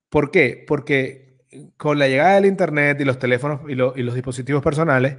¿Por 0.09 0.31
qué? 0.31 0.65
Porque 0.67 1.39
con 1.77 1.99
la 1.99 2.09
llegada 2.09 2.35
del 2.35 2.47
Internet 2.47 3.01
y 3.01 3.05
los 3.05 3.19
teléfonos 3.19 3.61
y, 3.69 3.75
los 3.75 4.15
dispositivos 4.15 4.63
personales, 4.63 5.17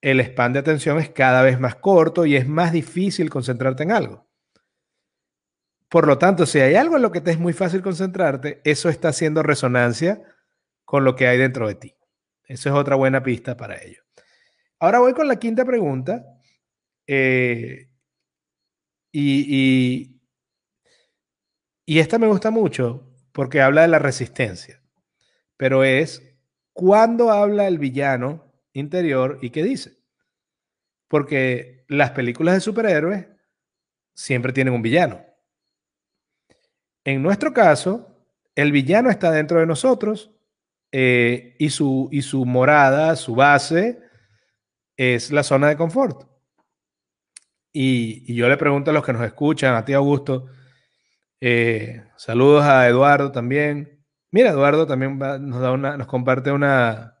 el 0.00 0.20
span 0.20 0.52
de 0.52 0.60
atención 0.60 0.98
es 0.98 1.08
cada 1.10 1.42
vez 1.42 1.58
más 1.58 1.76
corto 1.76 2.26
y 2.26 2.36
es 2.36 2.46
más 2.46 2.72
difícil 2.72 3.30
concentrarte 3.30 3.82
en 3.82 3.92
algo. 3.92 4.28
Por 5.94 6.08
lo 6.08 6.18
tanto, 6.18 6.44
si 6.44 6.58
hay 6.58 6.74
algo 6.74 6.96
en 6.96 7.02
lo 7.02 7.12
que 7.12 7.20
te 7.20 7.30
es 7.30 7.38
muy 7.38 7.52
fácil 7.52 7.80
concentrarte, 7.80 8.60
eso 8.64 8.88
está 8.88 9.10
haciendo 9.10 9.44
resonancia 9.44 10.20
con 10.84 11.04
lo 11.04 11.14
que 11.14 11.28
hay 11.28 11.38
dentro 11.38 11.68
de 11.68 11.76
ti. 11.76 11.94
Eso 12.48 12.68
es 12.68 12.74
otra 12.74 12.96
buena 12.96 13.22
pista 13.22 13.56
para 13.56 13.80
ello. 13.80 14.02
Ahora 14.80 14.98
voy 14.98 15.12
con 15.14 15.28
la 15.28 15.36
quinta 15.36 15.64
pregunta. 15.64 16.24
Eh, 17.06 17.92
y, 19.12 20.20
y 21.86 21.98
esta 22.00 22.18
me 22.18 22.26
gusta 22.26 22.50
mucho 22.50 23.14
porque 23.30 23.60
habla 23.60 23.82
de 23.82 23.88
la 23.88 24.00
resistencia. 24.00 24.82
Pero 25.56 25.84
es, 25.84 26.24
¿cuándo 26.72 27.30
habla 27.30 27.68
el 27.68 27.78
villano 27.78 28.52
interior 28.72 29.38
y 29.42 29.50
qué 29.50 29.62
dice. 29.62 29.96
Porque 31.06 31.84
las 31.86 32.10
películas 32.10 32.54
de 32.56 32.60
superhéroes 32.62 33.28
siempre 34.12 34.52
tienen 34.52 34.74
un 34.74 34.82
villano. 34.82 35.33
En 37.04 37.22
nuestro 37.22 37.52
caso, 37.52 38.14
el 38.54 38.72
villano 38.72 39.10
está 39.10 39.30
dentro 39.30 39.60
de 39.60 39.66
nosotros 39.66 40.30
eh, 40.92 41.54
y, 41.58 41.70
su, 41.70 42.08
y 42.12 42.22
su 42.22 42.44
morada, 42.46 43.16
su 43.16 43.34
base, 43.34 44.00
es 44.96 45.30
la 45.30 45.42
zona 45.42 45.68
de 45.68 45.76
confort. 45.76 46.26
Y, 47.72 48.34
yo 48.34 48.48
le 48.48 48.56
pregunto 48.56 48.90
a 48.90 48.94
los 48.94 49.04
que 49.04 49.12
nos 49.12 49.24
escuchan, 49.24 49.74
a 49.74 49.84
ti 49.84 49.92
Augusto, 49.92 50.46
eh, 51.40 52.04
saludos 52.16 52.64
a 52.64 52.88
Eduardo 52.88 53.32
también. 53.32 54.04
Mira, 54.30 54.50
Eduardo 54.50 54.86
también 54.86 55.18
nos, 55.18 55.60
da 55.60 55.72
una, 55.72 55.96
nos 55.96 56.06
comparte 56.06 56.52
una, 56.52 57.18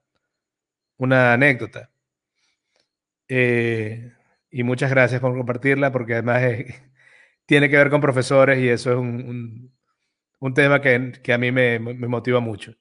una 0.96 1.32
anécdota. 1.32 1.90
Eh, 3.28 4.12
y 4.50 4.62
muchas 4.62 4.90
gracias 4.90 5.20
por 5.20 5.36
compartirla 5.36 5.90
porque 5.92 6.14
además 6.14 6.42
tiene 7.46 7.68
que 7.68 7.76
ver 7.76 7.90
con 7.90 8.00
profesores 8.00 8.58
y 8.58 8.68
eso 8.68 8.92
es 8.92 8.96
un, 8.96 9.72
tema 10.54 10.80
que, 10.80 11.32
a 11.32 11.38
mí 11.38 11.52
me, 11.52 11.78
motiva 11.78 12.40
mucho. 12.40 12.74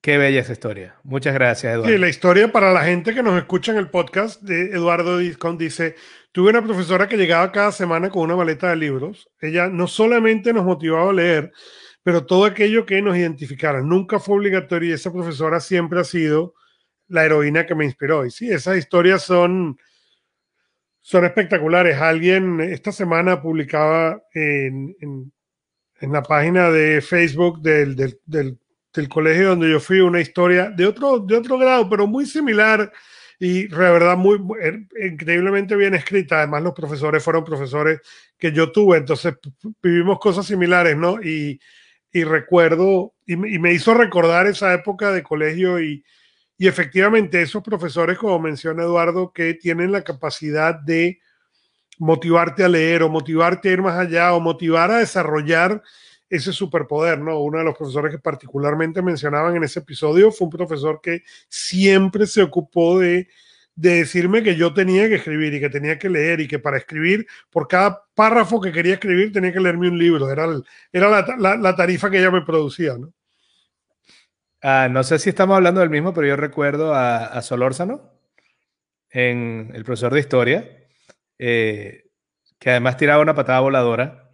Qué 0.00 0.18
bella 0.18 0.40
esa 0.40 0.52
historia. 0.52 0.96
Muchas 1.02 1.34
gracias, 1.34 1.72
Eduardo. 1.72 1.92
Sí, 1.92 1.98
la 1.98 2.08
historia 2.08 2.52
para 2.52 2.72
la 2.72 2.84
gente 2.84 3.12
que 3.12 3.22
nos 3.22 3.36
escucha 3.36 3.72
en 3.72 3.78
el 3.78 3.90
podcast 3.90 4.40
de 4.42 4.70
Eduardo 4.70 5.18
Discon 5.18 5.58
dice, 5.58 5.96
tuve 6.30 6.50
una 6.50 6.62
profesora 6.62 7.08
que 7.08 7.16
llegaba 7.16 7.50
cada 7.50 7.72
semana 7.72 8.08
con 8.08 8.22
una 8.22 8.36
maleta 8.36 8.70
de 8.70 8.76
libros. 8.76 9.28
Ella 9.40 9.68
no 9.68 9.88
solamente 9.88 10.52
nos 10.52 10.64
motivaba 10.64 11.10
a 11.10 11.14
leer, 11.14 11.52
pero 12.04 12.24
todo 12.24 12.44
aquello 12.44 12.86
que 12.86 13.02
nos 13.02 13.16
identificara. 13.16 13.82
Nunca 13.82 14.20
fue 14.20 14.36
obligatorio 14.36 14.90
y 14.90 14.92
esa 14.92 15.12
profesora 15.12 15.58
siempre 15.58 15.98
ha 15.98 16.04
sido 16.04 16.54
la 17.08 17.24
heroína 17.24 17.66
que 17.66 17.74
me 17.74 17.84
inspiró. 17.84 18.24
Y 18.24 18.30
sí, 18.30 18.48
esas 18.48 18.76
historias 18.76 19.22
son, 19.22 19.76
son 21.06 21.24
espectaculares. 21.24 21.96
Alguien 22.00 22.60
esta 22.60 22.90
semana 22.90 23.40
publicaba 23.40 24.20
en, 24.34 24.96
en, 25.00 26.12
la 26.12 26.20
página 26.20 26.68
de 26.68 27.00
Facebook 27.00 27.62
del, 27.62 27.94
del, 27.94 28.18
del, 28.26 29.08
colegio 29.08 29.50
donde 29.50 29.70
yo 29.70 29.78
fui 29.78 30.00
una 30.00 30.20
historia 30.20 30.68
de 30.68 30.84
otro, 30.84 31.20
de 31.20 31.36
otro 31.36 31.58
grado, 31.58 31.88
pero 31.88 32.08
muy 32.08 32.26
similar 32.26 32.92
y 33.38 33.68
de 33.68 33.76
verdad 33.76 34.16
muy, 34.16 34.40
increíblemente 35.00 35.76
bien 35.76 35.94
escrita. 35.94 36.38
Además, 36.38 36.64
los 36.64 36.74
profesores 36.74 37.22
fueron 37.22 37.44
profesores 37.44 38.00
que 38.36 38.50
yo 38.50 38.72
tuve, 38.72 38.98
entonces 38.98 39.34
vivimos 39.80 40.18
cosas 40.18 40.44
similares, 40.44 40.96
¿no? 40.96 41.22
Y, 41.22 41.60
y 42.10 42.24
recuerdo, 42.24 43.14
y, 43.24 43.36
me 43.36 43.72
hizo 43.72 43.94
recordar 43.94 44.48
esa 44.48 44.74
época 44.74 45.12
de 45.12 45.22
colegio 45.22 45.80
y, 45.80 46.04
y 46.58 46.68
efectivamente 46.68 47.42
esos 47.42 47.62
profesores, 47.62 48.18
como 48.18 48.38
menciona 48.38 48.82
Eduardo, 48.82 49.32
que 49.32 49.54
tienen 49.54 49.92
la 49.92 50.02
capacidad 50.02 50.74
de 50.74 51.20
motivarte 51.98 52.64
a 52.64 52.68
leer 52.68 53.02
o 53.02 53.08
motivarte 53.08 53.68
a 53.68 53.72
ir 53.72 53.82
más 53.82 53.98
allá 53.98 54.34
o 54.34 54.40
motivar 54.40 54.90
a 54.90 54.98
desarrollar 54.98 55.82
ese 56.28 56.52
superpoder, 56.52 57.18
¿no? 57.20 57.38
Uno 57.40 57.58
de 57.58 57.64
los 57.64 57.76
profesores 57.76 58.12
que 58.12 58.18
particularmente 58.18 59.00
mencionaban 59.00 59.56
en 59.56 59.64
ese 59.64 59.80
episodio 59.80 60.32
fue 60.32 60.46
un 60.46 60.52
profesor 60.52 61.00
que 61.02 61.22
siempre 61.48 62.26
se 62.26 62.42
ocupó 62.42 62.98
de 62.98 63.28
de 63.76 63.96
decirme 63.96 64.42
que 64.42 64.56
yo 64.56 64.72
tenía 64.72 65.06
que 65.06 65.16
escribir 65.16 65.52
y 65.54 65.60
que 65.60 65.68
tenía 65.68 65.98
que 65.98 66.08
leer 66.08 66.40
y 66.40 66.48
que 66.48 66.58
para 66.58 66.78
escribir, 66.78 67.26
por 67.50 67.68
cada 67.68 68.02
párrafo 68.14 68.58
que 68.58 68.72
quería 68.72 68.94
escribir, 68.94 69.32
tenía 69.32 69.52
que 69.52 69.60
leerme 69.60 69.88
un 69.88 69.98
libro. 69.98 70.30
Era, 70.30 70.48
era 70.90 71.36
la, 71.36 71.76
tarifa 71.76 72.10
que 72.10 72.18
ella 72.18 72.30
me 72.30 72.40
producía, 72.40 72.96
¿no? 72.96 73.12
Ah, 74.68 74.88
no 74.90 75.04
sé 75.04 75.20
si 75.20 75.28
estamos 75.28 75.54
hablando 75.54 75.80
del 75.80 75.90
mismo, 75.90 76.12
pero 76.12 76.26
yo 76.26 76.34
recuerdo 76.34 76.92
a, 76.92 77.40
Solórzano, 77.40 78.10
en 79.10 79.70
el 79.72 79.84
profesor 79.84 80.12
de 80.12 80.18
historia, 80.18 80.88
eh, 81.38 82.10
que 82.58 82.70
además 82.70 82.96
tiraba 82.96 83.22
una 83.22 83.36
patada 83.36 83.60
voladora 83.60 84.28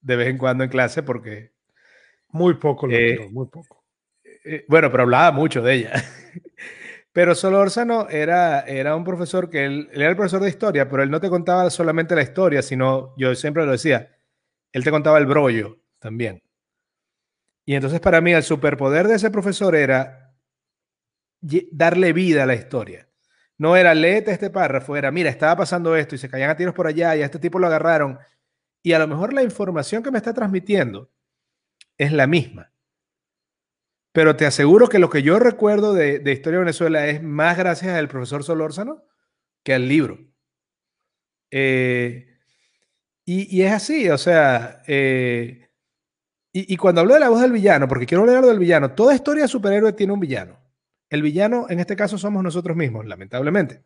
de 0.00 0.14
vez 0.14 0.28
en 0.28 0.38
cuando 0.38 0.62
en 0.62 0.70
clase 0.70 1.02
porque... 1.02 1.50
Muy 2.28 2.54
poco, 2.54 2.86
lo 2.86 2.94
eh, 2.94 3.28
muy 3.32 3.48
poco. 3.48 3.82
Eh, 4.44 4.64
bueno, 4.68 4.88
pero 4.88 5.02
hablaba 5.02 5.32
mucho 5.32 5.62
de 5.62 5.74
ella. 5.74 5.92
Pero 7.12 7.34
Solórzano 7.34 8.08
era, 8.08 8.60
era 8.60 8.94
un 8.94 9.02
profesor 9.04 9.50
que 9.50 9.64
él, 9.66 9.90
era 9.92 10.08
el 10.10 10.16
profesor 10.16 10.40
de 10.42 10.48
historia, 10.48 10.88
pero 10.88 11.02
él 11.02 11.10
no 11.10 11.20
te 11.20 11.28
contaba 11.28 11.68
solamente 11.68 12.14
la 12.14 12.22
historia, 12.22 12.62
sino, 12.62 13.14
yo 13.18 13.34
siempre 13.34 13.66
lo 13.66 13.72
decía, 13.72 14.16
él 14.72 14.82
te 14.82 14.90
contaba 14.90 15.18
el 15.18 15.26
brollo 15.26 15.76
también. 15.98 16.40
Y 17.64 17.74
entonces 17.74 18.00
para 18.00 18.20
mí 18.20 18.32
el 18.32 18.42
superpoder 18.42 19.08
de 19.08 19.16
ese 19.16 19.30
profesor 19.30 19.74
era 19.76 20.34
darle 21.70 22.12
vida 22.12 22.42
a 22.42 22.46
la 22.46 22.54
historia. 22.54 23.08
No 23.58 23.76
era 23.76 23.94
léete 23.94 24.32
este 24.32 24.50
párrafo, 24.50 24.96
era 24.96 25.10
mira, 25.10 25.30
estaba 25.30 25.56
pasando 25.56 25.94
esto 25.94 26.14
y 26.14 26.18
se 26.18 26.28
caían 26.28 26.50
a 26.50 26.56
tiros 26.56 26.74
por 26.74 26.86
allá 26.86 27.14
y 27.16 27.22
a 27.22 27.24
este 27.24 27.38
tipo 27.38 27.58
lo 27.58 27.66
agarraron. 27.66 28.18
Y 28.82 28.92
a 28.92 28.98
lo 28.98 29.06
mejor 29.06 29.32
la 29.32 29.42
información 29.42 30.02
que 30.02 30.10
me 30.10 30.18
está 30.18 30.34
transmitiendo 30.34 31.10
es 31.96 32.12
la 32.12 32.26
misma. 32.26 32.72
Pero 34.12 34.36
te 34.36 34.46
aseguro 34.46 34.88
que 34.88 34.98
lo 34.98 35.08
que 35.08 35.22
yo 35.22 35.38
recuerdo 35.38 35.94
de, 35.94 36.16
Historia 36.32 36.58
de 36.58 36.64
Venezuela 36.64 37.06
es 37.06 37.22
más 37.22 37.56
gracias 37.56 37.96
al 37.96 38.08
profesor 38.08 38.44
Solórzano 38.44 39.04
que 39.62 39.74
al 39.74 39.88
libro. 39.88 40.18
Eh, 41.50 42.28
y, 43.24 43.62
es 43.62 43.72
así, 43.72 44.10
o 44.10 44.18
sea, 44.18 44.82
eh, 44.88 45.70
y, 46.52 46.76
cuando 46.76 47.00
hablo 47.00 47.14
de 47.14 47.20
la 47.20 47.30
voz 47.30 47.40
del 47.40 47.52
villano, 47.52 47.88
porque 47.88 48.04
quiero 48.04 48.24
hablar 48.24 48.44
del 48.44 48.58
villano, 48.58 48.92
toda 48.92 49.14
historia 49.14 49.44
de 49.44 49.48
superhéroe 49.48 49.94
tiene 49.94 50.12
un 50.12 50.20
villano. 50.20 50.58
El 51.08 51.22
villano, 51.22 51.66
en 51.70 51.80
este 51.80 51.96
caso, 51.96 52.18
somos 52.18 52.42
nosotros 52.42 52.76
mismos, 52.76 53.06
lamentablemente. 53.06 53.82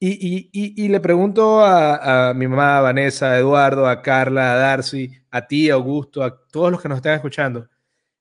Y, 0.00 0.88
le 0.88 1.00
pregunto 1.00 1.60
a, 1.60 2.30
a, 2.30 2.34
mi 2.34 2.48
mamá, 2.48 2.80
Vanessa, 2.80 3.32
a 3.32 3.38
Eduardo, 3.38 3.86
a 3.86 4.02
Carla, 4.02 4.52
a 4.52 4.56
Darcy, 4.56 5.10
a 5.30 5.46
ti, 5.46 5.70
a 5.70 5.74
Augusto, 5.74 6.22
a 6.22 6.46
todos 6.46 6.70
los 6.70 6.80
que 6.80 6.88
nos 6.88 6.96
están 6.96 7.14
escuchando. 7.14 7.68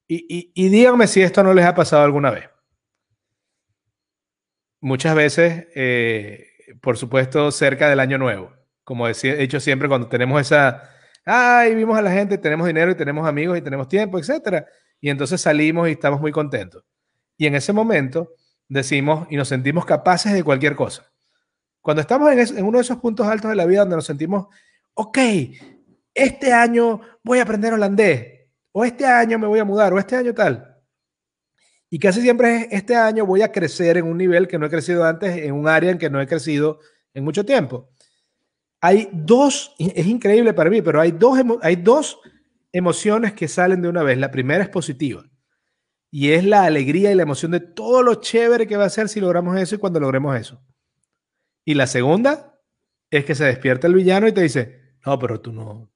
Y, 0.07 0.69
díganme 0.69 1.07
si 1.07 1.21
esto 1.21 1.43
no 1.43 1.53
les 1.53 1.65
ha 1.65 1.73
pasado 1.75 2.03
alguna 2.03 2.31
vez. 2.31 2.49
Muchas 4.81 5.15
veces, 5.15 5.67
eh, 5.75 6.47
por 6.81 6.97
supuesto, 6.97 7.51
cerca 7.51 7.89
del 7.89 7.99
año 7.99 8.17
nuevo. 8.17 8.53
Como 8.83 9.07
he 9.07 9.13
dicho 9.13 9.59
siempre, 9.59 9.87
cuando 9.87 10.07
tenemos 10.09 10.41
esa, 10.41 10.89
ay, 11.25 11.75
vimos 11.75 11.97
a 11.97 12.01
la 12.01 12.11
gente, 12.11 12.37
tenemos 12.37 12.67
dinero 12.67 12.91
y 12.91 12.95
tenemos 12.95 13.27
amigos 13.27 13.57
y 13.57 13.61
tenemos 13.61 13.87
tiempo, 13.87 14.19
etcétera. 14.19 14.65
Y 14.99 15.09
entonces 15.09 15.41
salimos 15.41 15.87
y 15.89 15.91
estamos 15.91 16.21
muy 16.21 16.31
contentos. 16.31 16.83
Y 17.37 17.45
en 17.45 17.55
ese 17.55 17.73
momento 17.73 18.33
decimos 18.67 19.27
y 19.29 19.35
nos 19.35 19.47
sentimos 19.47 19.85
capaces 19.85 20.33
de 20.33 20.43
cualquier 20.43 20.75
cosa. 20.75 21.11
Cuando 21.81 22.01
estamos 22.01 22.31
en, 22.31 22.39
en 22.39 22.65
uno 22.65 22.77
de 22.77 22.83
esos 22.83 22.97
puntos 22.97 23.27
altos 23.27 23.49
de 23.49 23.55
la 23.55 23.65
vida 23.65 23.81
donde 23.81 23.97
nos 23.97 24.05
sentimos, 24.05 24.47
ok, 24.93 25.17
este 26.13 26.53
año 26.53 27.01
voy 27.23 27.39
a 27.39 27.43
aprender 27.43 27.73
holandés, 27.73 28.47
o 28.71 28.85
este 28.85 29.05
año 29.05 29.37
me 29.39 29.47
voy 29.47 29.59
a 29.59 29.65
mudar, 29.65 29.93
o 29.93 29.99
este 29.99 30.15
año 30.15 30.33
tal. 30.33 30.73
Y 31.89 31.99
casi 31.99 32.21
siempre 32.21 32.67
este 32.71 32.95
año 32.95 33.25
voy 33.25 33.43
a 33.43 33.51
crecer 33.51 33.97
en 33.97 34.05
un 34.05 34.17
nivel 34.17 34.47
que 34.47 34.57
no 34.57 34.65
he 34.65 34.69
crecido 34.69 35.05
antes, 35.05 35.37
en 35.37 35.53
un 35.53 35.67
área 35.67 35.91
en 35.91 35.99
que 35.99 36.09
no 36.09 36.19
he 36.19 36.27
crecido 36.27 36.79
en 37.13 37.23
mucho 37.23 37.45
tiempo. 37.45 37.89
Hay 38.85 39.07
dos, 39.13 39.73
es 39.79 40.05
increíble 40.07 40.53
para 40.53 40.69
mí, 40.69 40.81
pero 40.81 40.99
hay 40.99 41.11
dos, 41.11 41.39
hay 41.61 41.77
dos 41.77 42.19
emociones 42.73 43.31
que 43.31 43.47
salen 43.47 43.81
de 43.81 43.87
una 43.87 44.03
vez. 44.03 44.17
La 44.17 44.29
primera 44.29 44.61
es 44.61 44.67
positiva 44.67 45.23
y 46.11 46.31
es 46.31 46.43
la 46.43 46.65
alegría 46.65 47.09
y 47.09 47.15
la 47.15 47.23
emoción 47.23 47.53
de 47.53 47.61
todo 47.61 48.03
lo 48.03 48.15
chévere 48.15 48.67
que 48.67 48.75
va 48.75 48.83
a 48.83 48.89
ser 48.89 49.07
si 49.07 49.21
logramos 49.21 49.57
eso 49.57 49.75
y 49.75 49.77
cuando 49.77 50.01
logremos 50.01 50.37
eso. 50.37 50.61
Y 51.63 51.75
la 51.75 51.87
segunda 51.87 52.59
es 53.09 53.23
que 53.23 53.35
se 53.35 53.45
despierta 53.45 53.87
el 53.87 53.93
villano 53.93 54.27
y 54.27 54.33
te 54.33 54.41
dice, 54.41 54.97
no, 55.05 55.17
pero 55.17 55.39
tú 55.39 55.53
no, 55.53 55.89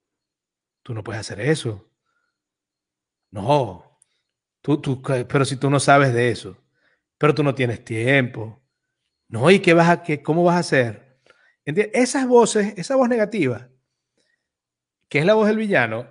tú 0.81 0.93
no 0.93 1.03
puedes 1.03 1.19
hacer 1.19 1.41
eso. 1.41 1.91
No, 3.31 3.99
tú, 4.61 4.79
tú, 4.79 5.01
pero 5.01 5.43
si 5.43 5.57
tú 5.57 5.69
no 5.69 5.81
sabes 5.81 6.13
de 6.13 6.31
eso, 6.31 6.57
pero 7.17 7.35
tú 7.35 7.43
no 7.43 7.53
tienes 7.53 7.83
tiempo. 7.83 8.63
No, 9.27 9.51
¿y 9.51 9.59
qué 9.59 9.73
vas 9.73 9.89
a, 9.89 10.03
qué, 10.03 10.23
cómo 10.23 10.45
vas 10.45 10.55
a 10.55 10.59
hacer? 10.59 11.06
Esas 11.75 12.27
voces, 12.27 12.73
esa 12.77 12.95
voz 12.95 13.09
negativa, 13.09 13.67
que 15.09 15.19
es 15.19 15.25
la 15.25 15.33
voz 15.33 15.47
del 15.47 15.57
villano, 15.57 16.07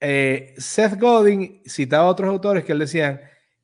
eh, 0.00 0.54
Seth 0.58 0.98
Godin 0.98 1.62
citaba 1.66 2.04
a 2.04 2.10
otros 2.10 2.28
autores 2.28 2.64
que 2.64 2.72
él 2.72 2.80
decían, 2.80 3.20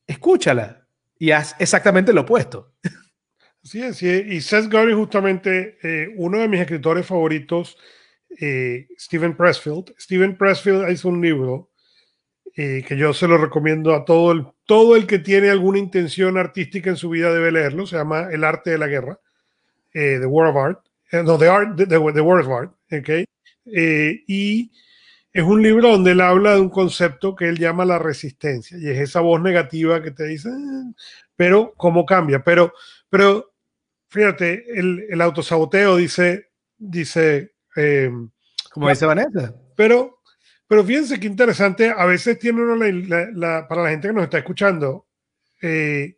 escúchala 0.06 0.86
y 1.18 1.32
haz 1.32 1.56
exactamente 1.58 2.12
lo 2.12 2.22
opuesto. 2.22 2.74
Sí, 3.62 3.92
sí, 3.92 4.08
y 4.08 4.40
Seth 4.40 4.70
Godin 4.70 4.96
justamente, 4.96 5.76
eh, 5.82 6.14
uno 6.16 6.38
de 6.38 6.48
mis 6.48 6.60
escritores 6.60 7.04
favoritos, 7.04 7.76
eh, 8.40 8.88
Steven 8.96 9.36
Pressfield. 9.36 9.92
Steven 9.98 10.38
Pressfield 10.38 10.90
hizo 10.90 11.08
un 11.08 11.20
libro 11.20 11.68
que 12.54 12.96
yo 12.96 13.14
se 13.14 13.26
lo 13.26 13.38
recomiendo 13.38 13.94
a 13.94 14.04
todo 14.04 14.32
el, 14.32 14.46
todo 14.66 14.94
el 14.94 15.06
que 15.06 15.18
tiene 15.18 15.48
alguna 15.48 15.78
intención 15.78 16.36
artística 16.36 16.90
en 16.90 16.96
su 16.96 17.08
vida 17.08 17.32
debe 17.32 17.52
leerlo. 17.52 17.86
Se 17.86 17.96
llama 17.96 18.28
El 18.30 18.44
arte 18.44 18.70
de 18.70 18.78
la 18.78 18.86
guerra, 18.86 19.18
eh, 19.92 20.18
The 20.20 20.26
War 20.26 20.48
of 20.48 20.56
Art. 20.56 20.78
Eh, 21.12 21.22
no, 21.22 21.38
The, 21.38 21.48
Art, 21.48 21.76
the, 21.76 21.98
War 21.98 22.40
of 22.40 22.48
Art. 22.48 22.72
Okay. 22.90 23.24
Eh, 23.66 24.22
y 24.26 24.70
es 25.32 25.44
un 25.44 25.62
libro 25.62 25.90
donde 25.90 26.12
él 26.12 26.20
habla 26.20 26.54
de 26.54 26.60
un 26.60 26.70
concepto 26.70 27.34
que 27.34 27.48
él 27.48 27.58
llama 27.58 27.84
la 27.84 27.98
resistencia. 27.98 28.78
Y 28.78 28.88
es 28.88 28.98
esa 28.98 29.20
voz 29.20 29.40
negativa 29.40 30.02
que 30.02 30.10
te 30.10 30.24
dice, 30.26 30.48
ah", 30.50 30.92
pero 31.36 31.72
cómo 31.76 32.04
cambia. 32.04 32.42
Pero, 32.42 32.72
pero 33.08 33.52
fíjate, 34.08 34.64
el, 34.78 35.06
el 35.08 35.20
autosaboteo 35.20 35.96
dice, 35.96 36.50
dice... 36.76 37.54
como 38.72 38.88
dice 38.88 39.06
Vanessa. 39.06 39.54
Pero 39.76 40.20
pero 40.70 40.84
fíjense 40.84 41.18
qué 41.18 41.26
interesante, 41.26 41.90
a 41.90 42.04
veces 42.04 42.38
tiene 42.38 42.62
uno, 42.62 42.76
la, 42.76 43.66
para 43.66 43.82
la 43.82 43.90
gente 43.90 44.06
que 44.06 44.14
nos 44.14 44.22
está 44.22 44.38
escuchando, 44.38 45.08
eh, 45.60 46.16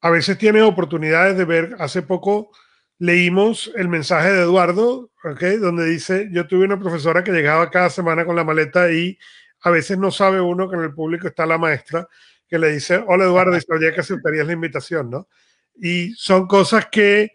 a 0.00 0.10
veces 0.10 0.36
tiene 0.36 0.60
oportunidades 0.60 1.36
de 1.36 1.44
ver, 1.44 1.76
hace 1.78 2.02
poco 2.02 2.50
leímos 2.98 3.72
el 3.76 3.88
mensaje 3.88 4.30
de 4.32 4.42
Eduardo, 4.42 5.10
okay, 5.22 5.56
donde 5.56 5.86
dice, 5.86 6.28
yo 6.30 6.46
tuve 6.46 6.64
una 6.64 6.78
profesora 6.78 7.24
que 7.24 7.32
llegaba 7.32 7.70
cada 7.70 7.90
semana 7.90 8.24
con 8.24 8.36
la 8.36 8.44
maleta 8.44 8.90
y 8.90 9.18
a 9.62 9.70
veces 9.70 9.98
no 9.98 10.10
sabe 10.10 10.40
uno 10.40 10.68
que 10.68 10.76
en 10.76 10.82
el 10.82 10.94
público 10.94 11.26
está 11.26 11.46
la 11.46 11.58
maestra 11.58 12.08
que 12.48 12.58
le 12.58 12.72
dice, 12.72 13.02
hola 13.06 13.24
Eduardo, 13.24 13.58
sabía 13.60 13.92
que 13.92 14.00
aceptarías 14.00 14.46
la 14.46 14.52
invitación, 14.52 15.10
¿no? 15.10 15.28
Y 15.74 16.12
son 16.12 16.46
cosas 16.46 16.86
que 16.86 17.32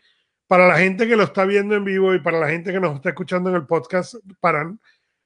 para 0.47 0.67
la 0.67 0.77
gente 0.77 1.07
que 1.07 1.15
lo 1.15 1.23
está 1.23 1.45
viendo 1.45 1.75
en 1.75 1.83
vivo 1.83 2.13
y 2.13 2.19
para 2.19 2.39
la 2.39 2.49
gente 2.49 2.71
que 2.71 2.79
nos 2.79 2.95
está 2.95 3.09
escuchando 3.09 3.49
en 3.49 3.55
el 3.55 3.65
podcast, 3.65 4.15
paran 4.39 4.79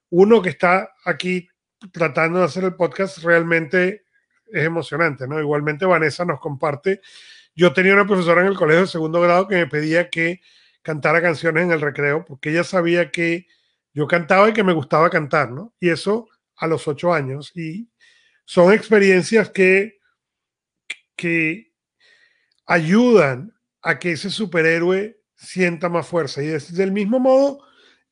uno 0.09 0.41
que 0.41 0.49
está 0.49 0.89
aquí 1.05 1.47
tratando 1.91 2.39
de 2.39 2.45
hacer 2.45 2.63
el 2.63 2.75
podcast 2.75 3.19
realmente 3.19 4.03
es 4.47 4.63
emocionante, 4.63 5.27
¿no? 5.27 5.39
Igualmente 5.39 5.85
Vanessa 5.85 6.25
nos 6.25 6.39
comparte. 6.39 7.01
Yo 7.55 7.73
tenía 7.73 7.93
una 7.93 8.07
profesora 8.07 8.41
en 8.41 8.47
el 8.47 8.55
colegio 8.55 8.81
de 8.81 8.87
segundo 8.87 9.21
grado 9.21 9.47
que 9.47 9.55
me 9.55 9.67
pedía 9.67 10.09
que 10.09 10.41
cantara 10.81 11.21
canciones 11.21 11.63
en 11.63 11.71
el 11.71 11.81
recreo 11.81 12.25
porque 12.25 12.49
ella 12.49 12.63
sabía 12.63 13.11
que 13.11 13.47
yo 13.93 14.07
cantaba 14.07 14.49
y 14.49 14.53
que 14.53 14.63
me 14.63 14.73
gustaba 14.73 15.09
cantar, 15.09 15.51
¿no? 15.51 15.73
Y 15.79 15.89
eso 15.89 16.27
a 16.57 16.67
los 16.67 16.87
ocho 16.87 17.13
años. 17.13 17.51
Y 17.55 17.89
son 18.45 18.73
experiencias 18.73 19.49
que, 19.49 19.99
que 21.15 21.73
ayudan 22.65 23.53
a 23.81 23.99
que 23.99 24.13
ese 24.13 24.29
superhéroe 24.29 25.19
sienta 25.35 25.89
más 25.89 26.07
fuerza. 26.07 26.41
Y 26.43 26.47
es 26.47 26.73
del 26.73 26.91
mismo 26.91 27.19
modo 27.19 27.63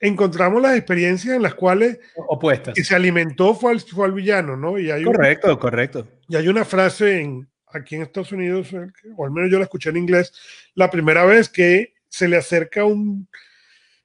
encontramos 0.02 0.62
las 0.62 0.76
experiencias 0.76 1.36
en 1.36 1.44
las 1.44 1.54
cuales 1.54 2.00
opuestas 2.16 2.74
que 2.74 2.84
se 2.84 2.96
alimentó 2.96 3.54
fue 3.54 3.72
al, 3.72 3.80
fue 3.80 4.06
al 4.06 4.14
villano, 4.14 4.58
¿no? 4.58 4.78
Y 4.78 4.90
hay 4.90 5.04
correcto, 5.04 5.60
correcto. 5.60 6.08
Y 6.28 6.36
hay 6.36 6.48
una 6.48 6.66
frase 6.66 7.22
en, 7.22 7.51
aquí 7.74 7.96
en 7.96 8.04
Estados 8.04 8.32
Unidos, 8.32 8.74
eh, 8.74 8.88
o 9.16 9.26
al 9.26 9.32
menos 9.32 9.52
yo 9.52 9.58
la 9.58 9.66
escuché 9.66 9.90
en 9.90 9.98
inglés, 9.98 10.34
la 10.76 10.90
primera 10.90 11.26
vez 11.26 11.50
que 11.50 11.94
se 12.10 12.28
le 12.28 12.38
acerca 12.38 12.86
un, 12.86 13.28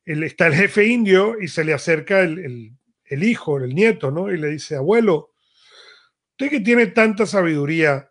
el, 0.04 0.22
está 0.22 0.46
el 0.46 0.54
jefe 0.54 0.86
indio 0.86 1.40
y 1.40 1.48
se 1.48 1.64
le 1.64 1.74
acerca 1.74 2.20
el, 2.20 2.38
el, 2.38 2.72
el 3.04 3.22
hijo, 3.24 3.58
el 3.58 3.74
nieto, 3.74 4.10
¿no? 4.10 4.32
Y 4.32 4.38
le 4.38 4.48
dice, 4.48 4.76
abuelo, 4.76 5.32
usted 6.32 6.50
que 6.50 6.60
tiene 6.60 6.86
tanta 6.86 7.26
sabiduría, 7.26 8.10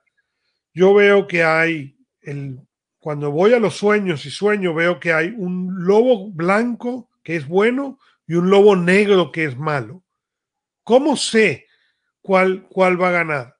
yo 0.73 0.93
veo 0.93 1.27
que 1.27 1.43
hay, 1.43 1.97
el, 2.21 2.59
cuando 2.99 3.31
voy 3.31 3.53
a 3.53 3.59
los 3.59 3.75
sueños 3.75 4.25
y 4.25 4.31
sueño, 4.31 4.73
veo 4.73 4.99
que 4.99 5.13
hay 5.13 5.33
un 5.37 5.85
lobo 5.85 6.31
blanco 6.31 7.09
que 7.23 7.35
es 7.35 7.47
bueno 7.47 7.99
y 8.27 8.33
un 8.33 8.49
lobo 8.49 8.75
negro 8.75 9.31
que 9.31 9.45
es 9.45 9.57
malo. 9.57 10.03
¿Cómo 10.83 11.15
sé 11.15 11.67
cuál, 12.21 12.67
cuál 12.67 13.01
va 13.01 13.09
a 13.09 13.11
ganar? 13.23 13.54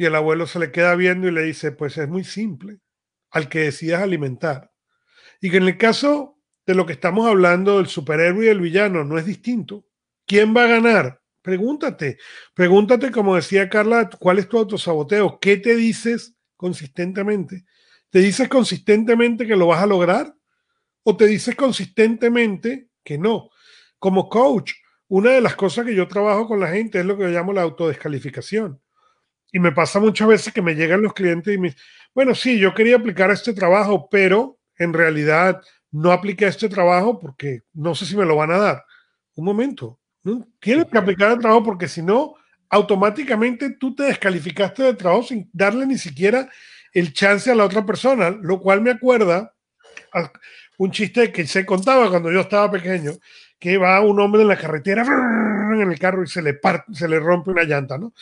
Y 0.00 0.06
el 0.06 0.14
abuelo 0.14 0.46
se 0.46 0.58
le 0.58 0.72
queda 0.72 0.94
viendo 0.94 1.28
y 1.28 1.30
le 1.30 1.42
dice, 1.42 1.72
pues 1.72 1.98
es 1.98 2.08
muy 2.08 2.24
simple. 2.24 2.78
al 3.30 3.50
que 3.50 3.58
decidas 3.58 4.00
alimentar. 4.00 4.72
Y 5.42 5.50
que 5.50 5.58
en 5.58 5.64
el 5.64 5.76
caso 5.76 6.38
de 6.64 6.74
lo 6.74 6.86
que 6.86 6.94
estamos 6.94 7.26
hablando 7.26 7.76
del 7.76 7.86
superhéroe 7.86 8.46
y 8.46 8.48
el 8.48 8.62
villano 8.62 9.04
no 9.04 9.18
es 9.18 9.26
distinto. 9.26 9.84
¿Quién 10.26 10.56
va 10.56 10.64
a 10.64 10.68
ganar? 10.68 11.20
Pregúntate, 11.42 12.16
pregúntate, 12.54 13.10
como 13.10 13.36
decía 13.36 13.68
Carla, 13.68 14.08
¿cuál 14.18 14.38
es 14.38 14.48
tu 14.48 14.56
autosaboteo? 14.56 15.38
¿Qué 15.38 15.58
te 15.58 15.76
dices 15.76 16.34
consistentemente? 16.56 17.66
¿Te 18.08 18.20
dices 18.20 18.48
consistentemente 18.48 19.46
que 19.46 19.54
lo 19.54 19.66
vas 19.66 19.82
a 19.82 19.86
lograr? 19.86 20.34
¿O 21.02 21.14
te 21.14 21.26
dices 21.26 21.54
consistentemente 21.54 22.88
que 23.04 23.18
no? 23.18 23.50
Como 23.98 24.30
coach, 24.30 24.72
una 25.08 25.32
de 25.32 25.42
las 25.42 25.56
cosas 25.56 25.84
que 25.84 25.94
yo 25.94 26.08
trabajo 26.08 26.48
con 26.48 26.58
la 26.58 26.68
gente 26.68 27.00
es 27.00 27.04
lo 27.04 27.18
que 27.18 27.24
yo 27.24 27.28
llamo 27.28 27.52
la 27.52 27.62
autodescalificación. 27.62 28.80
Y 29.52 29.58
me 29.58 29.72
pasa 29.72 30.00
muchas 30.00 30.28
veces 30.28 30.52
que 30.52 30.62
me 30.62 30.74
llegan 30.74 31.02
los 31.02 31.12
clientes 31.12 31.54
y 31.54 31.58
me 31.58 31.68
dicen, 31.68 31.82
bueno, 32.14 32.34
sí, 32.34 32.58
yo 32.58 32.74
quería 32.74 32.96
aplicar 32.96 33.30
este 33.30 33.52
trabajo, 33.52 34.08
pero 34.10 34.58
en 34.78 34.92
realidad 34.92 35.60
no 35.90 36.12
apliqué 36.12 36.46
este 36.46 36.68
trabajo 36.68 37.18
porque 37.18 37.62
no 37.72 37.94
sé 37.94 38.06
si 38.06 38.16
me 38.16 38.24
lo 38.24 38.36
van 38.36 38.52
a 38.52 38.58
dar. 38.58 38.84
Un 39.34 39.44
momento, 39.44 39.98
¿no? 40.22 40.46
tienes 40.60 40.86
que 40.86 40.98
aplicar 40.98 41.32
el 41.32 41.38
trabajo 41.38 41.64
porque 41.64 41.88
si 41.88 42.02
no, 42.02 42.34
automáticamente 42.68 43.70
tú 43.70 43.94
te 43.94 44.04
descalificaste 44.04 44.82
del 44.82 44.96
trabajo 44.96 45.24
sin 45.24 45.48
darle 45.52 45.86
ni 45.86 45.98
siquiera 45.98 46.48
el 46.92 47.12
chance 47.12 47.50
a 47.50 47.54
la 47.54 47.64
otra 47.64 47.84
persona, 47.84 48.30
lo 48.30 48.60
cual 48.60 48.80
me 48.80 48.90
acuerda 48.90 49.54
a 50.12 50.30
un 50.78 50.90
chiste 50.90 51.32
que 51.32 51.46
se 51.46 51.66
contaba 51.66 52.08
cuando 52.10 52.32
yo 52.32 52.40
estaba 52.40 52.70
pequeño, 52.70 53.12
que 53.58 53.76
va 53.76 54.00
un 54.00 54.18
hombre 54.20 54.42
en 54.42 54.48
la 54.48 54.56
carretera 54.56 55.02
en 55.02 55.92
el 55.92 55.98
carro 55.98 56.22
y 56.22 56.26
se 56.26 56.42
le, 56.42 56.58
se 56.92 57.08
le 57.08 57.20
rompe 57.20 57.50
una 57.50 57.64
llanta, 57.64 57.98
¿no? 57.98 58.12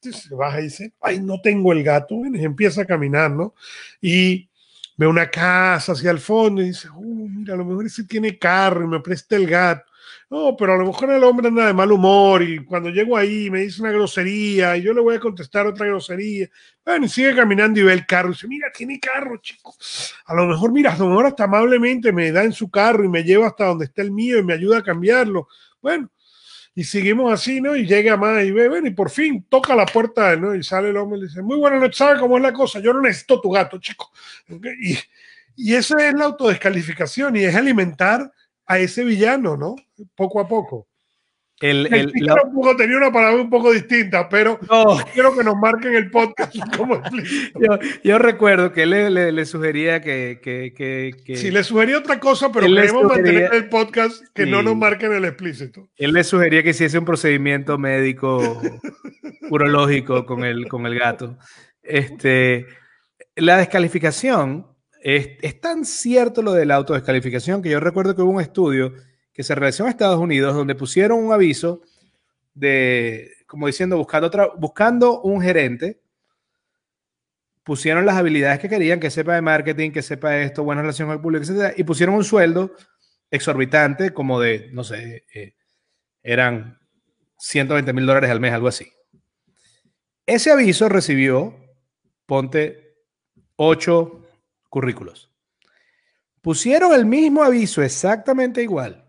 Se 0.00 0.34
baja 0.34 0.60
y 0.60 0.64
dice, 0.64 0.92
ay, 1.00 1.20
no 1.20 1.40
tengo 1.40 1.72
el 1.72 1.82
gato, 1.82 2.14
y 2.14 2.44
empieza 2.44 2.82
a 2.82 2.86
caminar, 2.86 3.30
¿no? 3.30 3.54
Y 4.00 4.48
ve 4.96 5.06
una 5.06 5.30
casa 5.30 5.92
hacia 5.92 6.10
el 6.10 6.18
fondo 6.18 6.60
y 6.60 6.66
dice, 6.66 6.88
oh, 6.94 7.00
mira, 7.00 7.54
a 7.54 7.56
lo 7.56 7.64
mejor 7.64 7.86
ese 7.86 8.04
tiene 8.04 8.38
carro 8.38 8.84
y 8.84 8.88
me 8.88 9.00
presta 9.00 9.36
el 9.36 9.46
gato. 9.46 9.84
No, 10.30 10.56
pero 10.58 10.74
a 10.74 10.76
lo 10.76 10.86
mejor 10.86 11.10
el 11.10 11.24
hombre 11.24 11.48
anda 11.48 11.66
de 11.66 11.72
mal 11.72 11.90
humor 11.90 12.42
y 12.42 12.62
cuando 12.64 12.90
llego 12.90 13.16
ahí 13.16 13.48
me 13.48 13.60
dice 13.60 13.80
una 13.80 13.92
grosería 13.92 14.76
y 14.76 14.82
yo 14.82 14.92
le 14.92 15.00
voy 15.00 15.16
a 15.16 15.20
contestar 15.20 15.66
otra 15.66 15.86
grosería. 15.86 16.48
Bueno, 16.84 17.06
y 17.06 17.08
sigue 17.08 17.34
caminando 17.34 17.80
y 17.80 17.84
ve 17.84 17.94
el 17.94 18.04
carro 18.04 18.28
y 18.28 18.32
dice, 18.32 18.46
mira, 18.46 18.70
tiene 18.74 19.00
carro, 19.00 19.38
chico. 19.38 19.74
A 20.26 20.34
lo 20.34 20.46
mejor, 20.46 20.72
mira, 20.72 20.92
a 20.92 20.98
lo 20.98 21.08
mejor 21.08 21.26
hasta 21.26 21.44
amablemente 21.44 22.12
me 22.12 22.30
da 22.30 22.44
en 22.44 22.52
su 22.52 22.70
carro 22.70 23.04
y 23.04 23.08
me 23.08 23.22
lleva 23.22 23.46
hasta 23.46 23.66
donde 23.66 23.86
está 23.86 24.02
el 24.02 24.10
mío 24.10 24.38
y 24.38 24.42
me 24.42 24.52
ayuda 24.52 24.78
a 24.78 24.82
cambiarlo. 24.82 25.48
Bueno, 25.80 26.10
y 26.78 26.84
seguimos 26.84 27.32
así, 27.32 27.60
¿no? 27.60 27.74
Y 27.74 27.88
llega 27.88 28.16
más 28.16 28.44
y 28.44 28.52
ve, 28.52 28.68
bueno, 28.68 28.86
y 28.86 28.92
por 28.92 29.10
fin 29.10 29.44
toca 29.48 29.74
la 29.74 29.84
puerta, 29.84 30.36
¿no? 30.36 30.54
Y 30.54 30.62
sale 30.62 30.90
el 30.90 30.96
hombre 30.96 31.18
y 31.18 31.22
dice, 31.22 31.42
muy 31.42 31.56
buena 31.56 31.76
noche, 31.76 31.98
¿sabe 31.98 32.20
cómo 32.20 32.36
es 32.36 32.42
la 32.44 32.52
cosa? 32.52 32.78
Yo 32.78 32.92
no 32.92 33.00
necesito 33.00 33.40
tu 33.40 33.50
gato, 33.50 33.80
chico. 33.80 34.12
Y, 34.80 34.96
y 35.56 35.74
esa 35.74 36.06
es 36.06 36.14
la 36.14 36.26
autodescalificación 36.26 37.34
y 37.34 37.42
es 37.42 37.56
alimentar 37.56 38.32
a 38.64 38.78
ese 38.78 39.02
villano, 39.02 39.56
¿no? 39.56 39.74
Poco 40.14 40.38
a 40.38 40.46
poco. 40.46 40.86
El, 41.60 41.92
el, 41.92 42.12
tenía 42.76 42.98
una 42.98 43.10
palabra 43.10 43.42
un 43.42 43.50
poco 43.50 43.72
distinta, 43.72 44.28
pero 44.28 44.60
no. 44.70 44.98
quiero 45.12 45.36
que 45.36 45.42
nos 45.42 45.56
marquen 45.56 45.96
el 45.96 46.08
podcast 46.08 46.54
como 46.76 47.02
yo, 47.60 47.78
yo, 48.04 48.18
recuerdo 48.18 48.72
que 48.72 48.84
él 48.84 48.90
le, 48.90 49.32
le, 49.32 49.44
sugería 49.44 50.00
que, 50.00 50.38
que, 50.40 50.72
que, 50.72 51.36
Sí, 51.36 51.50
le 51.50 51.64
sugería 51.64 51.98
otra 51.98 52.20
cosa, 52.20 52.52
pero 52.52 52.66
queremos 52.66 53.04
mantener 53.04 53.52
el 53.52 53.68
podcast 53.68 54.24
que 54.32 54.46
no 54.46 54.62
nos 54.62 54.76
marquen 54.76 55.12
el 55.12 55.24
explícito. 55.24 55.88
Él 55.96 56.12
le 56.12 56.22
sugería 56.22 56.62
que 56.62 56.70
hiciese 56.70 56.96
un 56.96 57.04
procedimiento 57.04 57.76
médico 57.76 58.60
urológico 59.50 60.26
con 60.26 60.44
el, 60.44 60.68
con 60.68 60.86
el 60.86 60.96
gato. 60.96 61.38
Este, 61.82 62.66
la 63.34 63.56
descalificación 63.56 64.64
es, 65.02 65.30
es 65.42 65.60
tan 65.60 65.84
cierto 65.84 66.40
lo 66.42 66.52
de 66.52 66.66
la 66.66 66.76
autodescalificación 66.76 67.62
que 67.62 67.70
yo 67.70 67.80
recuerdo 67.80 68.14
que 68.14 68.22
hubo 68.22 68.30
un 68.30 68.40
estudio 68.40 68.92
que 69.38 69.44
se 69.44 69.54
realizó 69.54 69.84
en 69.84 69.90
Estados 69.90 70.18
Unidos, 70.18 70.52
donde 70.52 70.74
pusieron 70.74 71.24
un 71.24 71.32
aviso 71.32 71.80
de, 72.54 73.36
como 73.46 73.68
diciendo, 73.68 73.96
buscando, 73.96 74.56
buscando 74.58 75.20
un 75.20 75.40
gerente, 75.40 76.00
pusieron 77.62 78.04
las 78.04 78.16
habilidades 78.16 78.58
que 78.58 78.68
querían, 78.68 78.98
que 78.98 79.10
sepa 79.10 79.36
de 79.36 79.40
marketing, 79.40 79.92
que 79.92 80.02
sepa 80.02 80.36
esto, 80.38 80.64
buena 80.64 80.80
relación 80.82 81.06
con 81.06 81.14
el 81.14 81.22
público, 81.22 81.44
etc. 81.44 81.72
Y 81.76 81.84
pusieron 81.84 82.16
un 82.16 82.24
sueldo 82.24 82.74
exorbitante, 83.30 84.12
como 84.12 84.40
de, 84.40 84.70
no 84.72 84.82
sé, 84.82 85.24
eh, 85.32 85.54
eran 86.20 86.80
120 87.36 87.92
mil 87.92 88.06
dólares 88.06 88.30
al 88.30 88.40
mes, 88.40 88.52
algo 88.52 88.66
así. 88.66 88.92
Ese 90.26 90.50
aviso 90.50 90.88
recibió, 90.88 91.54
ponte, 92.26 92.96
ocho 93.54 94.26
currículos. 94.68 95.30
Pusieron 96.40 96.92
el 96.92 97.06
mismo 97.06 97.44
aviso 97.44 97.84
exactamente 97.84 98.64
igual 98.64 99.04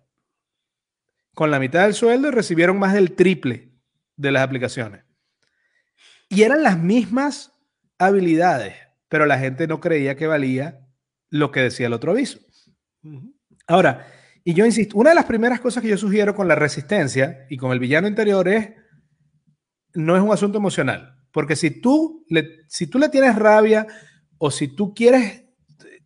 con 1.39 1.51
la 1.51 1.59
mitad 1.61 1.83
del 1.83 1.93
sueldo 1.93 2.27
y 2.27 2.31
recibieron 2.31 2.77
más 2.77 2.93
del 2.93 3.15
triple 3.15 3.71
de 4.17 4.29
las 4.29 4.43
aplicaciones. 4.43 5.05
Y 6.27 6.43
eran 6.43 6.63
las 6.63 6.77
mismas 6.77 7.53
habilidades, 7.97 8.75
pero 9.07 9.25
la 9.25 9.39
gente 9.39 9.65
no 9.65 9.79
creía 9.79 10.17
que 10.17 10.27
valía 10.27 10.85
lo 11.29 11.49
que 11.53 11.61
decía 11.61 11.87
el 11.87 11.93
otro 11.93 12.11
aviso. 12.11 12.39
Ahora, 13.67 14.05
y 14.43 14.53
yo 14.53 14.65
insisto, 14.65 14.97
una 14.97 15.11
de 15.11 15.15
las 15.15 15.23
primeras 15.23 15.61
cosas 15.61 15.81
que 15.81 15.87
yo 15.87 15.97
sugiero 15.97 16.35
con 16.35 16.45
la 16.45 16.55
resistencia 16.55 17.45
y 17.49 17.55
con 17.55 17.71
el 17.71 17.79
villano 17.79 18.09
interior 18.09 18.45
es, 18.49 18.71
no 19.93 20.17
es 20.17 20.21
un 20.21 20.33
asunto 20.33 20.57
emocional, 20.57 21.23
porque 21.31 21.55
si 21.55 21.71
tú 21.71 22.25
le, 22.27 22.65
si 22.67 22.87
tú 22.87 22.99
le 22.99 23.07
tienes 23.07 23.37
rabia 23.37 23.87
o 24.39 24.51
si 24.51 24.67
tú 24.67 24.93
quieres, 24.93 25.45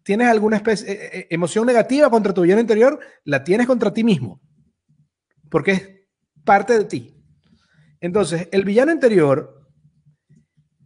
tienes 0.03 0.27
alguna 0.27 0.57
especie, 0.57 0.91
eh, 0.91 1.09
eh, 1.11 1.27
emoción 1.31 1.65
negativa 1.65 2.11
contra 2.11 2.35
tu 2.35 2.43
villano 2.43 2.61
interior, 2.61 2.99
la 3.23 3.43
tienes 3.43 3.65
contra 3.65 3.91
ti 3.91 4.03
mismo 4.03 4.39
porque 5.53 5.71
es 5.71 5.89
parte 6.43 6.75
de 6.75 6.85
ti. 6.85 7.23
Entonces, 8.01 8.49
el 8.51 8.65
villano 8.65 8.91
interior, 8.91 9.69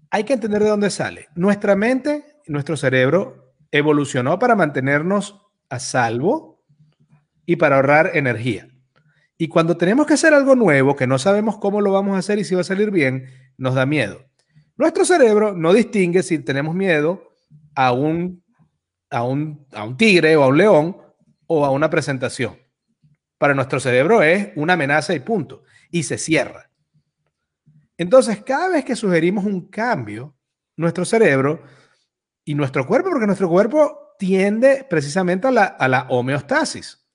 hay 0.10 0.26
que 0.26 0.34
entender 0.34 0.62
de 0.62 0.68
dónde 0.68 0.90
sale. 0.90 1.30
Nuestra 1.36 1.78
mente, 1.78 2.26
nuestro 2.48 2.76
cerebro, 2.76 3.54
evolucionó 3.72 4.38
para 4.40 4.58
mantenernos 4.58 5.42
a 5.70 5.80
salvo 5.80 6.66
y 7.46 7.56
para 7.56 7.78
ahorrar 7.78 8.12
energía. 8.16 8.68
Y 9.38 9.48
cuando 9.48 9.78
tenemos 9.78 10.06
que 10.06 10.16
hacer 10.16 10.34
algo 10.34 10.54
nuevo, 10.54 10.98
que 10.98 11.08
no 11.08 11.18
sabemos 11.18 11.60
cómo 11.60 11.80
lo 11.80 11.94
vamos 11.94 12.18
a 12.18 12.20
hacer 12.20 12.38
y 12.38 12.44
si 12.44 12.54
va 12.54 12.60
a 12.60 12.66
salir 12.66 12.92
bien, 12.92 13.28
nos 13.58 13.74
da 13.74 13.86
miedo. 13.86 14.26
Nuestro 14.76 15.06
cerebro 15.06 15.54
no 15.54 15.72
distingue 15.72 16.24
si 16.24 16.40
tenemos 16.40 16.76
miedo 16.76 17.24
a 17.74 17.94
un, 17.94 18.44
a 19.10 19.24
un, 19.24 19.66
a 19.72 19.86
un 19.86 19.96
tigre 19.96 20.36
o 20.36 20.44
a 20.44 20.48
un 20.48 20.58
león 20.58 20.98
o 21.46 21.64
a 21.64 21.72
una 21.72 21.90
presentación 21.90 22.67
para 23.38 23.54
nuestro 23.54 23.80
cerebro 23.80 24.24
es 24.24 24.50
una 24.56 24.74
amenaza 24.74 25.14
y 25.14 25.20
punto. 25.20 25.64
Y 25.92 26.04
se 26.04 26.18
cierra. 26.18 26.70
Entonces, 27.98 28.44
cada 28.44 28.70
vez 28.70 28.86
que 28.86 28.96
sugerimos 28.96 29.46
un 29.46 29.70
cambio, 29.70 30.36
nuestro 30.76 31.06
cerebro 31.06 31.64
y 32.44 32.56
nuestro 32.56 32.86
cuerpo, 32.86 33.10
porque 33.10 33.26
nuestro 33.26 33.50
cuerpo 33.50 34.16
tiende 34.20 34.86
precisamente 34.90 35.48
a 35.48 35.52
la, 35.52 36.08
homeostasis. 36.10 37.06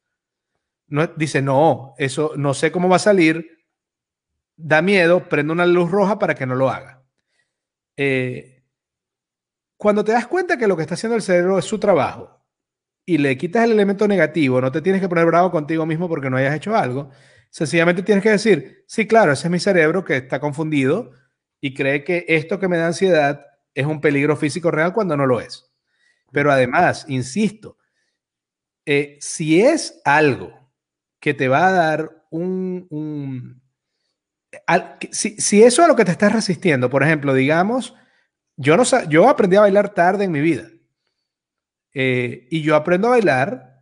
Dice, 1.17 1.41
no, 1.41 1.95
eso 1.99 2.33
no 2.37 2.55
sé 2.55 2.71
cómo 2.71 2.89
va 2.89 2.97
a 2.97 3.01
salir, 3.01 3.65
da 4.57 4.83
miedo, 4.83 5.29
prende 5.29 5.53
una 5.53 5.67
luz 5.67 5.91
roja 5.91 6.19
para 6.19 6.35
que 6.35 6.47
no 6.47 6.55
lo 6.55 6.69
haga. 6.69 7.03
Eh, 7.97 8.65
cuando 9.77 10.05
te 10.05 10.13
das 10.13 10.27
cuenta 10.27 10.57
que 10.57 10.67
lo 10.67 10.77
que 10.77 10.83
está 10.83 10.95
haciendo 10.95 11.17
el 11.17 11.23
cerebro 11.23 11.59
es 11.59 11.65
su 11.65 11.79
trabajo 11.79 12.42
y 13.05 13.19
le 13.19 13.37
quitas 13.37 13.65
el 13.65 13.73
elemento 13.73 14.07
negativo, 14.07 14.61
no 14.61 14.71
te 14.71 14.81
tienes 14.81 15.01
que 15.01 15.09
poner 15.09 15.27
bravo 15.27 15.51
contigo 15.51 15.87
mismo 15.87 16.09
porque 16.09 16.31
no 16.31 16.37
hayas 16.37 16.55
hecho 16.55 16.77
algo. 16.77 17.11
Sencillamente 17.51 18.03
tienes 18.03 18.23
que 18.23 18.31
decir, 18.31 18.85
sí, 18.87 19.07
claro, 19.07 19.33
ese 19.33 19.49
es 19.49 19.51
mi 19.51 19.59
cerebro 19.59 20.05
que 20.05 20.17
está 20.17 20.41
confundido 20.41 21.13
y 21.61 21.75
cree 21.75 22.05
que 22.05 22.25
esto 22.29 22.59
que 22.59 22.69
me 22.69 22.79
da 22.79 22.87
ansiedad 22.87 23.45
es 23.75 23.87
un 23.87 24.01
peligro 24.01 24.37
físico 24.37 24.71
real 24.71 24.93
cuando 24.93 25.17
no 25.17 25.27
lo 25.27 25.41
es. 25.41 25.71
Pero 26.31 26.51
además, 26.51 27.05
insisto, 27.09 27.77
eh, 28.87 29.19
si 29.21 29.61
es 29.61 30.01
algo 30.05 30.73
que 31.21 31.35
te 31.35 31.49
va 31.49 31.69
a 31.69 31.73
dar 31.73 32.27
un... 32.31 33.61
si, 35.11 35.37
si, 35.37 35.63
eso 35.63 35.83
es 35.83 35.89
lo 35.89 35.97
que 35.97 36.05
te 36.05 36.11
estás 36.11 36.33
resistiendo, 36.33 36.91
por 36.91 37.03
ejemplo, 37.03 37.35
digamos, 37.35 37.95
yo, 38.57 38.77
no, 38.77 38.85
yo 39.09 39.29
aprendí 39.29 39.57
a 39.57 39.61
bailar 39.61 39.95
tarde 39.95 40.25
en 40.25 40.33
mi 40.33 40.41
vida. 40.41 40.69
Eh, 41.95 42.49
y 42.51 42.63
yo 42.63 42.77
aprendo 42.77 43.09
a 43.09 43.13
bailar 43.13 43.73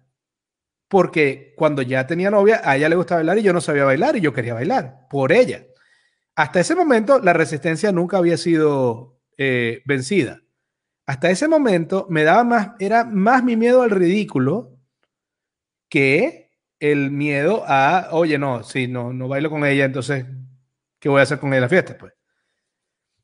porque 0.88 1.54
cuando 1.56 1.82
ya 1.82 2.06
tenía 2.06 2.30
novia, 2.30 2.60
a 2.64 2.76
ella 2.76 2.88
le 2.88 2.96
gustaba 2.96 3.20
bailar 3.20 3.38
y 3.38 3.42
yo 3.42 3.52
no 3.52 3.60
sabía 3.60 3.84
bailar 3.84 4.16
y 4.16 4.20
yo 4.20 4.32
quería 4.32 4.54
bailar 4.54 5.06
por 5.08 5.30
ella. 5.30 5.64
Hasta 6.34 6.60
ese 6.60 6.74
momento 6.74 7.20
la 7.20 7.32
resistencia 7.32 7.92
nunca 7.92 8.18
había 8.18 8.36
sido 8.36 9.20
eh, 9.38 9.82
vencida. 9.84 10.42
Hasta 11.06 11.30
ese 11.30 11.48
momento 11.48 12.06
me 12.08 12.24
daba 12.24 12.44
más, 12.44 12.70
era 12.80 13.04
más 13.04 13.44
mi 13.44 13.56
miedo 13.56 13.82
al 13.82 13.90
ridículo 13.90 14.78
que 15.88 16.50
el 16.80 17.10
miedo 17.10 17.62
a, 17.66 18.08
oye, 18.12 18.38
no, 18.38 18.64
si 18.64 18.88
no, 18.88 19.12
no 19.12 19.28
bailo 19.28 19.50
con 19.50 19.64
ella, 19.64 19.84
entonces, 19.84 20.24
¿qué 20.98 21.08
voy 21.08 21.20
a 21.20 21.24
hacer 21.24 21.38
con 21.38 21.50
ella 21.50 21.58
en 21.58 21.62
la 21.62 21.68
fiesta? 21.68 21.96
Pues. 21.98 22.14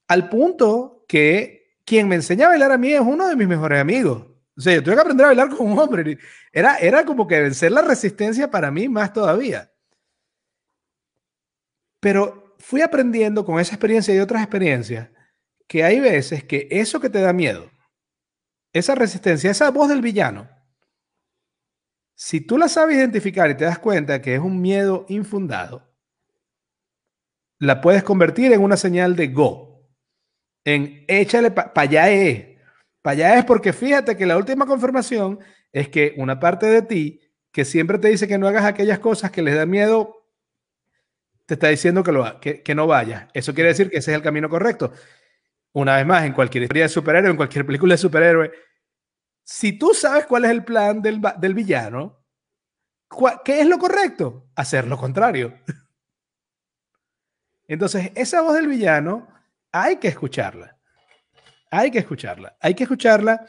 Al 0.09 0.28
punto 0.28 1.05
que 1.09 1.78
quien 1.84 2.07
me 2.07 2.16
enseña 2.16 2.47
a 2.47 2.51
bailar 2.51 2.72
a 2.72 2.78
mí 2.78 2.93
es 2.93 3.01
uno 3.01 3.28
de 3.28 3.37
mis 3.37 3.49
mejores 3.49 3.80
amigos. 3.80 4.36
O 4.57 4.61
sea, 4.61 4.74
yo 4.74 4.82
tuve 4.82 4.94
que 4.94 5.00
aprender 5.00 5.24
a 5.24 5.28
bailar 5.28 5.50
con 5.50 5.70
un 5.70 5.78
hombre. 5.78 6.18
Era, 6.52 6.78
era 6.78 7.04
como 7.04 7.26
que 7.26 7.40
vencer 7.40 7.72
la 7.72 7.82
resistencia 7.82 8.50
para 8.50 8.70
mí 8.70 8.88
más 8.88 9.12
todavía. 9.12 9.70
Pero 12.00 12.57
fui 12.59 12.80
aprendiendo 12.80 13.44
con 13.44 13.61
esa 13.61 13.74
experiencia 13.74 14.14
y 14.14 14.18
otras 14.18 14.42
experiencias 14.42 15.11
que 15.66 15.84
hay 15.84 16.00
veces 16.00 16.44
que 16.44 16.68
eso 16.70 17.00
que 17.00 17.11
te 17.11 17.20
da 17.20 17.32
miedo, 17.32 17.70
esa 18.72 18.94
resistencia, 18.94 19.50
esa 19.50 19.70
voz 19.70 19.88
del 19.88 20.00
villano, 20.00 20.48
si 22.14 22.40
tú 22.40 22.57
la 22.57 22.68
sabes 22.68 22.96
identificar 22.96 23.50
y 23.50 23.57
te 23.57 23.64
das 23.64 23.78
cuenta 23.78 24.22
que 24.22 24.34
es 24.34 24.40
un 24.40 24.61
miedo 24.61 25.04
infundado, 25.09 25.86
la 27.59 27.80
puedes 27.80 28.02
convertir 28.02 28.52
en 28.52 28.62
una 28.62 28.76
señal 28.76 29.16
de 29.16 29.28
go, 29.28 29.86
en 30.64 31.04
échale 31.09 31.50
para 31.50 31.74
pa 31.74 31.82
allá 31.82 32.11
es. 32.11 32.55
Para 33.07 33.12
allá 33.12 33.38
es 33.38 33.44
porque 33.44 33.72
fíjate 33.72 34.16
que 34.16 34.26
la 34.26 34.36
última 34.36 34.66
confirmación 34.66 35.38
es 35.70 35.88
que 35.88 36.14
una 36.16 36.40
parte 36.40 36.66
de 36.66 36.82
ti 36.82 37.20
que 37.52 37.64
siempre 37.64 38.00
te 38.00 38.09
dice 38.09 38.26
que 38.26 38.36
no 38.36 38.48
hagas 38.48 38.64
aquellas 38.64 38.98
cosas 38.98 39.30
que 39.30 39.42
les 39.42 39.54
da 39.54 39.64
miedo, 39.64 40.26
te 41.46 41.54
está 41.54 41.68
diciendo 41.68 42.02
que, 42.02 42.11
lo, 42.11 42.40
que, 42.40 42.64
que 42.64 42.74
no 42.74 42.88
vayas. 42.88 43.28
Eso 43.32 43.54
quiere 43.54 43.68
decir 43.68 43.90
que 43.90 43.98
ese 43.98 44.11
es 44.11 44.16
el 44.16 44.24
camino 44.24 44.48
correcto. 44.48 44.92
Una 45.72 45.94
vez 45.94 46.04
más, 46.04 46.24
en 46.24 46.32
cualquier 46.32 46.64
historia 46.64 46.82
de 46.82 46.88
superhéroe, 46.88 47.30
en 47.30 47.36
cualquier 47.36 47.64
película 47.64 47.94
de 47.94 47.98
superhéroe, 47.98 48.50
si 49.44 49.78
tú 49.78 49.94
sabes 49.94 50.26
cuál 50.26 50.46
es 50.46 50.50
el 50.50 50.64
plan 50.64 51.00
del, 51.00 51.22
del 51.38 51.54
villano, 51.54 52.26
¿qué 53.44 53.61
es 53.61 53.68
lo 53.68 53.78
correcto? 53.78 54.48
Hacer 54.57 54.88
lo 54.88 54.98
contrario. 54.98 55.54
Entonces, 57.68 58.11
esa 58.16 58.40
voz 58.40 58.54
del 58.54 58.66
villano 58.66 59.28
hay 59.70 59.98
que 59.98 60.09
escucharla. 60.09 60.76
Hay 61.79 61.91
que 61.91 61.99
escucharla. 61.99 62.57
Hay 62.61 62.74
que 62.74 62.85
escucharla 62.85 63.47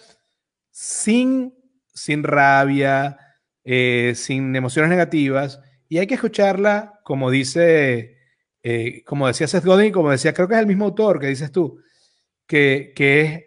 sin, 0.69 1.53
sin 1.93 2.23
rabia, 2.23 3.17
eh, 3.63 4.13
sin 4.15 4.53
emociones 4.53 4.89
negativas. 4.89 5.61
Y 5.87 5.99
hay 5.99 6.07
que 6.07 6.15
escucharla, 6.15 6.99
como 7.05 7.31
dice, 7.31 8.17
eh, 8.63 9.01
como 9.05 9.27
decía 9.27 9.47
Seth 9.47 9.63
Godin, 9.63 9.93
como 9.93 10.11
decía, 10.11 10.33
creo 10.33 10.49
que 10.49 10.55
es 10.55 10.59
el 10.59 10.67
mismo 10.67 10.85
autor 10.85 11.21
que 11.21 11.27
dices 11.27 11.53
tú, 11.53 11.79
que, 12.45 12.91
que 12.93 13.21
es 13.21 13.43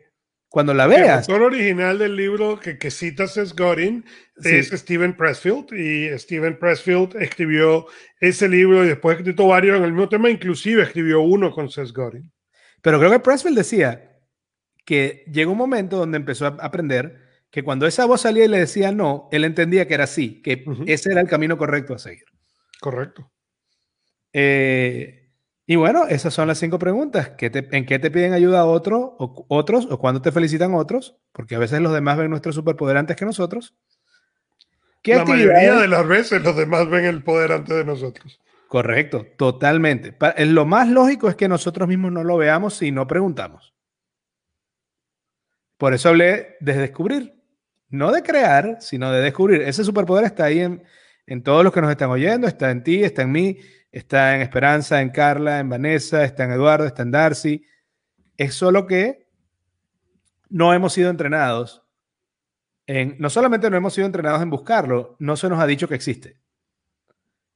cuando 0.49 0.73
la 0.73 0.87
veas. 0.87 1.29
El 1.29 1.35
autor 1.35 1.49
original 1.53 1.99
del 1.99 2.17
libro 2.17 2.59
que, 2.59 2.79
que 2.79 2.91
cita 2.91 3.27
Seth 3.27 3.55
Godin 3.55 4.07
es 4.43 4.69
Steven 4.69 5.15
Pressfield 5.15 5.75
y 5.75 6.19
Steven 6.19 6.59
Pressfield 6.59 7.17
escribió 7.17 7.85
ese 8.19 8.49
libro 8.49 8.83
y 8.83 8.89
después 8.89 9.19
escrito 9.19 9.47
varios 9.47 9.77
en 9.77 9.85
el 9.85 9.93
mismo 9.93 10.09
tema, 10.09 10.31
inclusive 10.31 10.85
escribió 10.85 11.21
uno 11.21 11.53
con 11.53 11.69
Seth 11.69 11.93
Godin. 11.93 12.33
Pero 12.81 12.99
creo 12.99 13.11
que 13.11 13.21
Pressfield 13.21 13.59
decía 13.59 14.10
que 14.85 15.25
llegó 15.31 15.53
un 15.53 15.59
momento 15.59 15.97
donde 15.97 16.17
empezó 16.17 16.47
a 16.47 16.57
aprender 16.61 17.29
que 17.51 17.63
cuando 17.63 17.87
esa 17.87 18.07
voz 18.07 18.23
salía 18.23 18.45
y 18.45 18.49
le 18.49 18.59
decía 18.59 18.93
no, 18.93 19.29
él 19.33 19.45
entendía 19.45 19.87
que 19.87 19.95
era 19.95 20.05
así, 20.05 20.41
que 20.43 20.65
ese 20.87 21.11
era 21.13 21.21
el 21.21 21.29
camino 21.29 21.59
correcto 21.59 21.95
a 21.95 21.99
seguir. 21.99 22.25
Correcto. 22.81 23.31
Eh, 24.33 25.21
y 25.67 25.77
bueno, 25.77 26.07
esas 26.09 26.35
son 26.35 26.49
las 26.49 26.59
cinco 26.59 26.79
preguntas. 26.79 27.33
¿En 27.39 27.87
qué 27.87 27.99
te 27.99 28.11
piden 28.11 28.33
ayuda 28.33 28.65
otro, 28.65 29.17
o, 29.19 29.47
otros 29.49 29.87
o 29.91 29.99
cuándo 29.99 30.23
te 30.23 30.33
felicitan 30.33 30.75
otros? 30.75 31.17
Porque 31.33 31.55
a 31.55 31.59
veces 31.59 31.81
los 31.81 31.93
demás 31.93 32.19
ven 32.19 32.31
nuestro 32.31 32.53
superpoder 32.53 32.97
antes 32.97 33.17
que 33.17 33.25
nosotros. 33.25 33.75
¿Qué 35.03 35.15
la 35.15 35.25
mayoría 35.25 35.77
de 35.77 35.89
las 35.89 36.07
veces 36.07 36.43
los 36.43 36.57
demás 36.57 36.89
ven 36.89 37.05
el 37.05 37.23
poder 37.23 37.53
antes 37.53 37.75
de 37.75 37.85
nosotros. 37.85 38.41
Correcto, 38.69 39.27
totalmente. 39.37 40.17
Lo 40.47 40.67
más 40.67 40.89
lógico 40.89 41.29
es 41.29 41.37
que 41.37 41.49
nosotros 41.49 41.89
mismos 41.89 42.13
no 42.13 42.23
lo 42.23 42.37
veamos 42.37 42.75
si 42.75 42.93
no 42.93 43.07
preguntamos. 43.07 43.75
Por 45.81 45.95
eso 45.95 46.11
hablé 46.11 46.59
de 46.61 46.75
descubrir, 46.75 47.43
no 47.89 48.13
de 48.13 48.23
crear, 48.23 48.77
sino 48.81 49.11
de 49.11 49.23
descubrir. 49.23 49.63
Ese 49.63 49.83
superpoder 49.83 50.27
está 50.27 50.45
ahí 50.45 50.61
en, 50.61 51.43
todos 51.43 51.65
los 51.65 51.73
que 51.73 51.81
nos 51.81 51.91
están 51.91 52.11
oyendo, 52.11 52.47
está 52.47 52.71
en 52.71 52.83
ti, 52.83 53.03
está 53.03 53.23
en 53.23 53.33
mí 53.33 53.59
está 53.91 54.35
en 54.35 54.43
Esperanza, 54.43 55.01
en 55.01 55.09
Carla, 55.09 55.59
en 55.59 55.71
Vanessa, 55.71 56.23
está 56.23 56.45
en 56.45 56.53
Eduardo, 56.53 56.87
está 56.87 57.03
en 57.03 57.11
Darcy. 57.11 57.65
Es 58.37 58.55
solo 58.55 58.87
que 58.87 59.27
no 60.51 60.75
hemos 60.75 60.93
sido 60.93 61.09
entrenados 61.09 61.83
en, 62.87 63.17
no 63.19 63.31
solamente 63.31 63.71
no 63.71 63.77
hemos 63.77 63.95
sido 63.95 64.07
entrenados 64.07 64.43
en 64.43 64.51
buscarlo, 64.51 65.17
no 65.19 65.37
se 65.37 65.49
nos 65.49 65.61
ha 65.61 65.67
dicho 65.67 65.89
que 65.89 65.95
existe. 65.95 66.41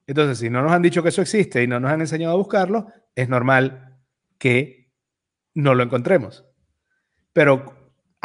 Entonces, 0.07 0.39
si 0.39 0.49
no 0.49 0.63
nos 0.63 0.71
han 0.71 0.81
dicho 0.81 1.03
que 1.03 1.09
eso 1.09 1.21
existe 1.21 1.61
y 1.61 1.67
no 1.67 1.79
nos 1.79 1.91
han 1.91 2.01
enseñado 2.01 2.33
a 2.33 2.37
buscarlo, 2.37 2.87
es 3.13 3.29
normal 3.29 3.99
que 4.37 4.91
no 5.53 5.75
lo 5.75 5.83
encontremos. 5.83 6.45
Pero 7.33 7.74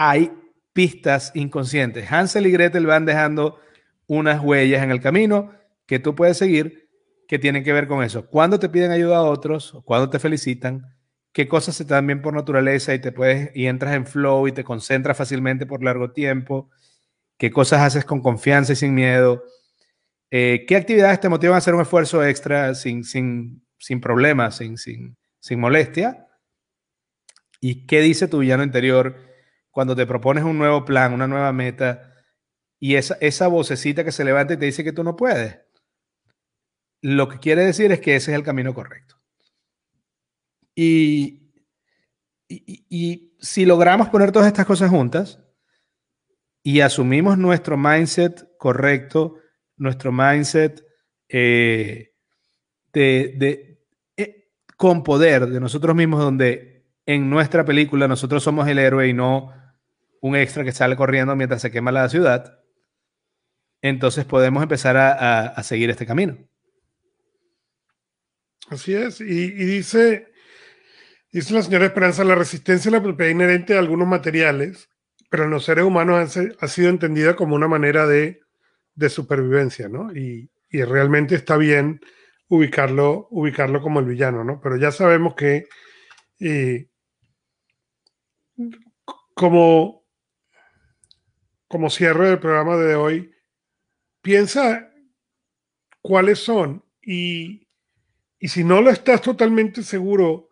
hay 0.03 0.33
pistas 0.73 1.31
inconscientes. 1.35 2.11
Hansel 2.11 2.47
y 2.47 2.53
Gretel 2.53 2.87
van 2.87 3.05
dejando 3.05 3.61
unas 4.07 4.43
huellas 4.43 4.83
en 4.83 4.91
el 4.91 5.03
camino 5.03 5.53
que 5.85 5.99
tú 5.99 6.15
puedes 6.15 6.39
seguir 6.39 6.89
que 7.29 7.39
tienen 7.39 7.63
que 7.63 7.75
ver 7.75 7.87
con 7.87 8.03
eso. 8.03 8.27
Cuando 8.27 8.59
te 8.59 8.71
piden 8.71 8.93
ayuda 8.93 9.19
a 9.19 9.25
otros, 9.25 9.79
cuando 9.85 10.09
te 10.09 10.19
felicitan, 10.19 10.97
qué 11.33 11.47
cosas 11.47 11.77
se 11.77 11.85
te 11.85 11.93
dan 11.93 12.07
bien 12.07 12.23
por 12.23 12.33
naturaleza 12.33 12.95
y 12.95 12.99
te 12.99 13.13
puedes 13.13 13.55
y 13.55 13.67
entras 13.67 13.95
en 13.95 14.07
flow 14.07 14.49
y 14.49 14.53
te 14.53 14.65
concentras 14.65 15.19
fácilmente 15.19 15.67
por 15.67 15.85
largo 15.85 16.13
tiempo, 16.13 16.71
qué 17.37 17.51
cosas 17.51 17.83
haces 17.83 18.07
con 18.07 18.23
confianza 18.23 18.73
y 18.73 18.77
sin 18.77 18.95
miedo, 18.95 19.45
eh, 20.31 20.65
qué 20.67 20.77
actividades 20.77 21.21
te 21.21 21.29
motivan 21.29 21.57
a 21.57 21.59
hacer 21.59 21.75
un 21.75 21.83
esfuerzo 21.83 22.25
extra 22.25 22.75
sin, 22.75 23.05
sin, 23.05 23.67
sin 23.79 24.01
problemas, 24.01 24.57
sin, 24.57 24.79
sin, 24.79 25.19
sin 25.41 25.61
molestia, 25.61 26.27
y 27.61 27.87
qué 27.87 28.01
dice 28.01 28.29
tu 28.29 28.39
villano 28.39 28.63
interior 28.63 29.30
cuando 29.71 29.95
te 29.97 30.07
propones 30.07 30.45
un 30.45 30.59
nuevo 30.59 30.85
plan, 30.85 31.13
una 31.13 31.27
nueva 31.27 31.53
meta, 31.53 32.15
y 32.79 32.97
esa, 32.97 33.17
esa 33.21 33.49
vocecita 33.49 34.05
que 34.05 34.13
se 34.13 34.25
levanta 34.25 34.55
y 34.55 34.57
te 34.57 34.67
dice 34.67 34.85
que 34.85 34.93
tú 34.93 35.05
no 35.05 35.17
puedes 35.17 35.59
lo 37.03 37.29
que 37.29 37.39
quiere 37.39 37.65
decir 37.65 37.93
es 37.93 38.01
que 38.01 38.17
ese 38.17 38.33
es 38.33 38.37
el 38.37 38.45
camino 38.45 38.75
correcto. 38.75 39.17
Y, 40.75 41.53
y, 42.49 43.37
si 43.41 43.65
logramos 43.65 44.09
poner 44.09 44.33
todas 44.33 44.49
estas 44.49 44.67
cosas 44.67 44.91
juntas 44.91 45.41
y 46.63 46.81
asumimos 46.81 47.39
nuestro 47.39 47.77
mindset 47.77 48.57
correcto, 48.59 49.37
nuestro 49.77 50.13
mindset 50.13 50.85
eh, 51.29 52.13
de, 52.93 53.79
eh, 54.17 54.51
con 54.77 55.03
poder 55.03 55.47
de 55.47 55.61
nosotros 55.61 55.97
mismos, 55.97 56.21
donde 56.21 56.87
en 57.07 57.31
nuestra 57.31 57.65
película 57.65 58.07
nosotros 58.09 58.43
somos 58.43 58.69
el 58.69 58.79
héroe 58.79 59.09
y 59.09 59.15
no 59.15 59.55
un 60.21 60.37
extra 60.37 60.65
que 60.65 60.73
sale 60.73 60.97
corriendo 60.97 61.35
mientras 61.37 61.63
se 61.63 61.71
quema 61.71 61.93
la 61.93 62.09
ciudad, 62.09 62.61
entonces 63.83 64.25
podemos 64.25 64.63
empezar 64.63 64.97
a 64.97 65.63
seguir 65.63 65.91
este 65.91 66.07
camino. 66.07 66.37
Así 68.71 68.95
es, 68.95 69.21
y, 69.21 69.51
dice, 69.51 70.29
dice 71.33 71.55
la 71.55 71.63
señora 71.63 71.87
Esperanza, 71.87 72.23
la 72.23 72.37
resistencia 72.37 72.89
a 72.89 72.93
la 72.93 73.03
propiedad 73.03 73.33
inherente 73.33 73.75
a 73.75 73.81
algunos 73.81 74.07
materiales, 74.07 74.89
pero 75.29 75.45
en 75.45 75.51
los 75.51 75.65
seres 75.65 75.85
humanos 75.85 76.37
ha, 76.37 76.69
sido 76.69 76.89
entendida 76.89 77.35
como 77.35 77.57
una 77.57 77.67
manera 77.67 78.07
de, 78.07 78.41
supervivencia, 79.09 79.89
¿no? 79.89 80.15
Y, 80.15 80.51
realmente 80.71 81.35
está 81.35 81.57
bien 81.57 82.01
ubicarlo, 82.47 83.27
ubicarlo 83.33 83.83
como 83.83 83.99
el 83.99 84.07
villano, 84.07 84.45
¿no? 84.45 84.61
Pero 84.61 84.77
ya 84.77 84.93
sabemos 84.93 85.35
que 85.35 85.67
eh, 86.39 86.87
como, 89.35 90.00
como 91.71 91.89
cierre 91.89 92.29
del 92.29 92.39
programa 92.39 92.77
de 92.77 92.97
hoy, 92.97 93.35
piensa 94.21 94.93
cuáles 96.03 96.41
son 96.41 96.85
y 97.01 97.67
y 98.43 98.49
si 98.49 98.65
no 98.65 98.81
lo 98.81 98.91
estás 98.91 99.21
totalmente 99.21 99.83
seguro, 99.83 100.49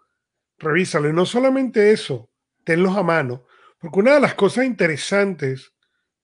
revísalo. 0.59 1.09
Y 1.09 1.15
no 1.15 1.25
solamente 1.25 1.91
eso, 1.91 2.31
tenlos 2.63 2.95
a 2.97 3.03
mano. 3.03 3.47
Porque 3.81 3.99
una 3.99 4.15
de 4.15 4.21
las 4.21 4.35
cosas 4.35 4.67
interesantes 4.67 5.73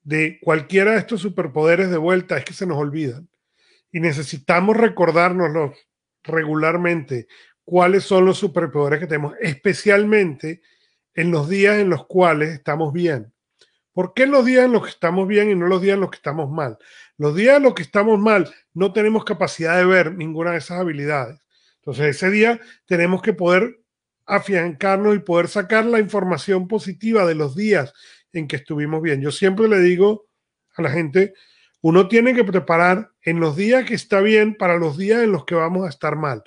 de 0.02 0.38
cualquiera 0.42 0.92
de 0.92 0.98
estos 0.98 1.22
superpoderes 1.22 1.90
de 1.90 1.96
vuelta 1.96 2.36
es 2.36 2.44
que 2.44 2.52
se 2.52 2.66
nos 2.66 2.76
olvidan. 2.76 3.30
Y 3.90 4.00
necesitamos 4.00 4.76
recordárnoslos 4.76 5.74
regularmente 6.22 7.28
cuáles 7.64 8.04
son 8.04 8.26
los 8.26 8.36
superpoderes 8.36 9.00
que 9.00 9.06
tenemos, 9.06 9.34
especialmente 9.40 10.60
en 11.14 11.30
los 11.30 11.48
días 11.48 11.78
en 11.78 11.88
los 11.88 12.06
cuales 12.06 12.50
estamos 12.50 12.92
bien. 12.92 13.32
¿Por 13.94 14.12
qué 14.12 14.26
los 14.26 14.44
días 14.44 14.64
en 14.64 14.72
los 14.72 14.82
que 14.82 14.90
estamos 14.90 15.26
bien 15.26 15.50
y 15.50 15.54
no 15.54 15.68
los 15.68 15.80
días 15.80 15.94
en 15.94 16.00
los 16.00 16.10
que 16.10 16.16
estamos 16.16 16.50
mal? 16.50 16.76
Los 17.16 17.34
días 17.36 17.56
en 17.56 17.62
los 17.62 17.74
que 17.74 17.82
estamos 17.82 18.18
mal 18.18 18.52
no 18.74 18.92
tenemos 18.92 19.24
capacidad 19.24 19.78
de 19.78 19.86
ver 19.86 20.14
ninguna 20.14 20.50
de 20.50 20.58
esas 20.58 20.80
habilidades. 20.80 21.40
Entonces, 21.76 22.16
ese 22.16 22.30
día 22.30 22.60
tenemos 22.86 23.22
que 23.22 23.32
poder 23.32 23.80
afiancarnos 24.26 25.14
y 25.14 25.20
poder 25.20 25.46
sacar 25.48 25.84
la 25.84 26.00
información 26.00 26.66
positiva 26.66 27.24
de 27.24 27.36
los 27.36 27.54
días 27.54 27.94
en 28.32 28.48
que 28.48 28.56
estuvimos 28.56 29.00
bien. 29.00 29.20
Yo 29.20 29.30
siempre 29.30 29.68
le 29.68 29.78
digo 29.78 30.26
a 30.76 30.82
la 30.82 30.90
gente, 30.90 31.34
uno 31.80 32.08
tiene 32.08 32.34
que 32.34 32.42
preparar 32.42 33.12
en 33.22 33.38
los 33.38 33.54
días 33.54 33.84
que 33.84 33.94
está 33.94 34.20
bien 34.20 34.56
para 34.56 34.76
los 34.76 34.98
días 34.98 35.22
en 35.22 35.30
los 35.30 35.44
que 35.44 35.54
vamos 35.54 35.86
a 35.86 35.90
estar 35.90 36.16
mal. 36.16 36.42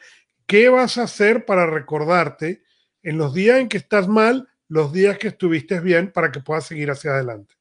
¿Qué 0.48 0.68
vas 0.68 0.98
a 0.98 1.04
hacer 1.04 1.46
para 1.46 1.66
recordarte 1.66 2.64
en 3.04 3.18
los 3.18 3.34
días 3.34 3.60
en 3.60 3.70
que 3.70 3.78
estás 3.78 4.10
mal 4.10 4.50
los 4.70 4.92
días 4.92 5.18
que 5.18 5.30
estuviste 5.30 5.80
bien 5.80 6.12
para 6.12 6.32
que 6.32 6.40
puedas 6.40 6.66
seguir 6.66 6.92
hacia 6.92 7.12
adelante. 7.12 7.56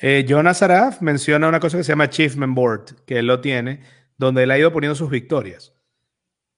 Eh, 0.00 0.24
Jonas 0.28 0.62
Araf 0.62 1.02
menciona 1.02 1.48
una 1.48 1.60
cosa 1.60 1.76
que 1.76 1.84
se 1.84 1.92
llama 1.92 2.04
Achievement 2.04 2.54
Board, 2.54 3.04
que 3.04 3.18
él 3.18 3.26
lo 3.26 3.40
tiene, 3.40 3.82
donde 4.16 4.44
él 4.44 4.50
ha 4.50 4.58
ido 4.58 4.72
poniendo 4.72 4.94
sus 4.94 5.10
victorias. 5.10 5.74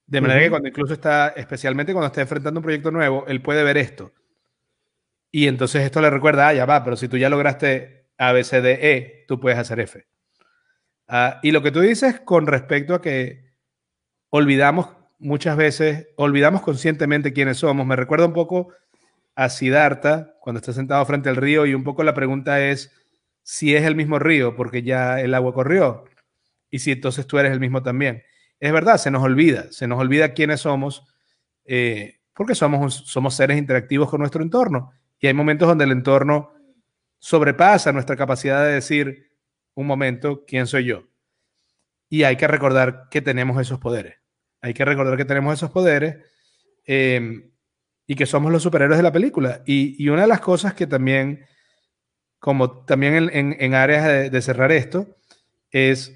De 0.06 0.20
manera 0.20 0.40
que 0.40 0.50
cuando 0.50 0.68
incluso 0.68 0.92
está, 0.92 1.28
especialmente 1.28 1.92
cuando 1.92 2.08
está 2.08 2.20
enfrentando 2.20 2.58
un 2.58 2.64
proyecto 2.64 2.90
nuevo, 2.90 3.24
él 3.28 3.40
puede 3.40 3.62
ver 3.62 3.78
esto. 3.78 4.12
Y 5.30 5.46
entonces 5.46 5.84
esto 5.84 6.00
le 6.00 6.10
recuerda, 6.10 6.48
ah, 6.48 6.54
ya 6.54 6.66
va, 6.66 6.82
pero 6.82 6.96
si 6.96 7.08
tú 7.08 7.16
ya 7.16 7.30
lograste 7.30 8.10
A, 8.18 8.32
B, 8.32 8.42
C, 8.42 8.60
D, 8.60 8.78
E, 8.82 9.24
tú 9.28 9.38
puedes 9.38 9.58
hacer 9.58 9.78
F. 9.80 10.04
Ah, 11.06 11.38
y 11.42 11.52
lo 11.52 11.62
que 11.62 11.70
tú 11.70 11.80
dices 11.80 12.20
con 12.20 12.46
respecto 12.46 12.94
a 12.94 13.00
que 13.00 13.54
olvidamos 14.30 14.88
muchas 15.18 15.56
veces, 15.56 16.08
olvidamos 16.16 16.62
conscientemente 16.62 17.32
quiénes 17.32 17.58
somos, 17.58 17.86
me 17.86 17.96
recuerda 17.96 18.26
un 18.26 18.32
poco 18.32 18.74
a 19.40 19.48
Siddhartha 19.48 20.34
cuando 20.38 20.58
está 20.58 20.74
sentado 20.74 21.04
frente 21.06 21.30
al 21.30 21.36
río 21.36 21.64
y 21.64 21.72
un 21.72 21.82
poco 21.82 22.02
la 22.02 22.12
pregunta 22.12 22.60
es 22.60 22.92
si 23.42 23.74
es 23.74 23.84
el 23.84 23.96
mismo 23.96 24.18
río 24.18 24.54
porque 24.54 24.82
ya 24.82 25.18
el 25.18 25.34
agua 25.34 25.54
corrió 25.54 26.04
y 26.68 26.80
si 26.80 26.92
entonces 26.92 27.26
tú 27.26 27.38
eres 27.38 27.50
el 27.50 27.58
mismo 27.58 27.82
también. 27.82 28.22
Es 28.58 28.70
verdad, 28.70 28.98
se 28.98 29.10
nos 29.10 29.22
olvida, 29.22 29.72
se 29.72 29.86
nos 29.86 29.98
olvida 29.98 30.34
quiénes 30.34 30.60
somos 30.60 31.06
eh, 31.64 32.20
porque 32.34 32.54
somos, 32.54 32.94
somos 33.06 33.34
seres 33.34 33.56
interactivos 33.56 34.10
con 34.10 34.20
nuestro 34.20 34.42
entorno 34.42 34.92
y 35.18 35.28
hay 35.28 35.32
momentos 35.32 35.66
donde 35.66 35.84
el 35.84 35.92
entorno 35.92 36.52
sobrepasa 37.18 37.92
nuestra 37.92 38.16
capacidad 38.16 38.62
de 38.62 38.72
decir, 38.72 39.32
un 39.72 39.86
momento, 39.86 40.44
¿quién 40.46 40.66
soy 40.66 40.84
yo? 40.84 41.04
Y 42.10 42.24
hay 42.24 42.36
que 42.36 42.46
recordar 42.46 43.08
que 43.10 43.22
tenemos 43.22 43.58
esos 43.58 43.78
poderes. 43.78 44.16
Hay 44.60 44.74
que 44.74 44.84
recordar 44.84 45.16
que 45.16 45.24
tenemos 45.24 45.54
esos 45.54 45.70
poderes 45.70 46.18
em, 46.84 47.49
y 48.10 48.16
que 48.16 48.26
somos 48.26 48.50
los 48.50 48.64
superhéroes 48.64 48.98
de 48.98 49.04
la 49.04 49.12
película. 49.12 49.62
Y, 49.64 50.08
una 50.08 50.22
de 50.22 50.26
las 50.26 50.40
cosas 50.40 50.74
que 50.74 50.88
también, 50.88 51.46
como 52.40 52.84
también 52.84 53.30
en, 53.32 53.74
áreas 53.74 54.32
de, 54.32 54.42
cerrar 54.42 54.72
esto, 54.72 55.16
es 55.70 56.12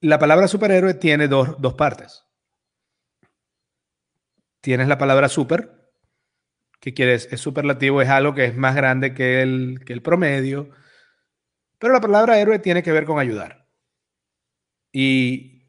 la 0.00 0.20
palabra 0.20 0.46
superhéroe 0.46 0.94
tiene 0.94 1.26
dos, 1.26 1.60
dos 1.60 1.74
partes. 1.74 2.24
Tienes 4.60 4.86
la 4.86 4.96
palabra 4.96 5.28
super, 5.28 5.90
que 6.78 6.94
quieres, 6.94 7.26
es 7.32 7.40
superlativo, 7.40 8.00
es 8.00 8.08
algo 8.08 8.32
que 8.32 8.44
es 8.44 8.56
más 8.56 8.76
grande 8.76 9.12
que 9.12 9.42
el, 9.42 9.82
que 9.84 9.92
el 9.92 10.02
promedio. 10.02 10.70
Pero 11.80 11.92
la 11.92 12.00
palabra 12.00 12.38
héroe 12.38 12.60
tiene 12.60 12.84
que 12.84 12.92
ver 12.92 13.06
con 13.06 13.18
ayudar. 13.18 13.66
Y 14.92 15.64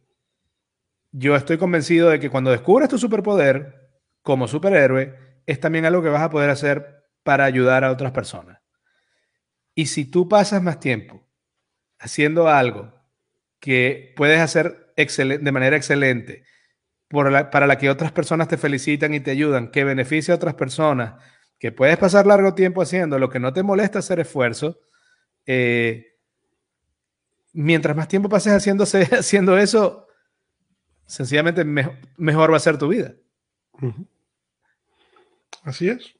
yo 1.11 1.35
estoy 1.35 1.57
convencido 1.57 2.09
de 2.11 2.19
que 2.19 2.29
cuando 2.29 2.51
descubres 2.51 2.87
tu 2.87 2.99
superpoder 2.99 3.86
como 4.21 4.47
superhéroe, 4.47 5.13
es 5.45 5.59
también 5.59 5.85
algo 5.85 6.01
que 6.01 6.09
vas 6.09 6.21
a 6.21 6.29
poder 6.29 6.49
hacer 6.49 7.05
para 7.23 7.45
ayudar 7.45 7.83
a 7.83 7.91
otras 7.91 8.11
personas. 8.11 8.59
Y 9.73 9.87
si 9.87 10.05
tú 10.05 10.27
pasas 10.27 10.61
más 10.61 10.79
tiempo 10.79 11.25
haciendo 11.99 12.47
algo 12.47 12.93
que 13.59 14.13
puedes 14.15 14.39
hacer 14.39 14.93
de 14.95 15.51
manera 15.51 15.77
excelente, 15.77 16.43
para 17.09 17.67
la 17.67 17.77
que 17.77 17.89
otras 17.89 18.11
personas 18.11 18.47
te 18.47 18.57
felicitan 18.57 19.13
y 19.13 19.19
te 19.19 19.31
ayudan, 19.31 19.71
que 19.71 19.83
beneficia 19.83 20.33
a 20.33 20.37
otras 20.37 20.55
personas, 20.55 21.13
que 21.59 21.71
puedes 21.71 21.97
pasar 21.97 22.27
largo 22.27 22.53
tiempo 22.53 22.81
haciendo, 22.81 23.17
lo 23.19 23.29
que 23.29 23.39
no 23.39 23.53
te 23.53 23.63
molesta 23.63 23.99
hacer 23.99 24.19
esfuerzo, 24.19 24.79
eh, 25.45 26.17
mientras 27.53 27.95
más 27.95 28.07
tiempo 28.07 28.29
pases 28.29 28.53
haciendo 29.11 29.57
eso, 29.57 30.07
sencillamente 31.05 31.63
mejor 31.63 32.51
va 32.51 32.57
a 32.57 32.61
ser 32.61 32.77
tu 32.77 32.87
vida. 32.87 33.13
Así 35.63 35.89
es. 35.89 36.15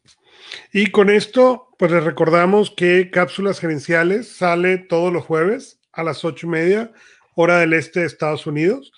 Y 0.74 0.92
con 0.92 1.10
esto, 1.10 1.70
pues 1.78 1.92
les 1.92 2.04
recordamos 2.04 2.72
que 2.72 3.10
Cápsulas 3.12 3.60
Gerenciales 3.60 4.36
sale 4.36 4.78
todos 4.78 5.12
los 5.12 5.26
jueves 5.26 5.80
a 5.92 6.04
las 6.04 6.24
ocho 6.24 6.48
y 6.48 6.50
media, 6.50 6.92
hora 7.36 7.60
del 7.60 7.74
este 7.74 8.02
de 8.02 8.06
Estados 8.06 8.46
Unidos. 8.46 8.92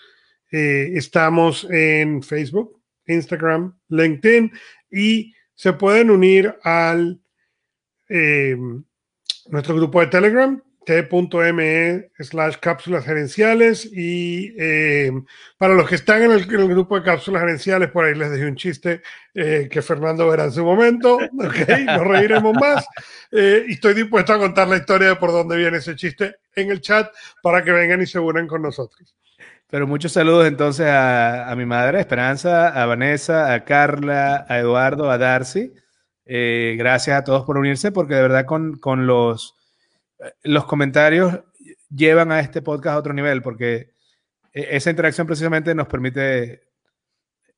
Eh, 0.51 0.91
estamos 0.95 1.67
en 1.69 2.23
Facebook, 2.23 2.81
Instagram, 3.05 3.77
LinkedIn 3.89 4.51
y 4.91 5.33
se 5.55 5.73
pueden 5.73 6.09
unir 6.09 6.55
al 6.63 7.21
eh, 8.09 8.57
nuestro 9.47 9.75
grupo 9.75 10.01
de 10.01 10.07
Telegram, 10.07 10.63
t.me 11.09 12.09
slash 12.19 12.55
cápsulas 12.59 13.05
gerenciales 13.05 13.85
y 13.85 14.55
eh, 14.57 15.11
para 15.57 15.73
los 15.75 15.87
que 15.87 15.95
están 15.95 16.23
en 16.23 16.31
el, 16.31 16.45
grupo 16.45 16.97
de 16.97 17.05
cápsulas 17.05 17.41
gerenciales, 17.41 17.91
por 17.91 18.05
ahí 18.05 18.15
les 18.15 18.31
dejé 18.31 18.47
un 18.47 18.55
chiste 18.55 19.01
que 19.33 19.81
Fernando 19.81 20.27
verá 20.27 20.45
en 20.45 20.51
su 20.51 20.65
momento, 20.65 21.15
ok, 21.39 21.69
nos 21.85 22.07
reiremos 22.07 22.53
más 22.55 22.85
y 23.31 23.73
estoy 23.73 23.93
dispuesto 23.93 24.33
a 24.33 24.37
contar 24.37 24.67
la 24.67 24.75
historia 24.77 25.09
de 25.09 25.15
por 25.15 25.31
dónde 25.31 25.55
viene 25.55 25.77
ese 25.77 25.95
chiste 25.95 26.35
en 26.55 26.71
el 26.71 26.81
chat 26.81 27.09
para 27.41 27.63
que 27.63 27.71
vengan 27.71 28.01
y 28.01 28.05
se 28.05 28.19
unan 28.19 28.47
con 28.47 28.61
nosotros. 28.61 29.15
Pero 29.69 29.85
muchos 29.85 30.13
saludos 30.13 30.47
entonces 30.47 30.87
a, 30.89 31.53
mi 31.55 31.65
madre, 31.65 31.99
Esperanza, 31.99 32.69
a 32.69 32.87
Vanessa, 32.87 33.53
a 33.53 33.65
Carla, 33.65 34.45
a 34.49 34.57
Eduardo, 34.57 35.11
a 35.11 35.19
Darcy. 35.19 35.71
Eh, 36.25 36.75
gracias 36.77 37.19
a 37.19 37.23
todos 37.23 37.45
por 37.45 37.57
unirse 37.57 37.91
porque 37.91 38.15
de 38.15 38.21
verdad 38.23 38.45
con, 38.45 38.79
los, 39.05 39.55
los 40.43 40.65
comentarios 40.65 41.39
llevan 41.89 42.31
a 42.31 42.39
este 42.39 42.61
podcast 42.61 42.95
a 42.95 42.99
otro 42.99 43.13
nivel 43.13 43.41
porque 43.41 43.93
e, 44.53 44.67
esa 44.71 44.89
interacción 44.89 45.27
precisamente 45.27 45.73
nos 45.75 45.87
permite 45.87 46.63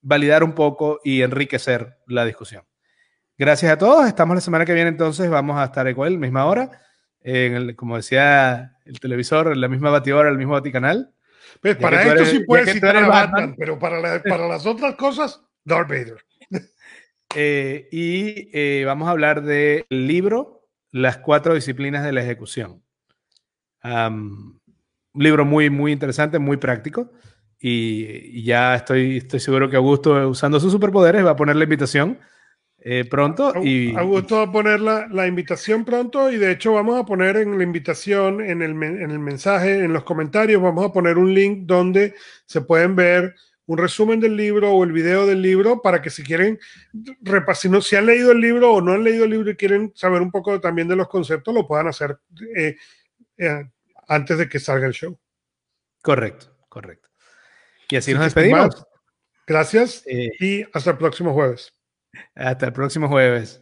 validar 0.01 0.43
un 0.43 0.53
poco 0.53 0.99
y 1.03 1.21
enriquecer 1.21 1.97
la 2.07 2.25
discusión. 2.25 2.63
Gracias 3.37 3.71
a 3.71 3.77
todos. 3.77 4.07
Estamos 4.07 4.35
la 4.35 4.41
semana 4.41 4.65
que 4.65 4.73
viene 4.73 4.89
entonces. 4.89 5.29
Vamos 5.29 5.57
a 5.57 5.65
estar 5.65 5.87
igual, 5.87 6.17
misma 6.17 6.45
hora. 6.45 6.71
En 7.21 7.75
como 7.75 7.97
decía 7.97 8.77
el 8.85 8.99
televisor, 8.99 9.51
en 9.51 9.61
la 9.61 9.67
misma 9.67 9.89
batidora, 9.89 10.29
el 10.29 10.37
mismo 10.37 10.53
baticanal. 10.53 11.13
Pues 11.61 11.75
para 11.75 12.03
esto 12.03 12.25
sí 12.25 12.39
puedes 12.45 12.71
citar 12.71 12.95
a 12.97 13.07
Batman, 13.07 13.55
pero 13.57 13.77
para, 13.77 14.21
para 14.23 14.47
las 14.47 14.65
otras 14.65 14.95
cosas, 14.95 15.41
Darth 15.63 15.89
Vader. 15.89 16.17
Eh, 17.33 17.87
y 17.93 18.49
eh, 18.51 18.83
vamos 18.85 19.07
a 19.07 19.11
hablar 19.11 19.41
del 19.41 19.85
libro 19.87 20.60
Las 20.91 21.17
cuatro 21.17 21.53
disciplinas 21.53 22.03
de 22.03 22.11
la 22.11 22.21
ejecución. 22.21 22.83
un 23.83 24.61
libro 25.13 25.45
muy, 25.45 25.69
muy 25.69 25.91
interesante, 25.91 26.39
muy 26.39 26.57
práctico. 26.57 27.11
Y, 27.59 28.43
ya 28.43 28.75
estoy, 28.75 29.17
estoy 29.17 29.39
seguro 29.39 29.69
que 29.69 29.75
Augusto, 29.75 30.29
usando 30.29 30.59
sus 30.59 30.71
superpoderes, 30.71 31.25
va 31.25 31.31
a 31.31 31.35
poner 31.35 31.55
la 31.55 31.63
invitación 31.63 32.19
eh, 32.83 33.05
pronto. 33.05 33.53
Y, 33.63 33.95
Augusto 33.95 34.37
va 34.37 34.43
a 34.43 34.51
poner 34.51 34.79
la, 34.79 35.07
la, 35.07 35.27
invitación 35.27 35.85
pronto 35.85 36.31
y 36.31 36.37
de 36.37 36.51
hecho 36.51 36.73
vamos 36.73 36.99
a 36.99 37.05
poner 37.05 37.37
en 37.37 37.55
la 37.55 37.63
invitación, 37.63 38.41
en 38.41 38.63
el, 38.63 38.71
en 38.71 39.11
el 39.11 39.19
mensaje, 39.19 39.83
en 39.83 39.93
los 39.93 40.03
comentarios, 40.03 40.59
vamos 40.59 40.85
a 40.85 40.91
poner 40.91 41.19
un 41.19 41.31
link 41.31 41.67
donde 41.67 42.15
se 42.45 42.61
pueden 42.61 42.95
ver 42.95 43.35
un 43.67 43.77
resumen 43.77 44.19
del 44.19 44.35
libro 44.35 44.71
o 44.71 44.83
el 44.83 44.91
video 44.91 45.25
del 45.25 45.41
libro 45.41 45.81
para 45.81 46.01
que 46.01 46.09
si 46.09 46.23
quieren 46.23 46.59
repasar, 47.21 47.81
si, 47.81 47.95
han 47.95 48.05
leído 48.05 48.31
el 48.31 48.41
libro 48.41 48.73
o 48.73 48.81
no 48.81 48.93
han 48.93 49.03
leído 49.03 49.25
el 49.25 49.31
libro 49.31 49.51
y 49.51 49.55
quieren 49.55 49.91
saber 49.95 50.21
un 50.21 50.31
poco 50.31 50.59
también 50.59 50.87
de 50.87 50.95
los 50.95 51.07
conceptos, 51.07 51.53
lo 51.53 51.67
puedan 51.67 51.87
hacer 51.87 52.17
eh, 52.55 52.75
eh, 53.37 53.69
antes 54.07 54.37
de 54.37 54.49
que 54.49 54.59
salga 54.59 54.87
el 54.87 54.93
show. 54.93 55.17
Correcto, 56.01 56.55
correcto. 56.67 57.09
Y 57.89 57.95
así 57.97 58.13
nos 58.13 58.23
despedimos. 58.23 58.85
Gracias 59.45 60.03
y 60.07 60.63
hasta 60.73 60.91
el 60.91 60.97
próximo 60.97 61.33
jueves. 61.33 61.73
Hasta 62.35 62.67
el 62.67 62.73
próximo 62.73 63.07
jueves. 63.07 63.60